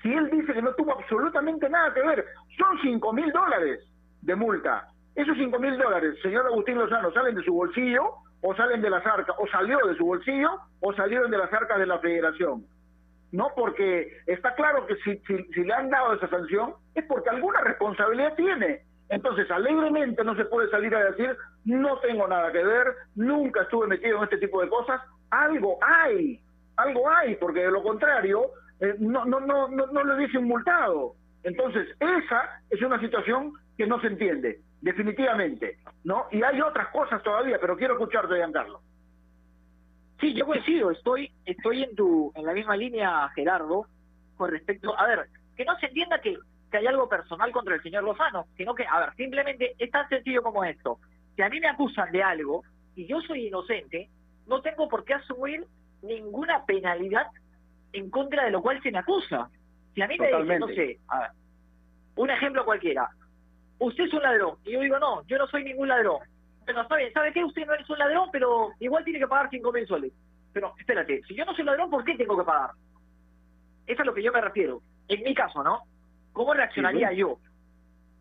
Si 0.03 0.11
él 0.13 0.29
dice 0.29 0.53
que 0.53 0.61
no 0.61 0.73
tuvo 0.73 0.91
absolutamente 0.91 1.69
nada 1.69 1.93
que 1.93 2.01
ver, 2.01 2.25
son 2.57 2.81
cinco 2.81 3.13
mil 3.13 3.31
dólares 3.31 3.79
de 4.23 4.35
multa. 4.35 4.87
Esos 5.15 5.37
cinco 5.37 5.57
mil 5.57 5.77
dólares, 5.77 6.19
señor 6.21 6.47
Agustín 6.47 6.77
Lozano, 6.77 7.13
salen 7.13 7.35
de 7.35 7.43
su 7.43 7.53
bolsillo 7.53 8.15
o 8.41 8.53
salen 8.55 8.81
de 8.81 8.89
las 8.89 9.05
arcas, 9.05 9.37
o 9.39 9.47
salió 9.47 9.77
de 9.87 9.95
su 9.95 10.05
bolsillo 10.05 10.49
o 10.81 10.91
salieron 10.93 11.31
de 11.31 11.37
las 11.37 11.53
arcas 11.53 11.79
de 11.79 11.85
la 11.85 11.99
federación. 11.99 12.65
No, 13.31 13.51
porque 13.55 14.17
está 14.27 14.53
claro 14.55 14.85
que 14.87 14.95
si, 14.97 15.17
si, 15.19 15.43
si 15.53 15.63
le 15.63 15.73
han 15.73 15.89
dado 15.89 16.13
esa 16.13 16.27
sanción 16.29 16.73
es 16.95 17.05
porque 17.05 17.29
alguna 17.29 17.61
responsabilidad 17.61 18.35
tiene. 18.35 18.81
Entonces, 19.09 19.49
alegremente 19.51 20.23
no 20.23 20.35
se 20.35 20.45
puede 20.45 20.69
salir 20.69 20.95
a 20.95 21.11
decir, 21.11 21.35
no 21.65 21.99
tengo 21.99 22.27
nada 22.27 22.51
que 22.51 22.63
ver, 22.63 22.87
nunca 23.15 23.63
estuve 23.63 23.87
metido 23.87 24.17
en 24.17 24.23
este 24.23 24.37
tipo 24.37 24.61
de 24.61 24.69
cosas. 24.69 25.01
Algo 25.29 25.77
hay, 25.81 26.39
algo 26.77 27.09
hay, 27.09 27.35
porque 27.35 27.59
de 27.59 27.71
lo 27.71 27.83
contrario, 27.83 28.51
eh, 28.79 28.95
no, 28.99 29.25
no, 29.25 29.39
no, 29.39 29.67
no, 29.67 30.03
le 30.03 30.25
dicen 30.25 30.45
multado. 30.45 31.15
Entonces, 31.43 31.87
esa 31.99 32.61
es 32.69 32.81
una 32.81 32.99
situación 32.99 33.53
que 33.77 33.85
no 33.85 33.99
se 33.99 34.07
entiende, 34.07 34.61
definitivamente, 34.81 35.77
¿no? 36.03 36.27
Y 36.31 36.41
hay 36.41 36.61
otras 36.61 36.87
cosas 36.89 37.21
todavía, 37.21 37.57
pero 37.59 37.75
quiero 37.75 37.95
escucharte, 37.95 38.35
Giancarlo. 38.35 38.81
Sí, 40.21 40.35
yo 40.35 40.45
coincido, 40.45 40.91
estoy, 40.91 41.31
estoy 41.45 41.81
en 41.83 41.95
tu, 41.95 42.31
en 42.35 42.45
la 42.45 42.53
misma 42.53 42.77
línea, 42.77 43.27
Gerardo, 43.33 43.87
con 44.37 44.51
respecto, 44.51 44.97
a 44.97 45.07
ver, 45.07 45.27
que 45.57 45.65
no 45.65 45.75
se 45.79 45.87
entienda 45.87 46.21
que, 46.21 46.37
que 46.69 46.77
hay 46.77 46.85
algo 46.85 47.09
personal 47.09 47.51
contra 47.51 47.73
el 47.73 47.81
señor 47.81 48.03
Lozano, 48.03 48.45
sino 48.55 48.75
que, 48.75 48.85
a 48.85 48.99
ver, 48.99 49.15
simplemente 49.15 49.75
es 49.79 49.89
tan 49.89 50.07
sencillo 50.09 50.43
como 50.43 50.63
esto. 50.63 50.99
Si 51.35 51.41
a 51.41 51.49
mí 51.49 51.59
me 51.59 51.67
acusan 51.67 52.11
de 52.11 52.21
algo 52.21 52.63
y 52.95 53.07
yo 53.07 53.19
soy 53.21 53.47
inocente, 53.47 54.09
no 54.45 54.61
tengo 54.61 54.87
por 54.87 55.03
qué 55.05 55.15
asumir 55.15 55.65
ninguna 56.03 56.65
penalidad 56.65 57.25
en 57.91 58.11
contra 58.11 58.45
de 58.45 58.51
lo 58.51 58.61
cual 58.61 58.81
se 58.83 58.91
me 58.91 58.99
acusa. 58.99 59.49
Si 59.95 60.03
a 60.03 60.07
mí 60.07 60.17
me 60.19 60.27
dicen, 60.27 60.59
no 60.59 60.67
sé, 60.67 60.99
a 61.07 61.19
ver, 61.19 61.31
un 62.15 62.29
ejemplo 62.29 62.63
cualquiera, 62.63 63.09
usted 63.79 64.03
es 64.03 64.13
un 64.13 64.21
ladrón, 64.21 64.57
y 64.65 64.73
yo 64.73 64.81
digo, 64.81 64.99
no, 64.99 65.25
yo 65.25 65.39
no 65.39 65.47
soy 65.47 65.63
ningún 65.63 65.87
ladrón. 65.87 66.19
Pero 66.65 66.81
está 66.81 66.95
bien, 66.95 67.13
¿sabe 67.13 67.33
qué? 67.33 67.43
Usted 67.43 67.65
no 67.65 67.73
es 67.73 67.89
un 67.89 67.99
ladrón, 67.99 68.29
pero 68.31 68.69
igual 68.79 69.03
tiene 69.03 69.19
que 69.19 69.27
pagar 69.27 69.49
cinco 69.49 69.71
mil 69.71 69.87
soles. 69.87 70.11
Pero 70.53 70.73
espérate, 70.77 71.21
si 71.27 71.35
yo 71.35 71.45
no 71.45 71.55
soy 71.55 71.65
ladrón, 71.65 71.89
¿por 71.89 72.03
qué 72.03 72.15
tengo 72.15 72.37
que 72.37 72.43
pagar? 72.43 72.71
Eso 73.85 73.93
es 73.93 73.99
a 73.99 74.03
lo 74.03 74.13
que 74.13 74.23
yo 74.23 74.31
me 74.31 74.41
refiero. 74.41 74.81
En 75.07 75.23
mi 75.23 75.33
caso, 75.33 75.63
¿no? 75.63 75.83
¿Cómo 76.33 76.53
reaccionaría 76.53 77.09
Sí, 77.09 77.17
yo? 77.17 77.37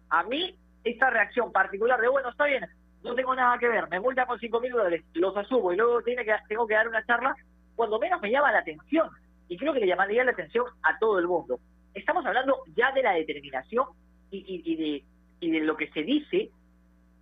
A 0.08 0.22
mí, 0.24 0.56
esta 0.84 1.10
reacción 1.10 1.52
particular 1.52 2.00
de, 2.00 2.08
bueno, 2.08 2.30
está 2.30 2.46
bien, 2.46 2.66
no 3.02 3.14
tengo 3.14 3.34
nada 3.34 3.58
que 3.58 3.68
ver, 3.68 3.88
me 3.88 4.00
multa 4.00 4.26
con 4.26 4.38
cinco 4.38 4.60
mil 4.60 4.72
dólares, 4.72 5.04
los 5.14 5.36
asumo 5.36 5.72
y 5.72 5.76
luego 5.76 6.02
tiene 6.02 6.24
que, 6.24 6.34
tengo 6.48 6.66
que 6.66 6.74
dar 6.74 6.88
una 6.88 7.04
charla, 7.04 7.34
cuando 7.76 7.98
menos 7.98 8.20
me 8.20 8.30
llama 8.30 8.52
la 8.52 8.58
atención. 8.58 9.08
Y 9.48 9.56
creo 9.56 9.72
que 9.72 9.80
le 9.80 9.86
llamaría 9.86 10.24
la 10.24 10.30
atención 10.30 10.64
a 10.82 10.98
todo 10.98 11.18
el 11.18 11.26
mundo. 11.26 11.58
Estamos 11.94 12.24
hablando 12.24 12.62
ya 12.76 12.92
de 12.92 13.02
la 13.02 13.12
determinación 13.12 13.86
y, 14.30 14.38
y, 14.38 14.72
y 14.72 14.76
de, 14.76 15.04
y 15.40 15.50
de 15.50 15.60
lo 15.60 15.76
que 15.76 15.90
se 15.90 16.02
dice 16.02 16.50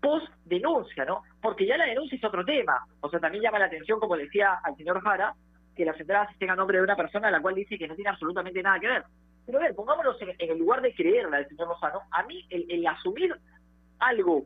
post 0.01 0.29
denuncia, 0.45 1.05
¿no? 1.05 1.23
Porque 1.41 1.67
ya 1.67 1.77
la 1.77 1.87
denuncia 1.87 2.17
es 2.17 2.25
otro 2.25 2.45
tema. 2.45 2.85
O 3.01 3.09
sea, 3.09 3.21
también 3.21 3.43
llama 3.43 3.59
la 3.59 3.67
atención, 3.67 4.01
como 4.01 4.17
decía 4.17 4.59
al 4.63 4.77
señor 4.77 5.01
Jara, 5.03 5.35
que 5.77 5.85
las 5.85 5.99
entradas 6.01 6.31
estén 6.33 6.51
a 6.51 6.57
nombre 6.57 6.79
de 6.79 6.85
una 6.85 6.97
persona 6.97 7.29
a 7.29 7.31
la 7.31 7.41
cual 7.41 7.55
dice 7.55 7.79
que 7.79 7.89
no 7.89 7.95
tiene 7.95 8.11
absolutamente 8.11 8.63
nada 8.63 8.81
que 8.81 8.89
ver. 8.89 9.05
Pero 9.47 9.59
a 9.59 9.63
ver, 9.63 9.75
pongámonos 9.75 10.21
en, 10.21 10.31
en 10.39 10.51
el 10.51 10.59
lugar 10.59 10.83
de 10.83 10.95
creerla 10.95 11.39
del 11.39 11.49
señor 11.49 11.69
Lozano. 11.69 12.01
A 12.11 12.23
mí, 12.25 12.45
el, 12.51 12.67
el 12.71 12.87
asumir 12.87 13.35
algo 13.99 14.45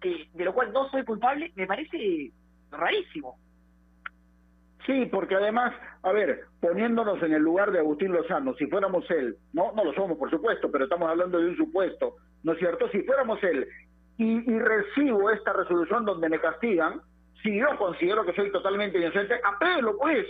que 0.00 0.28
de 0.32 0.44
lo 0.44 0.54
cual 0.54 0.72
no 0.72 0.88
soy 0.90 1.04
culpable, 1.04 1.52
me 1.56 1.66
parece 1.66 2.30
rarísimo. 2.70 3.36
Sí, 4.86 5.06
porque 5.06 5.34
además, 5.34 5.74
a 6.02 6.12
ver, 6.12 6.44
poniéndonos 6.60 7.22
en 7.22 7.34
el 7.34 7.42
lugar 7.42 7.72
de 7.72 7.80
Agustín 7.80 8.12
Lozano, 8.12 8.54
si 8.54 8.66
fuéramos 8.68 9.04
él, 9.10 9.36
no, 9.52 9.72
no 9.72 9.84
lo 9.84 9.92
somos 9.92 10.16
por 10.16 10.30
supuesto, 10.30 10.70
pero 10.70 10.84
estamos 10.84 11.10
hablando 11.10 11.38
de 11.38 11.50
un 11.50 11.56
supuesto, 11.56 12.16
¿no 12.42 12.52
es 12.52 12.58
cierto? 12.58 12.88
Si 12.90 13.02
fuéramos 13.02 13.42
él 13.42 13.68
y, 14.18 14.50
y 14.52 14.58
recibo 14.58 15.30
esta 15.30 15.52
resolución 15.54 16.04
donde 16.04 16.28
me 16.28 16.38
castigan, 16.40 17.00
si 17.42 17.56
yo 17.58 17.66
considero 17.78 18.24
que 18.26 18.34
soy 18.34 18.52
totalmente 18.52 18.98
inocente, 18.98 19.40
apelo 19.44 19.96
pues, 19.96 20.26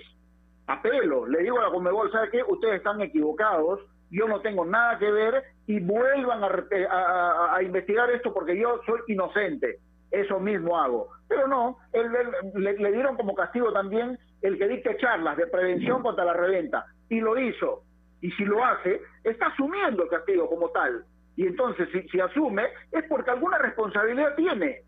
apelo, 0.67 1.27
le 1.27 1.43
digo 1.43 1.59
a 1.59 1.65
la 1.65 1.71
Conmebol, 1.71 2.13
¿sabe? 2.13 2.43
Ustedes 2.47 2.77
están 2.77 3.01
equivocados, 3.01 3.81
yo 4.11 4.29
no 4.29 4.41
tengo 4.41 4.65
nada 4.65 4.99
que 4.99 5.11
ver 5.11 5.43
y 5.67 5.81
vuelvan 5.81 6.43
a, 6.45 7.55
a- 7.57 7.63
investigar 7.63 8.11
esto 8.11 8.33
porque 8.33 8.59
yo 8.59 8.81
soy 8.87 9.01
inocente. 9.09 9.79
eso 10.11 10.41
mismo 10.41 10.79
hago. 10.79 11.09
Pero 11.29 11.47
no, 11.47 11.77
le, 11.93 12.93
dieron 12.93 13.17
como 13.17 13.35
castigo 13.35 13.73
también 13.73 14.19
el 14.41 14.57
que 14.59 14.69
dicte 14.69 14.97
charlas 14.97 15.37
de 15.37 15.47
prevención 15.47 16.03
contra 16.03 16.25
la 16.25 16.33
reventa. 16.33 16.87
Y 17.11 17.21
lo 17.21 17.39
hizo. 17.39 17.83
Y 18.23 18.31
si 18.33 18.45
lo 18.47 18.65
hace, 18.65 19.01
está 19.25 19.47
asumiendo 19.49 20.03
el 20.05 20.09
castigo 20.09 20.49
como 20.49 20.71
tal. 20.71 21.05
Y 21.39 21.47
entonces, 21.47 21.89
si, 22.11 22.19
asume, 22.19 22.65
es 22.91 23.05
porque 23.05 23.31
alguna 23.31 23.59
responsabilidad 23.59 24.35
tiene. 24.35 24.81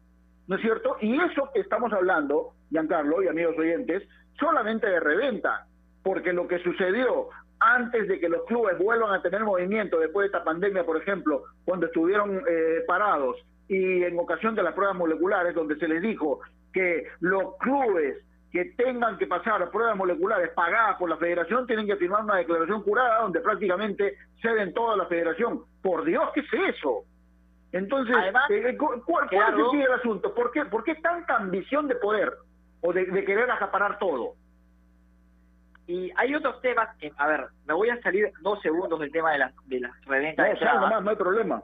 ¿No 0.48 0.57
es 0.57 0.62
cierto? 0.62 0.96
Y 1.01 1.14
eso 1.14 1.48
que 1.55 1.61
estamos 1.61 1.92
hablando, 1.92 2.55
Giancarlo 2.70 3.22
y 3.22 3.28
amigos 3.28 3.57
oyentes, 3.57 4.03
solamente 4.36 4.88
de 4.88 4.98
reventa. 4.98 5.66
Porque 6.03 6.32
lo 6.32 6.48
que 6.48 6.59
sucedió 6.59 7.28
antes 7.61 8.09
de 8.09 8.18
que 8.18 8.28
los 8.28 8.42
clubes 8.46 8.76
vuelvan 8.78 9.14
a 9.14 9.22
tener 9.22 9.44
movimiento 9.44 10.01
después 10.01 10.24
de 10.24 10.36
esta 10.36 10.42
pandemia, 10.42 10.84
por 10.84 10.96
ejemplo, 10.96 11.44
cuando 11.64 11.86
estuvieron 11.86 12.42
eh, 12.48 12.82
parados 12.84 13.36
y 13.68 14.03
en 14.03 14.18
ocasión 14.18 14.57
de 14.57 14.64
las 14.64 14.74
pruebas 14.74 14.96
moleculares, 14.96 15.55
donde 15.55 15.76
se 15.76 15.86
les 15.86 16.03
dijo 16.03 16.40
que 16.72 17.07
los 17.20 17.57
clubes 17.59 18.24
que 18.51 18.64
tengan 18.76 19.18
que 19.18 19.28
pasar 19.28 19.70
pruebas 19.70 19.96
moleculares 19.96 20.51
pagadas 20.51 20.96
por 20.96 21.09
la 21.09 21.16
federación 21.16 21.64
tienen 21.68 21.86
que 21.86 21.94
firmar 21.94 22.24
una 22.24 22.38
declaración 22.38 22.82
jurada 22.82 23.22
donde 23.22 23.40
prácticamente 23.40 24.16
ceden 24.42 24.74
toda 24.74 24.96
la 24.96 25.07
federación. 25.07 25.62
Por 25.83 26.05
Dios, 26.05 26.31
¿qué 26.35 26.41
es 26.41 26.76
eso? 26.76 27.05
Entonces, 27.72 28.16
eh, 28.51 28.76
¿cuál, 28.76 29.28
es 29.31 29.87
el 29.87 29.93
asunto? 29.93 30.35
¿Por 30.35 30.51
qué, 30.51 30.64
¿Por 30.64 30.83
qué 30.83 30.97
tanta 30.97 31.37
ambición 31.37 31.87
de 31.87 31.95
poder 31.95 32.33
o 32.81 32.93
de, 32.93 33.07
querer 33.24 33.51
acaparar 33.51 33.99
todo? 33.99 34.35
Y 35.87 36.11
hay 36.16 36.35
otros 36.35 36.61
temas, 36.61 36.89
a 37.16 37.26
ver, 37.26 37.47
me 37.66 37.74
voy 37.74 37.91
a 37.91 38.01
salir 38.03 38.33
dos 38.43 38.61
segundos 38.61 38.99
del 39.01 39.11
tema 39.11 39.33
de 39.33 39.39
las 39.39 39.55
de 39.66 39.81
las 39.81 40.05
reventas. 40.05 40.61
No, 40.61 41.01
no 41.01 41.11
hay 41.11 41.16
problema 41.16 41.62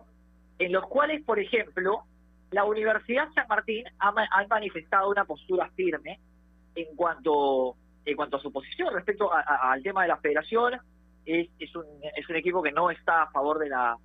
en 0.59 0.73
los 0.73 0.87
cuales, 0.87 1.23
por 1.25 1.39
ejemplo, 1.39 2.05
la 2.51 2.65
Universidad 2.65 3.29
San 3.35 3.47
Martín 3.49 3.85
ha, 3.99 4.13
manifestado 4.49 5.11
una 5.11 5.25
postura 5.25 5.69
firme 5.75 6.21
en 6.75 6.97
cuanto 6.97 7.77
en 8.05 8.17
cuanto 8.17 8.37
a 8.37 8.41
su 8.41 8.53
posición 8.53 8.95
respecto 8.95 9.31
al 9.33 9.83
tema 9.83 10.03
de 10.03 10.09
la 10.09 10.17
federación. 10.19 10.75
Es, 11.25 11.49
es, 11.59 11.75
un, 11.75 11.85
es 12.17 12.29
un 12.29 12.37
equipo 12.37 12.63
que 12.63 12.71
no 12.71 12.89
está 12.89 13.23
a 13.23 13.31
favor 13.33 13.59
de 13.59 13.69
la, 13.69 13.97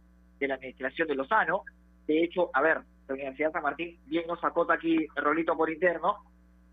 de 0.41 0.47
la 0.47 0.55
administración 0.55 1.07
de 1.07 1.15
Lozano. 1.15 1.63
De 2.07 2.23
hecho, 2.23 2.49
a 2.53 2.61
ver, 2.61 2.81
la 3.07 3.13
Universidad 3.13 3.51
San 3.51 3.63
Martín 3.63 3.97
bien 4.07 4.25
nos 4.27 4.43
acota 4.43 4.73
aquí 4.73 5.07
rolito 5.15 5.55
por 5.55 5.69
interno, 5.69 6.17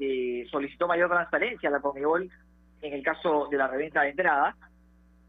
eh, 0.01 0.47
solicitó 0.51 0.89
mayor 0.89 1.11
transparencia 1.11 1.69
a 1.69 1.73
la 1.73 1.81
Comebol 1.81 2.29
en 2.81 2.93
el 2.93 3.03
caso 3.03 3.47
de 3.51 3.57
la 3.57 3.69
reventa 3.69 4.03
de 4.03 4.11
entradas. 4.11 4.57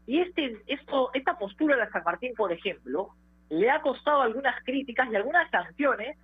Y 0.06 0.20
este, 0.20 0.56
esto, 0.66 1.10
esta 1.12 1.38
postura 1.38 1.76
de 1.76 1.90
San 1.90 2.02
Martín, 2.02 2.32
por 2.34 2.50
ejemplo, 2.50 3.10
le 3.50 3.70
ha 3.70 3.80
costado 3.82 4.22
algunas 4.22 4.64
críticas 4.64 5.08
y 5.10 5.16
algunas 5.16 5.50
sanciones 5.50 6.16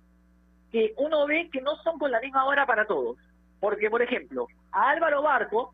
que 0.71 0.93
uno 0.97 1.25
ve 1.27 1.49
que 1.51 1.61
no 1.61 1.75
son 1.77 1.99
con 1.99 2.11
la 2.11 2.19
misma 2.19 2.45
hora 2.45 2.65
para 2.65 2.85
todos. 2.85 3.17
Porque, 3.59 3.89
por 3.89 4.01
ejemplo, 4.01 4.47
a 4.71 4.89
Álvaro 4.89 5.21
Barco, 5.21 5.73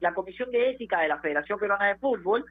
la 0.00 0.12
Comisión 0.12 0.50
de 0.50 0.70
Ética 0.70 1.00
de 1.00 1.08
la 1.08 1.18
Federación 1.18 1.58
Peruana 1.58 1.86
de 1.86 1.96
Fútbol, 1.96 2.44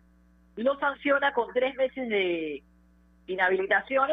lo 0.56 0.78
sanciona 0.80 1.34
con 1.34 1.54
tres 1.54 1.76
meses 1.76 2.10
de 2.10 2.64
inhabilitación 3.28 4.10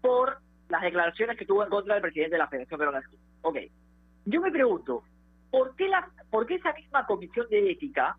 por 0.00 0.38
las 0.68 0.82
declaraciones 0.82 1.36
que 1.36 1.46
tuvo 1.46 1.64
en 1.64 1.70
contra 1.70 1.94
del 1.94 2.02
presidente 2.02 2.34
de 2.34 2.38
la 2.38 2.48
Federación 2.48 2.78
Peruana 2.78 3.00
de 3.00 3.06
Fútbol. 3.06 3.20
Ok. 3.42 3.56
Yo 4.26 4.40
me 4.40 4.50
pregunto, 4.50 5.02
¿por 5.50 5.74
qué, 5.76 5.88
la, 5.88 6.08
¿por 6.30 6.46
qué 6.46 6.56
esa 6.56 6.72
misma 6.74 7.06
Comisión 7.06 7.46
de 7.48 7.70
Ética 7.70 8.16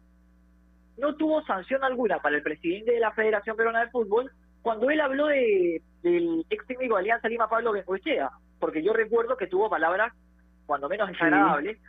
no 0.97 1.15
tuvo 1.15 1.43
sanción 1.43 1.83
alguna 1.83 2.19
para 2.19 2.35
el 2.35 2.43
presidente 2.43 2.91
de 2.91 2.99
la 2.99 3.11
Federación 3.11 3.55
Peruana 3.55 3.85
de 3.85 3.91
Fútbol 3.91 4.31
cuando 4.61 4.89
él 4.89 4.99
habló 4.99 5.27
de, 5.27 5.81
del 6.01 6.45
ex 6.49 6.65
técnico 6.67 6.95
de 6.95 7.01
Alianza 7.01 7.29
Lima, 7.29 7.47
Pablo 7.47 7.71
Bengoechea, 7.71 8.29
porque 8.59 8.83
yo 8.83 8.93
recuerdo 8.93 9.37
que 9.37 9.47
tuvo 9.47 9.69
palabras, 9.69 10.13
cuando 10.65 10.89
menos 10.89 11.07
desagradables, 11.07 11.79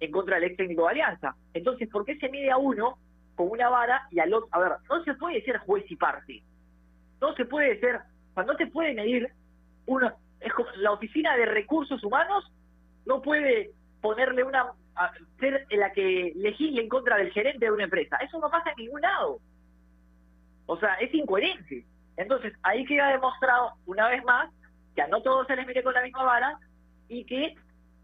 en 0.00 0.10
contra 0.10 0.36
del 0.36 0.44
ex 0.44 0.56
técnico 0.56 0.84
de 0.84 0.90
Alianza. 0.90 1.34
Entonces, 1.52 1.88
¿por 1.88 2.04
qué 2.04 2.16
se 2.18 2.28
mide 2.28 2.50
a 2.50 2.58
uno 2.58 2.98
con 3.34 3.50
una 3.50 3.68
vara 3.68 4.06
y 4.10 4.20
al 4.20 4.32
otro? 4.32 4.48
A 4.52 4.60
ver, 4.60 4.72
no 4.88 5.02
se 5.04 5.14
puede 5.14 5.42
ser 5.42 5.58
juez 5.58 5.84
y 5.90 5.96
parte. 5.96 6.42
No 7.22 7.34
se 7.36 7.46
puede 7.46 7.80
ser, 7.80 8.00
no 8.36 8.54
se 8.56 8.66
puede 8.66 8.92
medir 8.94 9.32
uno, 9.86 10.12
es 10.40 10.52
la 10.76 10.92
oficina 10.92 11.36
de 11.36 11.46
recursos 11.46 12.02
humanos 12.02 12.50
no 13.06 13.22
puede 13.22 13.70
ponerle 14.00 14.42
una 14.42 14.72
ser 15.38 15.66
la 15.70 15.92
que 15.92 16.32
legisle 16.34 16.82
en 16.82 16.88
contra 16.88 17.16
del 17.16 17.32
gerente 17.32 17.64
de 17.64 17.70
una 17.70 17.84
empresa. 17.84 18.16
Eso 18.16 18.38
no 18.40 18.50
pasa 18.50 18.70
en 18.70 18.84
ningún 18.84 19.00
lado. 19.00 19.38
O 20.66 20.76
sea, 20.78 20.94
es 20.94 21.14
incoherente. 21.14 21.84
Entonces, 22.16 22.52
ahí 22.64 22.84
queda 22.84 23.10
demostrado 23.10 23.72
una 23.86 24.08
vez 24.08 24.22
más 24.24 24.50
que 24.94 25.02
a 25.02 25.06
no 25.06 25.22
todos 25.22 25.46
se 25.46 25.56
les 25.56 25.66
mire 25.66 25.82
con 25.82 25.94
la 25.94 26.02
misma 26.02 26.24
vara 26.24 26.58
y 27.08 27.24
que 27.24 27.54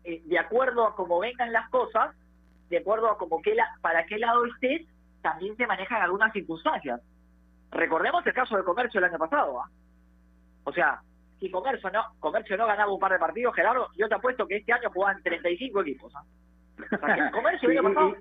eh, 0.04 0.22
de 0.24 0.38
acuerdo 0.38 0.86
a 0.86 0.94
cómo 0.94 1.18
vengan 1.18 1.52
las 1.52 1.68
cosas, 1.70 2.14
de 2.70 2.78
acuerdo 2.78 3.10
a 3.10 3.18
cómo 3.18 3.42
que 3.42 3.54
la, 3.54 3.66
para 3.80 4.06
qué 4.06 4.18
lado 4.18 4.44
estés, 4.46 4.86
también 5.22 5.56
se 5.56 5.66
manejan 5.66 6.02
algunas 6.02 6.32
circunstancias. 6.32 7.00
Recordemos 7.70 8.26
el 8.26 8.32
caso 8.32 8.56
de 8.56 8.64
Comercio 8.64 8.98
el 8.98 9.04
año 9.04 9.18
pasado. 9.18 9.60
¿ah? 9.60 9.68
O 10.64 10.72
sea, 10.72 11.00
si 11.38 11.50
Comercio 11.50 11.90
no, 11.90 12.02
Comercio 12.18 12.56
no 12.56 12.66
ganaba 12.66 12.92
un 12.92 13.00
par 13.00 13.12
de 13.12 13.18
partidos, 13.18 13.54
Gerardo, 13.54 13.88
yo 13.96 14.08
te 14.08 14.14
apuesto 14.14 14.46
que 14.46 14.56
este 14.56 14.72
año 14.72 14.90
jugaban 14.92 15.22
35 15.22 15.80
equipos. 15.82 16.12
¿ah? 16.14 17.30
Comercio 17.32 17.70
el 17.70 17.78
año 17.78 17.88
pasado... 17.88 18.16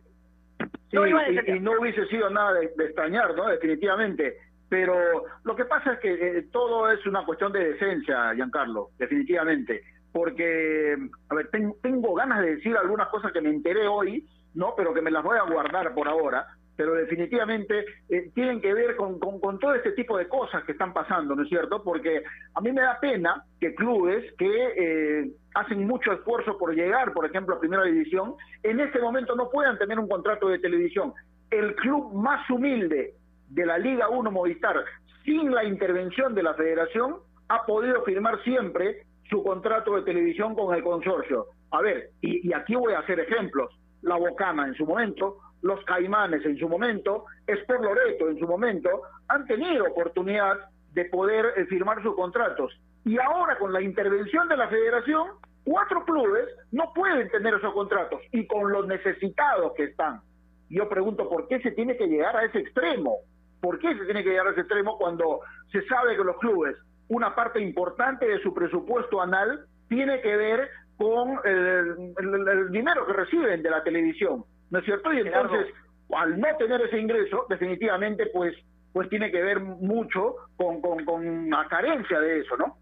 no 0.92 1.08
y, 1.08 1.60
no 1.60 1.80
hubiese 1.80 2.06
sido 2.08 2.30
nada 2.30 2.54
de, 2.54 2.72
de 2.76 2.86
extrañar, 2.86 3.36
¿no? 3.36 3.48
Definitivamente 3.48 4.38
pero 4.70 5.24
lo 5.44 5.56
que 5.56 5.66
pasa 5.66 5.94
es 5.94 6.00
que 6.00 6.14
eh, 6.14 6.48
todo 6.52 6.92
es 6.92 7.06
una 7.06 7.26
cuestión 7.26 7.52
de 7.54 7.74
decencia, 7.74 8.34
Giancarlo, 8.36 8.90
definitivamente. 8.98 9.84
Porque, 10.12 10.98
a 11.30 11.36
ver, 11.36 11.50
tengo 11.82 12.14
ganas 12.16 12.42
de 12.42 12.56
decir 12.56 12.76
algunas 12.76 13.08
cosas 13.10 13.32
que 13.32 13.42
me 13.42 13.50
enteré 13.50 13.88
hoy, 13.88 14.28
¿no? 14.56 14.74
Pero 14.76 14.94
que 14.94 15.02
me 15.02 15.12
las 15.12 15.24
voy 15.24 15.38
a 15.38 15.44
guardar 15.44 15.94
por 15.94 16.08
ahora. 16.08 16.48
Pero 16.78 16.94
definitivamente 16.94 17.86
eh, 18.08 18.32
tienen 18.34 18.62
que 18.62 18.74
ver 18.74 18.96
con, 18.96 19.20
con, 19.20 19.60
todo 19.60 19.76
este 19.76 19.92
tipo 19.94 20.18
de 20.18 20.28
cosas 20.28 20.64
que 20.64 20.72
están 20.72 20.94
pasando, 20.94 21.36
¿no 21.36 21.44
es 21.44 21.50
cierto? 21.50 21.84
Porque 21.84 22.24
a 22.54 22.62
mí 22.62 22.72
me 22.72 22.82
da 22.82 23.00
pena 23.00 23.44
que 23.60 23.76
clubes 23.76 24.32
que 24.38 24.46
eh, 24.78 25.32
hacen 25.56 25.86
mucho 25.86 26.14
esfuerzo 26.14 26.58
por 26.58 26.74
llegar, 26.76 27.12
por 27.14 27.26
ejemplo, 27.26 27.56
a 27.56 27.60
Primera 27.60 27.84
División, 27.84 28.36
en 28.64 28.80
este 28.80 29.00
momento 29.00 29.36
no 29.36 29.50
puedan 29.50 29.78
tener 29.78 29.98
un 29.98 30.08
contrato 30.08 30.48
de 30.50 30.60
televisión. 30.60 31.14
El 31.50 31.76
club 31.76 32.14
más 32.14 32.48
humilde 32.50 33.16
de 33.50 33.66
la 33.66 33.78
Liga 33.78 34.10
1 34.10 34.32
Movistar, 34.32 34.78
sin 35.26 35.52
la 35.52 35.64
intervención 35.64 36.36
de 36.36 36.44
la 36.44 36.54
federación, 36.54 37.18
ha 37.50 37.66
podido 37.66 38.04
firmar 38.04 38.42
siempre 38.44 39.04
su 39.30 39.44
contrato 39.44 39.96
de 39.96 40.04
televisión 40.04 40.56
con 40.56 40.76
el 40.76 40.84
consorcio. 40.84 41.48
A 41.72 41.82
ver, 41.82 42.12
y, 42.22 42.54
aquí 42.54 42.76
voy 42.76 42.94
a 42.94 43.00
hacer 43.00 43.20
ejemplos. 43.20 43.74
La 44.02 44.16
Bocama 44.16 44.68
en 44.68 44.76
su 44.76 44.86
momento, 44.86 45.38
los 45.62 45.84
Caimanes 45.86 46.46
en 46.46 46.58
su 46.58 46.70
momento, 46.70 47.26
Sport 47.46 47.84
Loreto 47.84 48.30
en 48.30 48.40
su 48.40 48.48
momento, 48.48 48.90
han 49.28 49.46
tenido 49.46 49.86
oportunidad 49.86 50.58
de 50.94 51.06
poder 51.06 51.54
eh, 51.56 51.66
firmar 51.66 52.02
sus 52.02 52.16
contratos. 52.16 52.72
Y 53.06 53.18
ahora 53.20 53.58
con 53.58 53.72
la 53.72 53.82
intervención 53.82 54.48
de 54.50 54.58
la 54.58 54.68
federación, 54.68 55.28
cuatro 55.64 56.04
clubes 56.06 56.46
no 56.72 56.92
pueden 56.94 57.30
tener 57.30 57.54
esos 57.54 57.74
contratos 57.74 58.22
y 58.32 58.48
con 58.48 58.72
los 58.72 58.88
necesitados 58.88 59.74
que 59.76 59.86
están. 59.86 60.22
Yo 60.70 60.90
pregunto 60.90 61.30
por 61.30 61.48
qué 61.48 61.60
se 61.62 61.72
tiene 61.72 61.98
que 61.98 62.08
llegar 62.08 62.36
a 62.36 62.46
ese 62.46 62.60
extremo. 62.60 63.20
¿Por 63.62 63.80
qué 63.80 63.98
se 63.98 64.06
tiene 64.06 64.24
que 64.24 64.30
llegar 64.30 64.48
a 64.48 64.52
ese 64.52 64.62
extremo 64.62 64.98
cuando 64.98 65.42
se 65.72 65.82
sabe 65.88 66.16
que 66.16 66.24
los 66.24 66.38
clubes, 66.38 66.76
una 67.10 67.34
parte 67.36 67.60
importante 67.60 68.28
de 68.28 68.40
su 68.42 68.54
presupuesto 68.54 69.22
anal 69.22 69.66
tiene 69.90 70.22
que 70.22 70.36
ver 70.36 70.70
con 70.98 71.40
el, 71.46 72.72
dinero 72.72 73.06
que 73.06 73.14
reciben 73.14 73.64
de 73.64 73.70
la 73.70 73.84
televisión? 73.84 74.44
¿No 74.70 74.80
es 74.80 74.86
cierto? 74.86 75.14
Y 75.14 75.20
entonces, 75.20 75.74
al 76.14 76.40
no 76.40 76.48
tener 76.58 76.82
ese 76.82 77.00
ingreso, 77.00 77.46
definitivamente, 77.50 78.28
pues 78.28 78.56
pues 78.98 79.10
tiene 79.10 79.30
que 79.30 79.44
ver 79.44 79.60
mucho 79.60 80.38
con, 80.56 80.82
con, 80.82 81.06
con 81.06 81.52
la 81.52 81.68
carencia 81.68 82.20
de 82.20 82.40
eso, 82.40 82.58
¿no? 82.58 82.78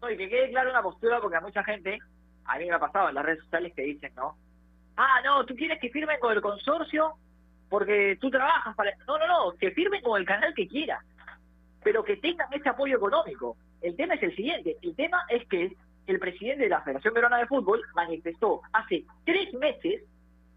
No, 0.00 0.08
y 0.08 0.16
que 0.16 0.28
quede 0.28 0.50
claro 0.50 0.70
una 0.70 0.82
postura, 0.82 1.20
porque 1.20 1.36
a 1.36 1.40
mucha 1.40 1.64
gente, 1.64 1.98
a 2.44 2.58
mí 2.58 2.66
me 2.66 2.74
ha 2.74 2.78
pasado 2.78 3.08
en 3.08 3.16
las 3.16 3.24
redes 3.24 3.40
sociales 3.40 3.72
que 3.74 3.82
dicen, 3.82 4.12
¿no? 4.14 4.36
Ah, 4.96 5.20
no, 5.24 5.44
tú 5.44 5.56
quieres 5.56 5.80
que 5.80 5.90
firmen 5.90 6.20
con 6.20 6.32
el 6.32 6.40
consorcio 6.40 7.14
porque 7.68 8.16
tú 8.20 8.30
trabajas 8.30 8.74
para... 8.76 8.92
No, 9.06 9.18
no, 9.18 9.26
no, 9.26 9.58
que 9.58 9.72
firmen 9.72 10.00
con 10.00 10.20
el 10.20 10.26
canal 10.26 10.54
que 10.54 10.68
quiera, 10.68 11.00
pero 11.82 12.04
que 12.04 12.18
tengan 12.18 12.46
ese 12.52 12.68
apoyo 12.68 12.96
económico. 12.96 13.56
El 13.82 13.96
tema 13.96 14.14
es 14.14 14.22
el 14.22 14.36
siguiente, 14.36 14.76
el 14.80 14.94
tema 14.94 15.24
es 15.28 15.46
que 15.48 15.72
el 16.06 16.18
presidente 16.20 16.64
de 16.64 16.70
la 16.70 16.82
Federación 16.82 17.14
Peruana 17.14 17.38
de 17.38 17.46
Fútbol 17.46 17.82
manifestó 17.94 18.60
hace 18.72 19.04
tres 19.24 19.52
meses 19.54 20.04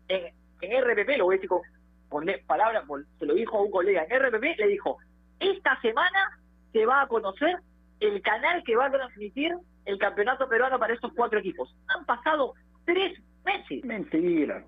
en, 0.10 0.34
en 0.62 0.84
RPP, 0.84 1.18
lo 1.18 1.26
voy 1.26 1.36
a 1.36 1.38
decir 1.38 1.50
con, 1.50 2.26
palabras, 2.46 2.84
se 3.18 3.26
lo 3.26 3.34
dijo 3.36 3.58
a 3.58 3.62
un 3.62 3.72
colega 3.72 4.06
en 4.10 4.20
RPP, 4.20 4.60
le 4.60 4.68
dijo, 4.68 4.98
esta 5.40 5.80
semana 5.82 6.40
se 6.74 6.86
va 6.86 7.02
a 7.02 7.08
conocer 7.08 7.58
el 8.00 8.22
canal 8.22 8.64
que 8.64 8.76
va 8.76 8.88
a 8.88 8.92
transmitir 8.92 9.56
el 9.86 9.98
campeonato 9.98 10.48
peruano 10.48 10.80
para 10.80 10.94
estos 10.94 11.14
cuatro 11.14 11.40
equipos. 11.40 11.74
Han 11.88 12.06
pasado 12.06 12.54
tres 12.86 13.20
meses. 13.46 13.84
Mentira. 13.84 14.64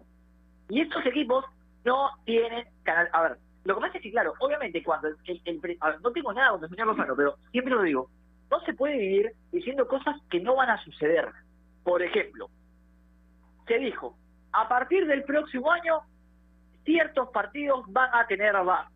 Y 0.69 0.81
estos 0.81 1.05
equipos 1.05 1.45
no 1.83 2.09
tienen 2.25 2.65
canal. 2.83 3.09
A 3.13 3.21
ver, 3.23 3.37
lo 3.63 3.75
que 3.75 3.81
pasa 3.81 3.97
es 3.97 4.03
que, 4.03 4.11
claro, 4.11 4.33
obviamente 4.39 4.83
cuando 4.83 5.09
el, 5.09 5.41
el, 5.45 5.77
no 6.01 6.11
tengo 6.11 6.33
nada 6.33 6.51
con 6.51 6.63
el 6.63 6.69
señor 6.69 6.87
Lozano, 6.87 7.15
pero 7.15 7.35
siempre 7.51 7.73
lo 7.73 7.81
digo, 7.83 8.09
no 8.49 8.59
se 8.61 8.73
puede 8.73 8.97
vivir 8.97 9.31
diciendo 9.51 9.87
cosas 9.87 10.15
que 10.29 10.39
no 10.39 10.55
van 10.55 10.69
a 10.69 10.83
suceder. 10.83 11.29
Por 11.83 12.01
ejemplo, 12.01 12.49
se 13.67 13.77
dijo, 13.79 14.15
a 14.53 14.67
partir 14.67 15.05
del 15.07 15.23
próximo 15.23 15.71
año, 15.71 16.01
ciertos 16.83 17.29
partidos 17.29 17.85
van 17.87 18.09
a 18.13 18.25
tener 18.27 18.53
VAR. 18.53 18.87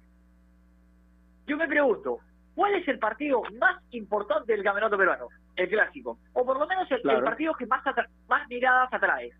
Yo 1.47 1.57
me 1.57 1.67
pregunto, 1.67 2.19
¿cuál 2.55 2.75
es 2.75 2.87
el 2.87 2.99
partido 2.99 3.43
más 3.59 3.81
importante 3.91 4.51
del 4.51 4.63
campeonato 4.63 4.97
peruano? 4.97 5.27
El 5.55 5.69
clásico. 5.69 6.17
O 6.33 6.45
por 6.45 6.59
lo 6.59 6.67
menos 6.67 6.89
el, 6.91 7.09
el 7.09 7.23
partido 7.23 7.53
que 7.53 7.65
más, 7.67 7.83
más 8.27 8.47
miradas 8.49 8.91
atrae. 8.91 9.31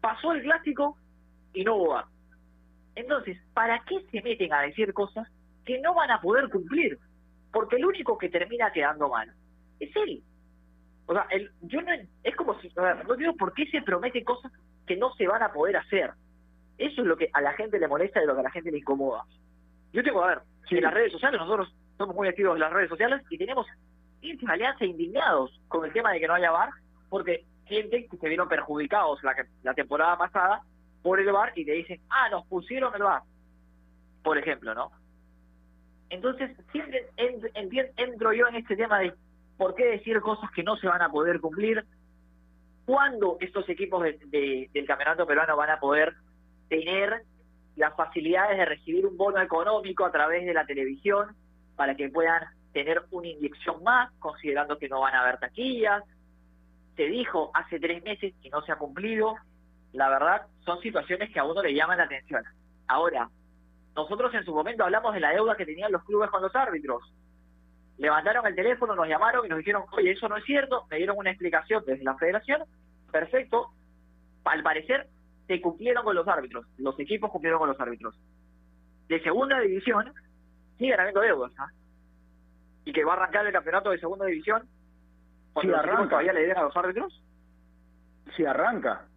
Pasó 0.00 0.32
el 0.32 0.42
clásico 0.42 0.96
y 1.52 1.64
no 1.64 1.76
hubo 1.76 1.90
VAR. 1.90 2.04
Entonces, 2.94 3.38
¿para 3.54 3.82
qué 3.84 4.04
se 4.10 4.22
meten 4.22 4.52
a 4.52 4.62
decir 4.62 4.92
cosas 4.92 5.28
que 5.64 5.80
no 5.80 5.94
van 5.94 6.10
a 6.10 6.20
poder 6.20 6.48
cumplir? 6.48 6.98
Porque 7.52 7.76
el 7.76 7.86
único 7.86 8.18
que 8.18 8.28
termina 8.28 8.70
quedando 8.72 9.08
mal 9.08 9.32
es 9.80 9.94
él. 9.96 10.22
O 11.06 11.12
sea, 11.12 11.26
el, 11.30 11.50
yo 11.62 11.80
no, 11.82 11.92
es 12.22 12.36
como 12.36 12.60
si, 12.60 12.70
a 12.76 12.82
ver, 12.82 13.08
no 13.08 13.16
digo 13.16 13.34
por 13.34 13.52
qué 13.54 13.66
se 13.66 13.82
promete 13.82 14.22
cosas 14.22 14.52
que 14.90 14.96
no 14.96 15.14
se 15.14 15.28
van 15.28 15.40
a 15.40 15.52
poder 15.52 15.76
hacer. 15.76 16.10
Eso 16.76 17.02
es 17.02 17.06
lo 17.06 17.16
que 17.16 17.30
a 17.32 17.40
la 17.40 17.52
gente 17.52 17.78
le 17.78 17.86
molesta 17.86 18.20
y 18.20 18.26
lo 18.26 18.34
que 18.34 18.40
a 18.40 18.42
la 18.42 18.50
gente 18.50 18.72
le 18.72 18.78
incomoda. 18.78 19.22
Yo 19.92 20.02
tengo, 20.02 20.24
a 20.24 20.26
ver, 20.26 20.40
en 20.68 20.82
las 20.82 20.92
redes 20.92 21.12
sociales, 21.12 21.40
nosotros 21.40 21.72
somos 21.96 22.16
muy 22.16 22.26
activos 22.26 22.56
en 22.56 22.60
las 22.60 22.72
redes 22.72 22.88
sociales 22.88 23.22
y 23.30 23.38
tenemos 23.38 23.68
íntima 24.20 24.54
alianza 24.54 24.84
indignados 24.84 25.56
con 25.68 25.84
el 25.84 25.92
tema 25.92 26.10
de 26.10 26.18
que 26.18 26.26
no 26.26 26.34
haya 26.34 26.50
bar, 26.50 26.70
porque 27.08 27.44
gente 27.66 28.08
que 28.08 28.16
se 28.16 28.28
vieron 28.28 28.48
perjudicados 28.48 29.22
la, 29.22 29.36
la 29.62 29.74
temporada 29.74 30.18
pasada 30.18 30.62
por 31.04 31.20
el 31.20 31.30
bar 31.30 31.52
y 31.54 31.64
te 31.64 31.70
dicen, 31.70 32.00
ah, 32.10 32.28
nos 32.30 32.44
pusieron 32.46 32.92
el 32.96 33.04
bar, 33.04 33.22
por 34.24 34.38
ejemplo, 34.38 34.74
¿no? 34.74 34.90
Entonces, 36.08 36.50
siempre 36.72 37.06
entro 37.96 38.32
yo 38.32 38.48
en 38.48 38.56
este 38.56 38.74
tema 38.74 38.98
de 38.98 39.14
por 39.56 39.76
qué 39.76 39.84
decir 39.84 40.20
cosas 40.20 40.50
que 40.50 40.64
no 40.64 40.76
se 40.78 40.88
van 40.88 41.00
a 41.00 41.10
poder 41.10 41.40
cumplir, 41.40 41.84
cuándo 42.90 43.36
estos 43.38 43.68
equipos 43.68 44.02
del 44.02 44.84
campeonato 44.84 45.24
peruano 45.24 45.56
van 45.56 45.70
a 45.70 45.78
poder 45.78 46.12
tener 46.68 47.22
las 47.76 47.94
facilidades 47.94 48.58
de 48.58 48.64
recibir 48.64 49.06
un 49.06 49.16
bono 49.16 49.40
económico 49.40 50.04
a 50.04 50.10
través 50.10 50.44
de 50.44 50.52
la 50.52 50.66
televisión 50.66 51.36
para 51.76 51.94
que 51.94 52.08
puedan 52.08 52.42
tener 52.72 53.02
una 53.12 53.28
inyección 53.28 53.80
más, 53.84 54.10
considerando 54.18 54.76
que 54.76 54.88
no 54.88 55.02
van 55.02 55.14
a 55.14 55.20
haber 55.20 55.38
taquillas. 55.38 56.02
Se 56.96 57.04
dijo 57.04 57.52
hace 57.54 57.78
tres 57.78 58.02
meses 58.02 58.34
y 58.42 58.50
no 58.50 58.60
se 58.62 58.72
ha 58.72 58.76
cumplido. 58.76 59.36
La 59.92 60.08
verdad, 60.08 60.48
son 60.64 60.80
situaciones 60.80 61.30
que 61.32 61.38
a 61.38 61.44
uno 61.44 61.62
le 61.62 61.72
llaman 61.72 61.98
la 61.98 62.04
atención. 62.04 62.42
Ahora, 62.88 63.30
nosotros 63.94 64.34
en 64.34 64.44
su 64.44 64.52
momento 64.52 64.82
hablamos 64.82 65.14
de 65.14 65.20
la 65.20 65.30
deuda 65.30 65.56
que 65.56 65.64
tenían 65.64 65.92
los 65.92 66.02
clubes 66.02 66.28
con 66.30 66.42
los 66.42 66.56
árbitros. 66.56 67.04
Levantaron 68.00 68.46
el 68.46 68.54
teléfono, 68.54 68.94
nos 68.94 69.06
llamaron 69.06 69.44
y 69.44 69.50
nos 69.50 69.58
dijeron, 69.58 69.82
oye, 69.92 70.12
eso 70.12 70.26
no 70.26 70.38
es 70.38 70.44
cierto, 70.44 70.86
me 70.90 70.96
dieron 70.96 71.18
una 71.18 71.30
explicación 71.32 71.84
desde 71.86 72.02
la 72.02 72.16
federación, 72.16 72.62
perfecto. 73.12 73.68
Al 74.42 74.62
parecer, 74.62 75.06
se 75.46 75.60
cumplieron 75.60 76.02
con 76.02 76.16
los 76.16 76.26
árbitros, 76.26 76.66
los 76.78 76.98
equipos 76.98 77.30
cumplieron 77.30 77.58
con 77.58 77.68
los 77.68 77.78
árbitros. 77.78 78.18
De 79.06 79.22
segunda 79.22 79.60
división, 79.60 80.14
siguen 80.78 80.98
habiendo 80.98 81.20
deudas, 81.20 81.52
¿ah? 81.58 81.68
Y 82.86 82.92
que 82.94 83.04
va 83.04 83.12
a 83.12 83.16
arrancar 83.16 83.46
el 83.46 83.52
campeonato 83.52 83.90
de 83.90 83.98
segunda 83.98 84.24
división, 84.24 84.66
cuando 85.52 85.74
si 85.74 85.78
arranca. 85.78 86.08
todavía 86.08 86.32
le 86.32 86.46
den 86.46 86.56
a 86.56 86.62
los 86.62 86.76
árbitros. 86.78 87.22
Si 88.34 88.46
arranca, 88.46 89.08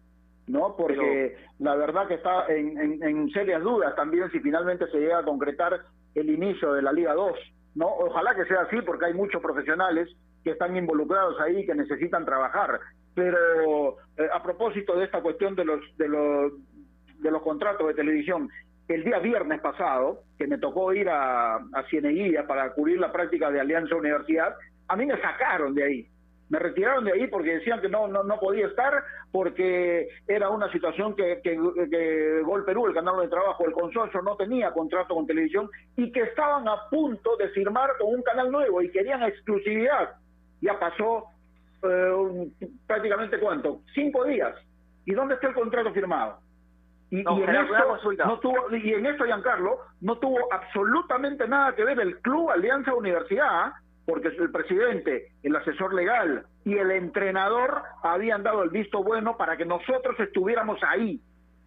¿no? 0.46 0.76
Porque 0.76 1.38
la 1.58 1.74
verdad 1.74 2.06
que 2.06 2.14
está 2.14 2.48
en, 2.48 3.02
en, 3.02 3.30
serias 3.30 3.62
dudas 3.62 3.96
también 3.96 4.30
si 4.30 4.40
finalmente 4.40 4.86
se 4.88 4.98
llega 4.98 5.20
a 5.20 5.24
concretar 5.24 5.80
el 6.14 6.28
inicio 6.28 6.74
de 6.74 6.82
la 6.82 6.92
Liga 6.92 7.14
2, 7.14 7.34
¿no? 7.74 7.86
Ojalá 7.86 8.34
que 8.34 8.44
sea 8.44 8.62
así 8.62 8.80
porque 8.82 9.06
hay 9.06 9.14
muchos 9.14 9.42
profesionales 9.42 10.08
que 10.42 10.50
están 10.50 10.76
involucrados 10.76 11.40
ahí 11.40 11.64
que 11.66 11.74
necesitan 11.74 12.24
trabajar. 12.24 12.80
Pero 13.14 13.98
eh, 14.16 14.28
a 14.32 14.42
propósito 14.42 14.96
de 14.96 15.04
esta 15.04 15.20
cuestión 15.22 15.54
de 15.54 15.64
los, 15.64 15.80
de 15.96 16.08
los 16.08 16.52
de 17.20 17.30
los 17.30 17.42
contratos 17.42 17.86
de 17.86 17.94
televisión, 17.94 18.50
el 18.86 19.02
día 19.02 19.18
viernes 19.18 19.60
pasado, 19.60 20.24
que 20.36 20.46
me 20.46 20.58
tocó 20.58 20.92
ir 20.92 21.08
a, 21.08 21.56
a 21.56 21.82
Cieneguilla 21.88 22.46
para 22.46 22.70
cubrir 22.72 23.00
la 23.00 23.10
práctica 23.12 23.50
de 23.50 23.60
Alianza 23.60 23.96
Universidad, 23.96 24.54
a 24.88 24.96
mí 24.96 25.06
me 25.06 25.18
sacaron 25.20 25.74
de 25.74 25.84
ahí 25.84 26.08
me 26.48 26.58
retiraron 26.58 27.04
de 27.04 27.12
ahí 27.12 27.26
porque 27.26 27.56
decían 27.56 27.80
que 27.80 27.88
no, 27.88 28.06
no, 28.06 28.22
no 28.22 28.38
podía 28.38 28.66
estar, 28.66 29.02
porque 29.32 30.08
era 30.28 30.50
una 30.50 30.70
situación 30.70 31.14
que, 31.14 31.40
que, 31.42 32.42
Gol 32.44 32.64
Perú, 32.64 32.86
el 32.86 32.94
canal 32.94 33.20
de 33.20 33.28
trabajo, 33.28 33.64
el 33.66 33.72
consorcio 33.72 34.22
no 34.22 34.36
tenía 34.36 34.72
contrato 34.72 35.14
con 35.14 35.26
televisión 35.26 35.70
y 35.96 36.12
que 36.12 36.22
estaban 36.22 36.68
a 36.68 36.88
punto 36.90 37.36
de 37.36 37.48
firmar 37.50 37.90
con 37.98 38.14
un 38.14 38.22
canal 38.22 38.50
nuevo 38.50 38.82
y 38.82 38.90
querían 38.90 39.22
exclusividad. 39.22 40.16
Ya 40.60 40.78
pasó 40.78 41.24
eh, 41.82 42.48
prácticamente 42.86 43.38
cuánto, 43.38 43.80
cinco 43.94 44.24
días. 44.24 44.54
¿Y 45.06 45.12
dónde 45.12 45.34
está 45.34 45.48
el 45.48 45.54
contrato 45.54 45.92
firmado? 45.92 46.38
Y, 47.10 47.20
en 47.20 47.26
esto, 47.26 48.24
no 48.26 48.40
tuvo, 48.40 48.74
y 48.74 48.92
en 48.92 49.06
esto, 49.06 49.24
Giancarlo, 49.24 49.78
no 50.00 50.18
tuvo 50.18 50.52
absolutamente 50.52 51.46
nada 51.46 51.74
que 51.74 51.84
ver 51.84 52.00
el 52.00 52.18
Club 52.20 52.50
Alianza 52.50 52.92
Universidad, 52.94 53.72
porque 54.06 54.28
el 54.28 54.50
presidente, 54.50 55.32
el 55.42 55.56
asesor 55.56 55.94
legal 55.94 56.46
y 56.64 56.76
el 56.76 56.90
entrenador 56.90 57.82
habían 58.02 58.42
dado 58.42 58.62
el 58.62 58.70
visto 58.70 59.02
bueno 59.02 59.36
para 59.36 59.56
que 59.56 59.64
nosotros 59.64 60.18
estuviéramos 60.18 60.78
ahí. 60.82 61.20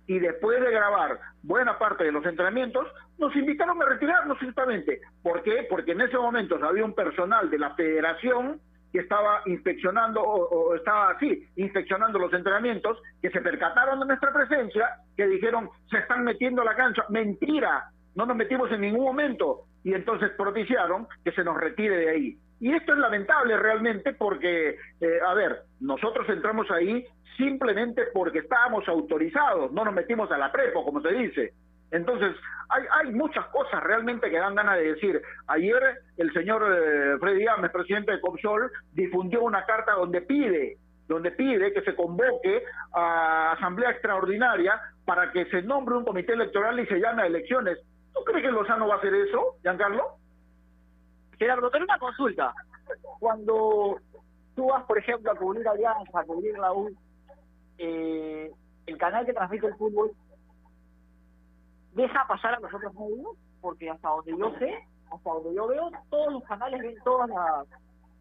Y 0.05 0.19
después 0.19 0.61
de 0.61 0.71
grabar 0.71 1.19
buena 1.43 1.77
parte 1.77 2.05
de 2.05 2.11
los 2.11 2.25
entrenamientos, 2.25 2.87
nos 3.17 3.35
invitaron 3.35 3.81
a 3.81 3.85
retirarnos 3.85 4.39
simplemente. 4.39 5.01
¿Por 5.21 5.43
qué? 5.43 5.67
Porque 5.69 5.91
en 5.91 6.01
ese 6.01 6.17
momento 6.17 6.57
había 6.63 6.85
un 6.85 6.93
personal 6.93 7.49
de 7.49 7.59
la 7.59 7.75
federación 7.75 8.61
que 8.91 8.99
estaba 8.99 9.41
inspeccionando 9.45 10.21
o, 10.21 10.75
estaba 10.75 11.11
así, 11.11 11.45
inspeccionando 11.57 12.19
los 12.19 12.31
entrenamientos, 12.33 12.97
que 13.21 13.29
se 13.31 13.41
percataron 13.41 13.99
de 13.99 14.05
nuestra 14.05 14.31
presencia, 14.31 14.89
que 15.15 15.27
dijeron, 15.27 15.69
se 15.89 15.97
están 15.97 16.23
metiendo 16.23 16.61
a 16.61 16.65
la 16.65 16.75
cancha. 16.75 17.03
Mentira, 17.09 17.91
no 18.17 18.25
nos 18.25 18.35
metimos 18.35 18.71
en 18.71 18.81
ningún 18.81 19.05
momento 19.05 19.65
y 19.83 19.93
entonces 19.93 20.31
propiciaron 20.31 21.07
que 21.23 21.31
se 21.31 21.43
nos 21.43 21.55
retire 21.55 21.95
de 21.97 22.09
ahí. 22.09 22.37
Y 22.59 22.73
esto 22.73 22.93
es 22.93 22.99
lamentable 22.99 23.55
realmente 23.57 24.13
porque, 24.13 24.75
eh, 24.99 25.19
a 25.25 25.35
ver, 25.35 25.61
nosotros 25.79 26.27
entramos 26.27 26.69
ahí 26.71 27.05
simplemente 27.37 28.05
porque 28.11 28.39
estábamos 28.39 28.87
autorizados, 28.87 29.71
no 29.71 29.85
nos 29.85 29.93
metimos 29.93 30.31
a 30.31 30.37
la 30.39 30.51
prepo, 30.51 30.83
como 30.83 30.99
se 31.01 31.13
dice. 31.13 31.53
Entonces, 31.91 32.35
hay, 32.69 32.83
hay 32.91 33.13
muchas 33.13 33.45
cosas 33.49 33.83
realmente 33.83 34.31
que 34.31 34.39
dan 34.39 34.55
ganas 34.55 34.77
de 34.77 34.93
decir. 34.95 35.21
Ayer 35.45 35.79
el 36.17 36.33
señor 36.33 36.63
eh, 36.63 37.19
Freddy 37.19 37.45
Ames, 37.45 37.69
presidente 37.69 38.13
de 38.13 38.19
Comsol, 38.19 38.71
difundió 38.93 39.43
una 39.43 39.63
carta 39.63 39.93
donde 39.93 40.21
pide 40.21 40.77
donde 41.07 41.31
pide 41.31 41.71
que 41.71 41.81
se 41.83 41.95
convoque 41.95 42.63
a 42.93 43.53
asamblea 43.53 43.91
extraordinaria 43.91 44.77
para 45.05 45.31
que 45.31 45.45
se 45.45 45.61
nombre 45.61 45.95
un 45.95 46.03
comité 46.03 46.33
electoral 46.33 46.77
y 46.79 46.85
se 46.85 46.99
llame 46.99 47.23
a 47.23 47.27
elecciones. 47.27 47.79
¿Tú 48.17 48.23
crees 48.25 48.43
que 48.43 48.51
Lozano 48.51 48.87
va 48.87 48.95
a 48.95 48.97
hacer 48.97 49.13
eso, 49.13 49.55
Giancarlo? 49.61 50.17
Gerardo, 51.37 51.69
tengo 51.69 51.85
una 51.85 51.99
consulta. 51.99 52.53
Cuando 53.19 53.99
tú 54.55 54.67
vas, 54.67 54.83
por 54.85 54.97
ejemplo, 54.97 55.31
a 55.31 55.35
cubrir 55.35 55.67
Alianza, 55.67 56.19
a 56.19 56.23
cubrir 56.23 56.57
la 56.57 56.73
U, 56.73 56.89
eh, 57.77 58.51
el 58.87 58.97
canal 58.97 59.25
que 59.25 59.33
transmite 59.33 59.67
el 59.67 59.75
fútbol 59.75 60.11
deja 61.93 62.27
pasar 62.27 62.55
a 62.55 62.59
los 62.59 62.73
otros 62.73 62.93
medios, 62.95 63.37
porque 63.61 63.89
hasta 63.89 64.09
donde 64.09 64.37
yo 64.37 64.51
sé, 64.57 64.87
hasta 65.11 65.29
donde 65.29 65.53
yo 65.53 65.67
veo, 65.67 65.91
todos 66.09 66.33
los 66.33 66.43
canales 66.43 66.81
ven 66.81 66.95
todas 67.03 67.29
las 67.29 67.67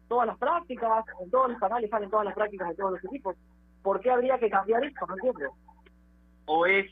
todas 0.07 0.27
las 0.27 0.37
prácticas, 0.37 1.05
en 1.21 1.29
todos 1.31 1.49
los 1.49 1.59
canales 1.59 1.89
salen 1.89 2.09
todas 2.09 2.25
las 2.25 2.35
prácticas 2.35 2.69
de 2.69 2.75
todos 2.75 2.91
los 2.91 3.03
equipos. 3.05 3.35
¿Por 3.81 3.99
qué 3.99 4.11
habría 4.11 4.37
que 4.37 4.49
cambiar 4.49 4.83
esto? 4.83 5.05
No 5.05 5.15
entiendo. 5.15 5.53
¿O 6.45 6.65
es 6.65 6.89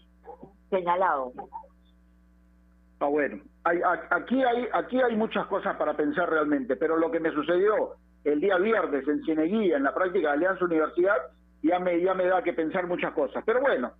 señalado? 0.69 1.31
Ah, 2.99 3.07
bueno, 3.07 3.41
hay, 3.63 3.79
aquí, 4.09 4.41
hay, 4.43 4.67
aquí 4.73 5.01
hay 5.01 5.15
muchas 5.15 5.45
cosas 5.47 5.75
para 5.75 5.95
pensar 5.95 6.29
realmente, 6.29 6.75
pero 6.75 6.97
lo 6.97 7.11
que 7.11 7.19
me 7.19 7.31
sucedió 7.31 7.95
el 8.23 8.39
día 8.39 8.57
viernes 8.57 9.07
en 9.07 9.21
Cieneguía, 9.23 9.77
en 9.77 9.83
la 9.83 9.93
práctica 9.93 10.29
de 10.29 10.33
Alianza 10.35 10.65
Universidad, 10.65 11.15
ya 11.61 11.79
me, 11.79 12.01
ya 12.01 12.13
me 12.13 12.25
da 12.25 12.41
que 12.41 12.53
pensar 12.53 12.87
muchas 12.87 13.13
cosas. 13.13 13.43
Pero 13.45 13.61
bueno, 13.61 13.91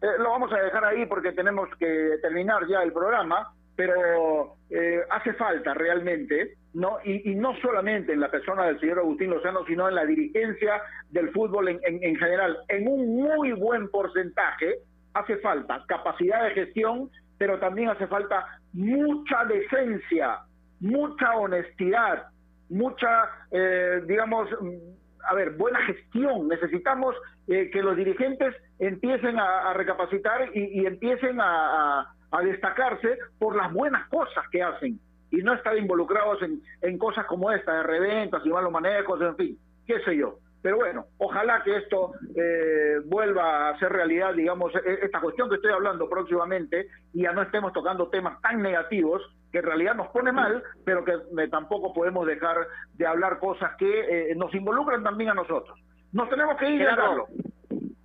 eh, 0.00 0.06
lo 0.18 0.30
vamos 0.30 0.52
a 0.52 0.58
dejar 0.58 0.84
ahí 0.84 1.06
porque 1.06 1.32
tenemos 1.32 1.68
que 1.78 2.18
terminar 2.20 2.66
ya 2.68 2.82
el 2.82 2.92
programa, 2.92 3.52
pero 3.74 4.56
eh, 4.70 5.00
hace 5.10 5.32
falta 5.34 5.74
realmente, 5.74 6.56
¿no? 6.74 6.98
Y, 7.04 7.34
no 7.34 7.56
solamente 7.60 8.12
en 8.12 8.20
la 8.20 8.30
persona 8.30 8.66
del 8.66 8.78
señor 8.80 9.00
Agustín 9.00 9.30
Lozano, 9.30 9.64
sino 9.66 9.88
en 9.88 9.94
la 9.94 10.04
dirigencia 10.04 10.82
del 11.10 11.30
fútbol 11.30 11.68
en, 11.68 11.80
en 11.84 12.16
general, 12.16 12.58
en 12.68 12.86
un 12.86 13.16
muy 13.16 13.52
buen 13.52 13.88
porcentaje, 13.88 14.78
hace 15.14 15.36
falta 15.38 15.84
capacidad 15.86 16.44
de 16.44 16.50
gestión 16.50 17.10
pero 17.42 17.58
también 17.58 17.88
hace 17.88 18.06
falta 18.06 18.46
mucha 18.72 19.44
decencia, 19.46 20.38
mucha 20.78 21.34
honestidad, 21.34 22.28
mucha, 22.68 23.30
eh, 23.50 24.00
digamos, 24.06 24.48
mm, 24.60 25.24
a 25.28 25.34
ver, 25.34 25.50
buena 25.56 25.80
gestión. 25.86 26.46
Necesitamos 26.46 27.16
eh, 27.48 27.68
que 27.72 27.82
los 27.82 27.96
dirigentes 27.96 28.54
empiecen 28.78 29.40
a, 29.40 29.72
recapacitar 29.72 30.56
y, 30.56 30.86
empiecen 30.86 31.40
a, 31.40 32.14
destacarse 32.44 33.18
por 33.40 33.56
las 33.56 33.72
buenas 33.72 34.08
cosas 34.08 34.44
que 34.52 34.62
hacen 34.62 35.00
y 35.32 35.38
no 35.38 35.54
estar 35.54 35.76
involucrados 35.76 36.40
en, 36.42 36.62
en 36.80 36.96
cosas 36.96 37.26
como 37.26 37.50
esta, 37.50 37.74
de 37.74 37.82
reventas 37.82 38.46
y 38.46 38.50
malos 38.50 38.70
manejos, 38.70 39.20
en 39.20 39.34
fin, 39.34 39.58
qué 39.84 39.98
sé 40.04 40.16
yo. 40.16 40.38
Pero 40.62 40.76
bueno, 40.76 41.06
ojalá 41.18 41.62
que 41.64 41.76
esto 41.76 42.12
eh, 42.36 43.00
vuelva 43.04 43.68
a 43.68 43.78
ser 43.78 43.92
realidad, 43.92 44.32
digamos, 44.32 44.72
e-, 44.76 45.04
esta 45.04 45.20
cuestión 45.20 45.48
que 45.48 45.56
estoy 45.56 45.72
hablando 45.72 46.08
próximamente 46.08 46.86
y 47.12 47.22
ya 47.22 47.32
no 47.32 47.42
estemos 47.42 47.72
tocando 47.72 48.08
temas 48.08 48.40
tan 48.40 48.62
negativos 48.62 49.22
que 49.50 49.58
en 49.58 49.64
realidad 49.64 49.96
nos 49.96 50.08
pone 50.08 50.30
mal, 50.30 50.62
pero 50.84 51.04
que 51.04 51.12
eh, 51.12 51.48
tampoco 51.48 51.92
podemos 51.92 52.26
dejar 52.26 52.56
de 52.94 53.06
hablar 53.06 53.38
cosas 53.40 53.72
que 53.76 54.30
eh, 54.30 54.34
nos 54.36 54.54
involucran 54.54 55.02
también 55.02 55.30
a 55.30 55.34
nosotros. 55.34 55.78
Nos 56.12 56.30
tenemos 56.30 56.56
que 56.56 56.70
ir, 56.70 56.86
Carlos. 56.86 57.28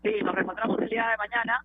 Sí, 0.04 0.20
nos 0.24 0.34
reencontramos 0.34 0.80
el 0.80 0.90
día 0.90 1.10
de 1.10 1.18
mañana 1.18 1.62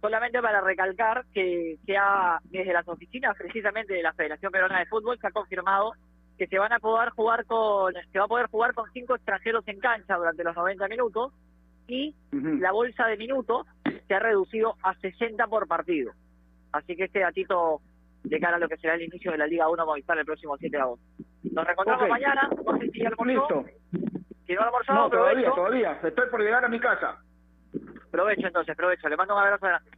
solamente 0.00 0.42
para 0.42 0.60
recalcar 0.60 1.24
que, 1.32 1.76
que 1.86 1.96
ha, 1.96 2.40
desde 2.44 2.72
las 2.72 2.86
oficinas 2.88 3.36
precisamente 3.38 3.94
de 3.94 4.02
la 4.02 4.12
Federación 4.12 4.50
Peruana 4.50 4.80
de 4.80 4.86
Fútbol 4.86 5.18
se 5.20 5.28
ha 5.28 5.30
confirmado 5.30 5.92
que 6.42 6.48
se 6.48 6.58
van 6.58 6.72
a 6.72 6.80
poder 6.80 7.10
jugar 7.10 7.44
con 7.44 7.94
se 7.94 8.18
va 8.18 8.24
a 8.24 8.28
poder 8.28 8.48
jugar 8.48 8.74
con 8.74 8.90
cinco 8.90 9.14
extranjeros 9.14 9.62
en 9.68 9.78
cancha 9.78 10.16
durante 10.16 10.42
los 10.42 10.56
90 10.56 10.88
minutos 10.88 11.32
y 11.86 12.16
la 12.32 12.72
bolsa 12.72 13.06
de 13.06 13.16
minutos 13.16 13.64
se 14.08 14.12
ha 14.12 14.18
reducido 14.18 14.74
a 14.82 14.92
60 14.96 15.46
por 15.46 15.68
partido. 15.68 16.10
Así 16.72 16.96
que 16.96 17.04
este 17.04 17.20
datito 17.20 17.80
de 18.24 18.40
cara 18.40 18.56
a 18.56 18.58
lo 18.58 18.68
que 18.68 18.76
será 18.78 18.94
el 18.94 19.02
inicio 19.02 19.30
de 19.30 19.38
la 19.38 19.46
Liga 19.46 19.68
1 19.68 19.86
Movistar 19.86 20.18
el 20.18 20.24
próximo 20.24 20.56
7 20.56 20.76
de 20.76 20.82
agosto. 20.82 21.06
Nos 21.44 21.64
reencontramos 21.64 22.08
mañana, 22.08 22.50
no 22.66 22.76
sé 22.76 22.90
si 22.90 23.02
ya 23.02 23.10
Listo. 23.24 23.64
Si 24.44 24.52
no 24.54 24.62
almorzado, 24.62 24.98
no, 24.98 25.10
todavía, 25.10 25.50
todavía. 25.54 26.00
Estoy 26.02 26.28
por 26.28 26.40
llegar 26.40 26.64
a 26.64 26.68
mi 26.68 26.80
casa. 26.80 27.18
Provecho 28.10 28.48
entonces, 28.48 28.76
provecho. 28.76 29.08
Le 29.08 29.16
mando 29.16 29.34
un 29.34 29.42
abrazo 29.42 29.64
grande. 29.64 29.90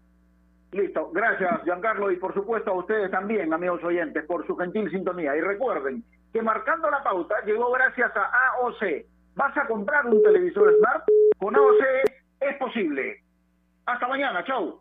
Listo, 0.72 1.10
gracias 1.12 1.62
Giancarlo 1.62 2.10
y 2.10 2.16
por 2.16 2.34
supuesto 2.34 2.72
a 2.72 2.74
ustedes 2.74 3.08
también, 3.10 3.50
amigos 3.54 3.82
oyentes, 3.82 4.26
por 4.26 4.46
su 4.46 4.54
gentil 4.56 4.90
sintonía. 4.90 5.34
Y 5.36 5.40
recuerden 5.40 6.04
que 6.34 6.42
marcando 6.42 6.90
la 6.90 7.00
pauta 7.02 7.36
llegó 7.46 7.70
gracias 7.70 8.10
a 8.16 8.48
AOC. 8.56 9.06
¿Vas 9.36 9.56
a 9.56 9.66
comprar 9.68 10.04
un 10.06 10.20
televisor 10.20 10.74
Smart? 10.78 11.04
Con 11.38 11.54
AOC 11.54 11.82
es 12.40 12.56
posible. 12.58 13.22
Hasta 13.86 14.08
mañana, 14.08 14.44
chau. 14.44 14.80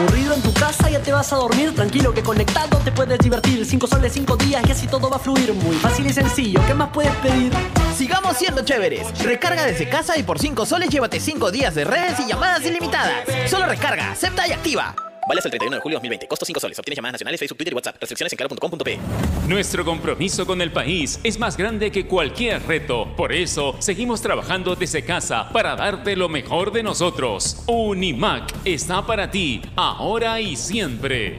Aburrido 0.00 0.34
en 0.34 0.40
tu 0.40 0.54
casa, 0.54 0.88
ya 0.88 1.00
te 1.00 1.12
vas 1.12 1.30
a 1.32 1.36
dormir. 1.36 1.74
Tranquilo 1.74 2.14
que 2.14 2.22
conectado 2.22 2.78
te 2.78 2.90
puedes 2.90 3.18
divertir. 3.18 3.66
Cinco 3.66 3.86
soles, 3.86 4.12
cinco 4.14 4.36
días 4.36 4.62
y 4.66 4.72
así 4.72 4.86
todo 4.86 5.10
va 5.10 5.16
a 5.16 5.18
fluir. 5.18 5.52
Muy 5.52 5.76
fácil 5.76 6.06
y 6.06 6.12
sencillo. 6.12 6.60
¿Qué 6.66 6.72
más 6.72 6.88
puedes 6.88 7.14
pedir? 7.16 7.52
Sigamos 7.94 8.38
siendo 8.38 8.64
chéveres. 8.64 9.06
Recarga 9.22 9.66
desde 9.66 9.90
casa 9.90 10.16
y 10.16 10.22
por 10.22 10.38
5 10.38 10.64
soles 10.64 10.88
llévate 10.88 11.20
5 11.20 11.50
días 11.50 11.74
de 11.74 11.84
redes 11.84 12.18
y 12.20 12.28
llamadas 12.28 12.64
ilimitadas. 12.64 13.24
Solo 13.50 13.66
recarga, 13.66 14.12
acepta 14.12 14.48
y 14.48 14.52
activa. 14.52 14.94
Vale 15.28 15.38
hasta 15.38 15.48
el 15.48 15.52
31 15.52 15.76
de 15.76 15.80
julio 15.82 15.96
de 15.96 16.00
2020. 16.00 16.28
Costo 16.28 16.44
5 16.44 16.60
soles. 16.60 16.78
Obtienes 16.78 16.96
llamadas 16.96 17.14
nacionales, 17.14 17.38
Facebook, 17.40 17.58
Twitter 17.58 17.72
y 17.72 17.76
WhatsApp. 17.76 17.96
Restricciones 18.00 18.32
en 18.32 18.36
claro.com.pe. 18.36 18.98
Nuestro 19.48 19.84
compromiso 19.84 20.46
con 20.46 20.60
el 20.60 20.72
país 20.72 21.20
es 21.22 21.38
más 21.38 21.56
grande 21.56 21.90
que 21.90 22.06
cualquier 22.06 22.62
reto. 22.66 23.14
Por 23.16 23.32
eso, 23.32 23.76
seguimos 23.78 24.20
trabajando 24.22 24.74
desde 24.76 25.04
casa 25.04 25.48
para 25.52 25.76
darte 25.76 26.16
lo 26.16 26.28
mejor 26.28 26.72
de 26.72 26.82
nosotros. 26.82 27.62
Unimac 27.66 28.52
está 28.64 29.06
para 29.06 29.30
ti, 29.30 29.62
ahora 29.76 30.40
y 30.40 30.56
siempre. 30.56 31.38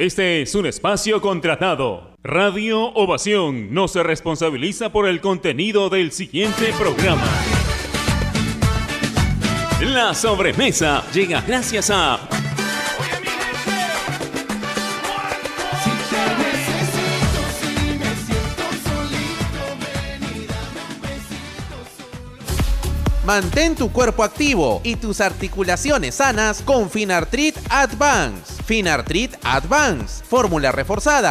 Este 0.00 0.40
es 0.40 0.54
un 0.54 0.64
espacio 0.64 1.20
contratado. 1.20 2.16
Radio 2.22 2.86
Ovación 2.94 3.74
no 3.74 3.86
se 3.86 4.02
responsabiliza 4.02 4.90
por 4.92 5.06
el 5.06 5.20
contenido 5.20 5.90
del 5.90 6.10
siguiente 6.10 6.72
programa. 6.78 7.28
La 9.82 10.14
sobremesa 10.14 11.04
llega 11.12 11.42
gracias 11.42 11.90
a 11.90 12.18
Mantén 23.26 23.74
tu 23.74 23.92
cuerpo 23.92 24.24
activo 24.24 24.80
y 24.82 24.96
tus 24.96 25.20
articulaciones 25.20 26.14
sanas 26.14 26.62
con 26.62 26.88
Finartrit 26.88 27.54
Advance. 27.68 28.59
Finartrit 28.70 29.32
Advance, 29.42 30.22
fórmula 30.24 30.70
reforzada 30.70 31.28